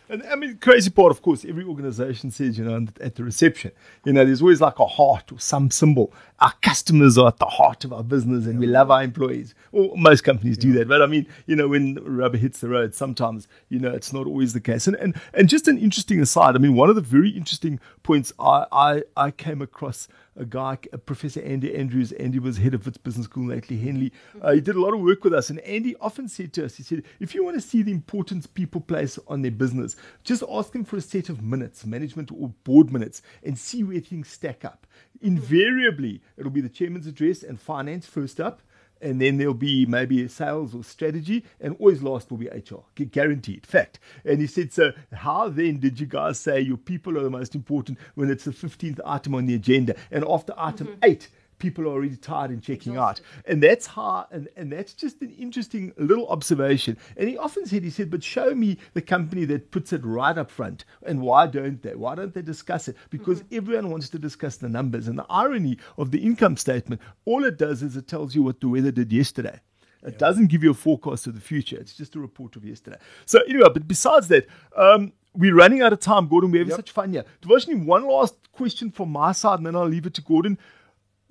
And 0.08 0.22
I 0.24 0.34
mean, 0.34 0.58
crazy 0.58 0.90
part, 0.90 1.10
of 1.10 1.22
course, 1.22 1.46
every 1.46 1.64
organization 1.64 2.30
says, 2.30 2.58
you 2.58 2.64
know, 2.64 2.86
at 3.00 3.14
the 3.14 3.24
reception, 3.24 3.72
you 4.04 4.12
know, 4.12 4.24
there's 4.24 4.42
always 4.42 4.60
like 4.60 4.78
a 4.78 4.86
heart 4.86 5.32
or 5.32 5.38
some 5.38 5.70
symbol. 5.70 6.12
Our 6.40 6.52
customers 6.60 7.16
are 7.16 7.28
at 7.28 7.38
the 7.38 7.46
heart 7.46 7.84
of 7.84 7.92
our 7.92 8.04
business 8.04 8.44
and 8.44 8.54
yeah. 8.54 8.60
we 8.60 8.66
love 8.66 8.90
our 8.90 9.02
employees. 9.02 9.54
Well, 9.72 9.96
most 9.96 10.22
companies 10.22 10.58
yeah. 10.58 10.62
do 10.62 10.72
that. 10.74 10.88
But 10.88 11.00
I 11.00 11.06
mean, 11.06 11.26
you 11.46 11.56
know, 11.56 11.68
when 11.68 11.94
rubber 12.04 12.36
hits 12.36 12.60
the 12.60 12.68
road, 12.68 12.94
sometimes, 12.94 13.48
you 13.70 13.78
know, 13.78 13.92
it's 13.92 14.12
not 14.12 14.26
always 14.26 14.52
the 14.52 14.60
case. 14.60 14.86
And, 14.86 14.96
and, 14.96 15.18
and 15.32 15.48
just 15.48 15.68
an 15.68 15.78
interesting 15.78 16.20
aside, 16.20 16.54
I 16.54 16.58
mean, 16.58 16.74
one 16.74 16.90
of 16.90 16.96
the 16.96 17.00
very 17.00 17.30
interesting 17.30 17.80
points 18.02 18.32
I, 18.38 18.66
I, 18.70 19.02
I 19.16 19.30
came 19.30 19.62
across 19.62 20.06
a 20.36 20.44
guy, 20.44 20.78
a 20.92 20.98
Professor 20.98 21.40
Andy 21.42 21.74
Andrews. 21.74 22.12
Andy 22.12 22.38
was 22.38 22.58
head 22.58 22.74
of 22.74 22.86
its 22.86 22.98
business 22.98 23.26
school, 23.26 23.48
lately. 23.48 23.78
Henley. 23.78 24.12
Uh, 24.40 24.52
he 24.52 24.60
did 24.60 24.76
a 24.76 24.80
lot 24.80 24.94
of 24.94 25.00
work 25.00 25.24
with 25.24 25.34
us. 25.34 25.50
And 25.50 25.60
Andy 25.60 25.94
often 26.00 26.28
said 26.28 26.52
to 26.54 26.64
us, 26.64 26.76
he 26.76 26.82
said, 26.82 27.02
if 27.20 27.34
you 27.34 27.44
want 27.44 27.56
to 27.56 27.60
see 27.60 27.82
the 27.82 27.92
importance 27.92 28.46
people 28.46 28.80
place 28.80 29.18
on 29.28 29.42
their 29.42 29.50
business, 29.50 29.96
just 30.22 30.42
ask 30.50 30.72
them 30.72 30.84
for 30.84 30.96
a 30.96 31.00
set 31.00 31.28
of 31.28 31.42
minutes, 31.42 31.86
management 31.86 32.30
or 32.32 32.48
board 32.64 32.92
minutes, 32.92 33.22
and 33.42 33.58
see 33.58 33.84
where 33.84 34.00
things 34.00 34.28
stack 34.28 34.64
up. 34.64 34.86
Invariably, 35.20 36.22
it'll 36.36 36.50
be 36.50 36.60
the 36.60 36.68
chairman's 36.68 37.06
address 37.06 37.42
and 37.42 37.60
finance 37.60 38.06
first 38.06 38.40
up 38.40 38.62
and 39.00 39.20
then 39.20 39.38
there'll 39.38 39.54
be 39.54 39.86
maybe 39.86 40.26
sales 40.28 40.74
or 40.74 40.82
strategy, 40.82 41.44
and 41.60 41.76
always 41.78 42.02
last 42.02 42.30
will 42.30 42.38
be 42.38 42.48
HR, 42.48 42.84
guaranteed, 43.10 43.66
fact. 43.66 43.98
And 44.24 44.40
he 44.40 44.46
said, 44.46 44.72
so 44.72 44.92
how 45.12 45.48
then 45.48 45.78
did 45.78 46.00
you 46.00 46.06
guys 46.06 46.38
say 46.38 46.60
your 46.60 46.76
people 46.76 47.18
are 47.18 47.22
the 47.22 47.30
most 47.30 47.54
important 47.54 47.98
when 48.14 48.30
it's 48.30 48.44
the 48.44 48.50
15th 48.50 49.00
item 49.04 49.34
on 49.34 49.46
the 49.46 49.54
agenda? 49.54 49.94
And 50.10 50.24
after 50.28 50.54
item 50.56 50.88
mm-hmm. 50.88 51.04
eight, 51.04 51.28
people 51.64 51.84
are 51.84 51.94
already 51.94 52.14
tired 52.14 52.50
and 52.50 52.62
checking 52.62 52.98
out. 52.98 53.22
And 53.46 53.62
that's 53.62 53.86
how, 53.86 54.26
and, 54.30 54.48
and 54.54 54.70
that's 54.70 54.92
just 54.92 55.22
an 55.22 55.30
interesting 55.30 55.94
little 55.96 56.28
observation. 56.28 56.98
And 57.16 57.26
he 57.26 57.38
often 57.38 57.64
said, 57.64 57.82
he 57.82 57.88
said, 57.88 58.10
but 58.10 58.22
show 58.22 58.54
me 58.54 58.76
the 58.92 59.00
company 59.00 59.46
that 59.46 59.70
puts 59.70 59.94
it 59.94 60.04
right 60.04 60.36
up 60.36 60.50
front. 60.50 60.84
And 61.06 61.22
why 61.22 61.46
don't 61.46 61.82
they? 61.82 61.94
Why 61.94 62.16
don't 62.16 62.34
they 62.34 62.42
discuss 62.42 62.86
it? 62.88 62.96
Because 63.08 63.40
mm-hmm. 63.40 63.56
everyone 63.56 63.90
wants 63.90 64.10
to 64.10 64.18
discuss 64.18 64.58
the 64.58 64.68
numbers. 64.68 65.08
And 65.08 65.18
the 65.18 65.24
irony 65.30 65.78
of 65.96 66.10
the 66.10 66.22
income 66.22 66.58
statement, 66.58 67.00
all 67.24 67.44
it 67.44 67.56
does 67.56 67.82
is 67.82 67.96
it 67.96 68.08
tells 68.08 68.34
you 68.34 68.42
what 68.42 68.60
the 68.60 68.68
weather 68.68 68.90
did 68.90 69.10
yesterday. 69.10 69.58
It 70.02 70.12
yeah. 70.12 70.18
doesn't 70.18 70.48
give 70.48 70.62
you 70.62 70.72
a 70.72 70.74
forecast 70.74 71.26
of 71.28 71.34
the 71.34 71.40
future. 71.40 71.78
It's 71.78 71.96
just 71.96 72.14
a 72.14 72.20
report 72.20 72.56
of 72.56 72.64
yesterday. 72.66 72.98
So 73.24 73.40
anyway, 73.48 73.68
but 73.72 73.88
besides 73.88 74.28
that, 74.28 74.46
um, 74.76 75.14
we're 75.32 75.54
running 75.54 75.80
out 75.80 75.94
of 75.94 76.00
time, 76.00 76.28
Gordon. 76.28 76.50
We're 76.50 76.58
having 76.58 76.72
yep. 76.72 76.78
such 76.80 76.90
fun 76.90 77.10
here. 77.10 77.24
Devashni, 77.40 77.86
one 77.86 78.06
last 78.06 78.36
question 78.52 78.90
from 78.90 79.08
my 79.10 79.32
side, 79.32 79.60
and 79.60 79.66
then 79.66 79.74
I'll 79.74 79.88
leave 79.88 80.04
it 80.04 80.12
to 80.14 80.20
Gordon 80.20 80.58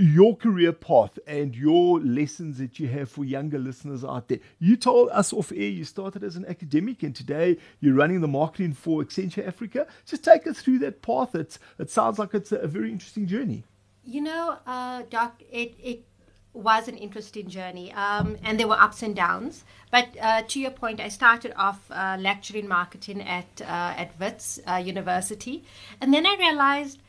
your 0.04 0.36
career 0.36 0.74
path 0.74 1.18
and 1.26 1.56
your 1.56 1.98
lessons 2.02 2.58
that 2.58 2.78
you 2.78 2.90
have 2.90 3.10
for 3.10 3.24
younger 3.24 3.58
listeners 3.58 4.04
out 4.04 4.28
there. 4.28 4.40
You 4.60 4.76
told 4.76 5.10
us 5.12 5.32
off 5.32 5.54
air 5.54 5.70
you 5.70 5.86
started 5.86 6.26
as 6.26 6.36
an 6.36 6.46
academic 6.46 7.04
and 7.04 7.16
today 7.16 7.58
you're 7.80 7.94
running 7.94 8.20
the 8.20 8.28
marketing 8.28 8.74
for 8.74 9.02
Accenture 9.02 9.48
Africa. 9.48 9.88
Just 10.06 10.26
take 10.26 10.46
us 10.46 10.60
through 10.60 10.80
that 10.80 11.02
path. 11.02 11.36
It's, 11.36 11.58
it 11.80 11.90
sounds 11.90 12.20
like 12.20 12.34
it's 12.34 12.52
a, 12.52 12.68
very 12.68 12.92
interesting 12.92 13.28
journey. 13.28 13.64
You 14.04 14.22
know, 14.22 14.58
uh, 14.68 15.04
Doc, 15.10 15.42
it, 15.50 15.76
it 15.82 16.04
was 16.52 16.90
an 16.90 16.98
interesting 16.98 17.48
journey 17.48 17.94
um, 17.94 18.36
and 18.44 18.60
there 18.60 18.68
were 18.68 18.80
ups 18.80 19.04
and 19.04 19.16
downs. 19.16 19.64
But 19.90 20.10
uh, 20.20 20.42
to 20.42 20.60
your 20.60 20.72
point, 20.72 21.00
I 21.00 21.08
started 21.08 21.54
off 21.56 21.80
uh, 21.90 22.18
lecturing 22.20 22.68
marketing 22.68 23.22
at, 23.22 23.62
uh, 23.62 23.94
at 23.96 24.20
Wits 24.20 24.60
uh, 24.68 24.76
University 24.76 25.64
and 26.02 26.14
then 26.14 26.26
I 26.26 26.36
realized 26.38 27.00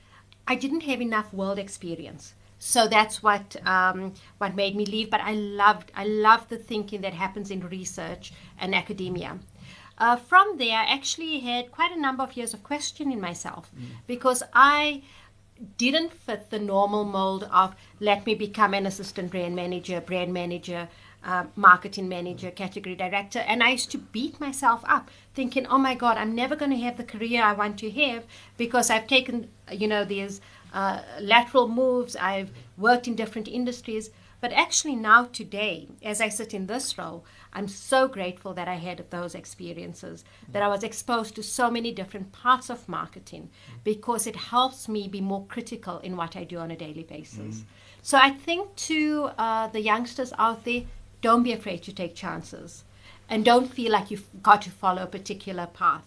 I 0.46 0.54
didn't 0.54 0.82
have 0.82 1.00
enough 1.00 1.34
world 1.34 1.58
experience. 1.58 2.34
So 2.58 2.88
that's 2.88 3.22
what 3.22 3.56
um, 3.66 4.14
what 4.38 4.54
made 4.54 4.76
me 4.76 4.86
leave. 4.86 5.10
But 5.10 5.20
I 5.20 5.32
loved 5.32 5.92
I 5.94 6.04
loved 6.04 6.48
the 6.48 6.56
thinking 6.56 7.00
that 7.02 7.14
happens 7.14 7.50
in 7.50 7.60
research 7.68 8.32
and 8.58 8.74
academia. 8.74 9.38
Uh, 9.96 10.16
from 10.16 10.58
there, 10.58 10.78
I 10.78 10.84
actually 10.84 11.40
had 11.40 11.70
quite 11.70 11.92
a 11.92 12.00
number 12.00 12.22
of 12.22 12.36
years 12.36 12.52
of 12.52 12.64
questioning 12.64 13.20
myself 13.20 13.70
mm. 13.76 13.86
because 14.06 14.42
I 14.52 15.02
didn't 15.78 16.12
fit 16.12 16.50
the 16.50 16.58
normal 16.58 17.04
mold 17.04 17.44
of 17.52 17.76
let 18.00 18.26
me 18.26 18.34
become 18.34 18.74
an 18.74 18.86
assistant 18.86 19.30
brand 19.30 19.54
manager, 19.54 20.00
brand 20.00 20.32
manager, 20.32 20.88
uh, 21.24 21.44
marketing 21.56 22.08
manager, 22.08 22.50
category 22.50 22.94
director. 22.94 23.38
And 23.38 23.62
I 23.62 23.70
used 23.70 23.90
to 23.92 23.98
beat 23.98 24.40
myself 24.40 24.82
up 24.84 25.10
thinking, 25.34 25.66
oh 25.66 25.78
my 25.78 25.94
God, 25.94 26.18
I'm 26.18 26.34
never 26.34 26.56
going 26.56 26.70
to 26.70 26.76
have 26.78 26.96
the 26.96 27.04
career 27.04 27.42
I 27.42 27.52
want 27.52 27.78
to 27.78 27.90
have 27.90 28.24
because 28.56 28.90
I've 28.90 29.06
taken, 29.06 29.48
you 29.72 29.88
know, 29.88 30.04
these 30.04 30.40
uh, 30.74 31.00
lateral 31.20 31.68
moves, 31.68 32.16
I've 32.16 32.50
worked 32.76 33.08
in 33.08 33.14
different 33.14 33.48
industries. 33.48 34.10
But 34.40 34.52
actually, 34.52 34.96
now, 34.96 35.24
today, 35.24 35.88
as 36.02 36.20
I 36.20 36.28
sit 36.28 36.52
in 36.52 36.66
this 36.66 36.98
role, 36.98 37.24
I'm 37.54 37.68
so 37.68 38.08
grateful 38.08 38.52
that 38.54 38.68
I 38.68 38.74
had 38.74 39.02
those 39.08 39.34
experiences, 39.34 40.22
that 40.52 40.62
I 40.62 40.68
was 40.68 40.82
exposed 40.82 41.34
to 41.36 41.42
so 41.42 41.70
many 41.70 41.92
different 41.92 42.32
parts 42.32 42.68
of 42.68 42.86
marketing 42.86 43.48
because 43.84 44.26
it 44.26 44.36
helps 44.36 44.86
me 44.86 45.08
be 45.08 45.22
more 45.22 45.46
critical 45.46 45.98
in 46.00 46.16
what 46.16 46.36
I 46.36 46.44
do 46.44 46.58
on 46.58 46.70
a 46.70 46.76
daily 46.76 47.04
basis. 47.04 47.60
Mm. 47.60 47.64
So 48.02 48.18
I 48.18 48.32
think 48.32 48.76
to 48.76 49.30
uh, 49.38 49.68
the 49.68 49.80
youngsters 49.80 50.34
out 50.38 50.64
there, 50.64 50.82
don't 51.22 51.42
be 51.42 51.52
afraid 51.52 51.82
to 51.84 51.92
take 51.94 52.14
chances 52.14 52.84
and 53.30 53.46
don't 53.46 53.72
feel 53.72 53.92
like 53.92 54.10
you've 54.10 54.28
got 54.42 54.60
to 54.62 54.70
follow 54.70 55.04
a 55.04 55.06
particular 55.06 55.66
path. 55.66 56.04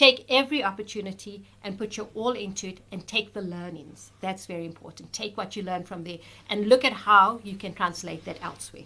Take 0.00 0.24
every 0.30 0.64
opportunity 0.64 1.44
and 1.62 1.76
put 1.76 1.98
your 1.98 2.08
all 2.14 2.32
into 2.32 2.68
it 2.68 2.80
and 2.90 3.06
take 3.06 3.34
the 3.34 3.42
learnings. 3.42 4.12
That's 4.22 4.46
very 4.46 4.64
important. 4.64 5.12
Take 5.12 5.36
what 5.36 5.56
you 5.56 5.62
learn 5.62 5.84
from 5.84 6.04
there 6.04 6.16
and 6.48 6.70
look 6.70 6.86
at 6.86 6.94
how 6.94 7.40
you 7.44 7.56
can 7.56 7.74
translate 7.74 8.24
that 8.24 8.38
elsewhere. 8.40 8.84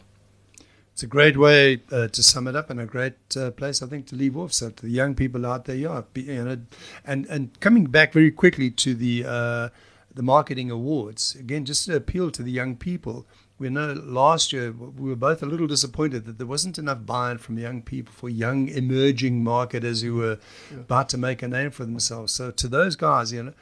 It's 0.92 1.04
a 1.04 1.06
great 1.06 1.36
way 1.36 1.82
uh, 1.92 2.08
to 2.08 2.20
sum 2.20 2.48
it 2.48 2.56
up 2.56 2.68
and 2.68 2.80
a 2.80 2.84
great 2.86 3.14
uh, 3.36 3.52
place, 3.52 3.80
I 3.80 3.86
think, 3.86 4.08
to 4.08 4.16
leave 4.16 4.36
off. 4.36 4.52
So, 4.52 4.70
to 4.70 4.86
the 4.86 4.90
young 4.90 5.14
people 5.14 5.46
out 5.46 5.66
there, 5.66 5.76
yeah, 5.76 6.02
you 6.16 6.44
know, 6.44 6.58
and 7.04 7.26
and 7.26 7.60
coming 7.60 7.84
back 7.86 8.12
very 8.12 8.32
quickly 8.32 8.72
to 8.72 8.96
the 8.96 9.24
uh, 9.24 9.68
the 10.12 10.22
marketing 10.24 10.72
awards 10.72 11.36
again, 11.36 11.64
just 11.64 11.86
to 11.86 11.94
appeal 11.94 12.32
to 12.32 12.42
the 12.42 12.50
young 12.50 12.74
people 12.74 13.24
we 13.58 13.68
know 13.70 13.92
last 13.92 14.52
year 14.52 14.72
we 14.72 15.08
were 15.08 15.16
both 15.16 15.42
a 15.42 15.46
little 15.46 15.66
disappointed 15.66 16.24
that 16.24 16.38
there 16.38 16.46
wasn't 16.46 16.78
enough 16.78 17.06
buy-in 17.06 17.38
from 17.38 17.58
young 17.58 17.82
people 17.82 18.12
for 18.12 18.28
young 18.28 18.68
emerging 18.68 19.44
marketers 19.44 20.02
who 20.02 20.14
were 20.16 20.38
yeah. 20.70 20.80
about 20.80 21.08
to 21.10 21.18
make 21.18 21.42
a 21.42 21.48
name 21.48 21.70
for 21.70 21.84
themselves. 21.84 22.32
So 22.32 22.50
to 22.50 22.68
those 22.68 22.96
guys, 22.96 23.32
you 23.32 23.42
know, 23.42 23.52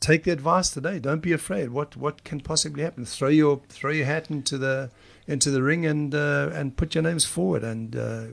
take 0.00 0.24
the 0.24 0.30
advice 0.30 0.70
today. 0.70 0.98
Don't 0.98 1.20
be 1.20 1.32
afraid. 1.32 1.70
What 1.70 1.96
what 1.96 2.24
can 2.24 2.40
possibly 2.40 2.82
happen? 2.82 3.04
Throw 3.04 3.28
your 3.28 3.60
throw 3.68 3.90
your 3.90 4.06
hat 4.06 4.30
into 4.30 4.58
the 4.58 4.90
into 5.26 5.50
the 5.50 5.62
ring 5.62 5.86
and 5.86 6.14
uh, 6.14 6.50
and 6.52 6.76
put 6.76 6.94
your 6.94 7.02
names 7.02 7.24
forward. 7.24 7.62
And 7.62 7.94
uh, 7.94 8.24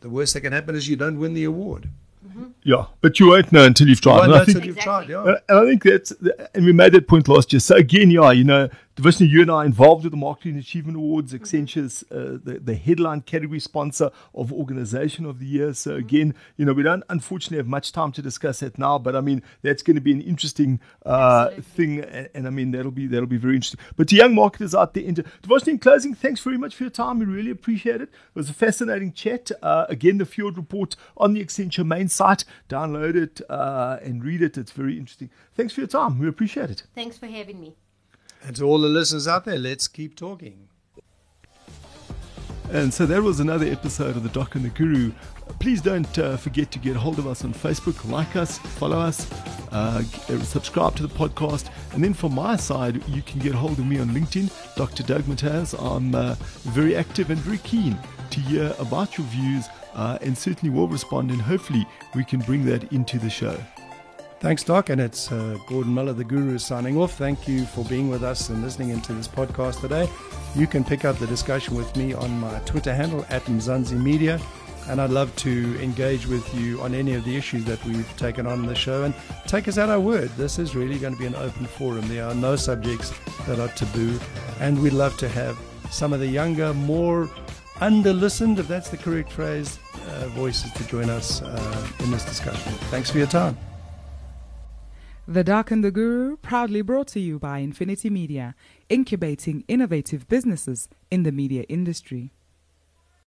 the 0.00 0.08
worst 0.08 0.34
that 0.34 0.42
can 0.42 0.52
happen 0.52 0.74
is 0.74 0.88
you 0.88 0.96
don't 0.96 1.18
win 1.18 1.34
the 1.34 1.44
award. 1.44 1.88
Mm-hmm. 2.26 2.48
Yeah, 2.64 2.84
but 3.00 3.18
you 3.18 3.28
won't 3.28 3.50
know 3.50 3.64
until 3.64 3.88
you've 3.88 4.00
tried. 4.00 4.26
You 4.26 4.32
won't 4.32 4.32
know 4.32 4.54
until 4.54 4.64
you've 4.66 4.78
tried, 4.78 5.08
yeah. 5.08 5.36
And 5.48 5.58
I 5.58 5.64
think 5.64 5.82
that's, 5.82 6.12
and 6.54 6.66
we 6.66 6.72
made 6.72 6.92
that 6.92 7.08
point 7.08 7.28
last 7.28 7.50
year. 7.50 7.60
So 7.60 7.76
again, 7.76 8.10
yeah, 8.10 8.30
you 8.30 8.44
know, 8.44 8.68
Devashni, 9.00 9.30
you 9.30 9.40
and 9.40 9.50
I 9.50 9.54
are 9.54 9.64
involved 9.64 10.04
with 10.04 10.10
the 10.10 10.18
Marketing 10.18 10.58
Achievement 10.58 10.94
Awards. 10.94 11.32
Accenture's 11.32 12.04
uh, 12.10 12.36
the, 12.44 12.60
the 12.62 12.74
headline 12.74 13.22
category 13.22 13.58
sponsor 13.58 14.10
of 14.34 14.52
Organization 14.52 15.24
of 15.24 15.38
the 15.38 15.46
Year. 15.46 15.72
So 15.72 15.92
mm-hmm. 15.92 15.98
again, 16.00 16.34
you 16.58 16.66
know, 16.66 16.74
we 16.74 16.82
don't 16.82 17.02
unfortunately 17.08 17.56
have 17.56 17.66
much 17.66 17.92
time 17.92 18.12
to 18.12 18.20
discuss 18.20 18.60
that 18.60 18.78
now, 18.78 18.98
but 18.98 19.16
I 19.16 19.22
mean, 19.22 19.42
that's 19.62 19.82
going 19.82 19.94
to 19.94 20.02
be 20.02 20.12
an 20.12 20.20
interesting 20.20 20.80
uh, 21.06 21.48
thing, 21.62 22.00
and, 22.00 22.28
and, 22.34 22.46
I 22.46 22.50
mean, 22.50 22.72
that'll 22.72 22.90
be 22.90 23.06
that'll 23.06 23.26
be 23.26 23.38
very 23.38 23.54
interesting. 23.54 23.80
But 23.96 24.08
to 24.08 24.16
young 24.16 24.34
marketers 24.34 24.74
out 24.74 24.92
there, 24.92 25.04
into 25.04 25.22
Devashni, 25.42 25.68
in 25.68 25.78
closing, 25.78 26.14
thanks 26.14 26.42
very 26.42 26.58
much 26.58 26.74
for 26.74 26.82
your 26.82 26.90
time. 26.90 27.20
We 27.20 27.24
really 27.24 27.50
appreciate 27.50 28.02
it. 28.02 28.10
It 28.10 28.34
was 28.34 28.50
a 28.50 28.54
fascinating 28.54 29.14
chat. 29.14 29.50
Uh, 29.62 29.86
again, 29.88 30.18
the 30.18 30.26
Fjord 30.26 30.58
report 30.58 30.94
on 31.16 31.32
the 31.32 31.42
Accenture 31.42 31.86
main 31.86 32.08
site. 32.08 32.44
Download 32.68 33.14
it 33.14 33.40
uh, 33.48 33.96
and 34.02 34.22
read 34.22 34.42
it. 34.42 34.58
It's 34.58 34.72
very 34.72 34.98
interesting. 34.98 35.30
Thanks 35.54 35.72
for 35.72 35.80
your 35.80 35.88
time. 35.88 36.18
We 36.18 36.28
appreciate 36.28 36.68
it. 36.68 36.82
Thanks 36.94 37.16
for 37.16 37.26
having 37.26 37.60
me. 37.60 37.76
And 38.42 38.56
to 38.56 38.64
all 38.64 38.78
the 38.78 38.88
listeners 38.88 39.28
out 39.28 39.44
there, 39.44 39.58
let's 39.58 39.88
keep 39.88 40.16
talking. 40.16 40.68
And 42.72 42.94
so 42.94 43.04
that 43.06 43.22
was 43.22 43.40
another 43.40 43.66
episode 43.66 44.16
of 44.16 44.22
The 44.22 44.28
Doc 44.28 44.54
and 44.54 44.64
the 44.64 44.68
Guru. 44.68 45.12
Please 45.58 45.82
don't 45.82 46.18
uh, 46.18 46.36
forget 46.36 46.70
to 46.70 46.78
get 46.78 46.94
hold 46.94 47.18
of 47.18 47.26
us 47.26 47.44
on 47.44 47.52
Facebook, 47.52 48.08
like 48.08 48.36
us, 48.36 48.58
follow 48.58 48.98
us, 48.98 49.30
uh, 49.72 50.02
subscribe 50.02 50.94
to 50.94 51.02
the 51.02 51.12
podcast. 51.12 51.68
And 51.92 52.04
then 52.04 52.14
from 52.14 52.34
my 52.34 52.54
side, 52.54 53.06
you 53.08 53.22
can 53.22 53.40
get 53.40 53.54
hold 53.54 53.78
of 53.80 53.86
me 53.86 53.98
on 53.98 54.10
LinkedIn, 54.10 54.76
Dr. 54.76 55.02
Doug 55.02 55.22
Mataz. 55.22 55.74
I'm 55.74 56.14
uh, 56.14 56.36
very 56.70 56.94
active 56.94 57.30
and 57.30 57.40
very 57.40 57.58
keen 57.58 57.98
to 58.30 58.40
hear 58.40 58.72
about 58.78 59.18
your 59.18 59.26
views 59.26 59.66
uh, 59.94 60.18
and 60.22 60.38
certainly 60.38 60.72
will 60.72 60.86
respond. 60.86 61.32
And 61.32 61.42
hopefully, 61.42 61.84
we 62.14 62.22
can 62.22 62.38
bring 62.38 62.64
that 62.66 62.92
into 62.92 63.18
the 63.18 63.30
show. 63.30 63.58
Thanks, 64.40 64.64
Doc. 64.64 64.88
And 64.88 65.02
it's 65.02 65.30
uh, 65.30 65.58
Gordon 65.66 65.94
Miller, 65.94 66.14
the 66.14 66.24
Guru, 66.24 66.56
signing 66.56 66.96
off. 66.96 67.12
Thank 67.18 67.46
you 67.46 67.66
for 67.66 67.84
being 67.84 68.08
with 68.08 68.22
us 68.24 68.48
and 68.48 68.62
listening 68.62 68.88
into 68.88 69.12
this 69.12 69.28
podcast 69.28 69.82
today. 69.82 70.08
You 70.56 70.66
can 70.66 70.82
pick 70.82 71.04
up 71.04 71.18
the 71.18 71.26
discussion 71.26 71.76
with 71.76 71.94
me 71.94 72.14
on 72.14 72.40
my 72.40 72.58
Twitter 72.60 72.94
handle 72.94 73.26
at 73.28 73.44
Mzansi 73.44 74.02
Media. 74.02 74.40
And 74.88 74.98
I'd 74.98 75.10
love 75.10 75.34
to 75.36 75.78
engage 75.82 76.26
with 76.26 76.54
you 76.54 76.80
on 76.80 76.94
any 76.94 77.12
of 77.12 77.24
the 77.24 77.36
issues 77.36 77.66
that 77.66 77.84
we've 77.84 78.16
taken 78.16 78.46
on 78.46 78.64
the 78.64 78.74
show 78.74 79.04
and 79.04 79.14
take 79.46 79.68
us 79.68 79.76
at 79.76 79.90
our 79.90 80.00
word. 80.00 80.30
This 80.30 80.58
is 80.58 80.74
really 80.74 80.98
going 80.98 81.12
to 81.12 81.18
be 81.18 81.26
an 81.26 81.34
open 81.34 81.66
forum. 81.66 82.08
There 82.08 82.24
are 82.24 82.34
no 82.34 82.56
subjects 82.56 83.12
that 83.46 83.60
are 83.60 83.68
taboo. 83.68 84.18
And 84.58 84.80
we'd 84.82 84.94
love 84.94 85.18
to 85.18 85.28
have 85.28 85.58
some 85.90 86.14
of 86.14 86.20
the 86.20 86.26
younger, 86.26 86.72
more 86.72 87.28
under 87.82 88.14
listened, 88.14 88.58
if 88.58 88.68
that's 88.68 88.88
the 88.88 88.96
correct 88.96 89.30
phrase, 89.30 89.78
uh, 90.08 90.28
voices 90.28 90.72
to 90.72 90.86
join 90.86 91.10
us 91.10 91.42
uh, 91.42 91.88
in 92.00 92.10
this 92.10 92.24
discussion. 92.24 92.72
Thanks 92.90 93.10
for 93.10 93.18
your 93.18 93.26
time. 93.26 93.58
The 95.30 95.44
Doc 95.44 95.70
and 95.70 95.84
the 95.84 95.92
Guru, 95.92 96.38
proudly 96.38 96.82
brought 96.82 97.06
to 97.14 97.20
you 97.20 97.38
by 97.38 97.58
Infinity 97.58 98.10
Media, 98.10 98.56
incubating 98.88 99.62
innovative 99.68 100.26
businesses 100.26 100.88
in 101.08 101.22
the 101.22 101.30
media 101.30 101.64
industry. 101.68 102.32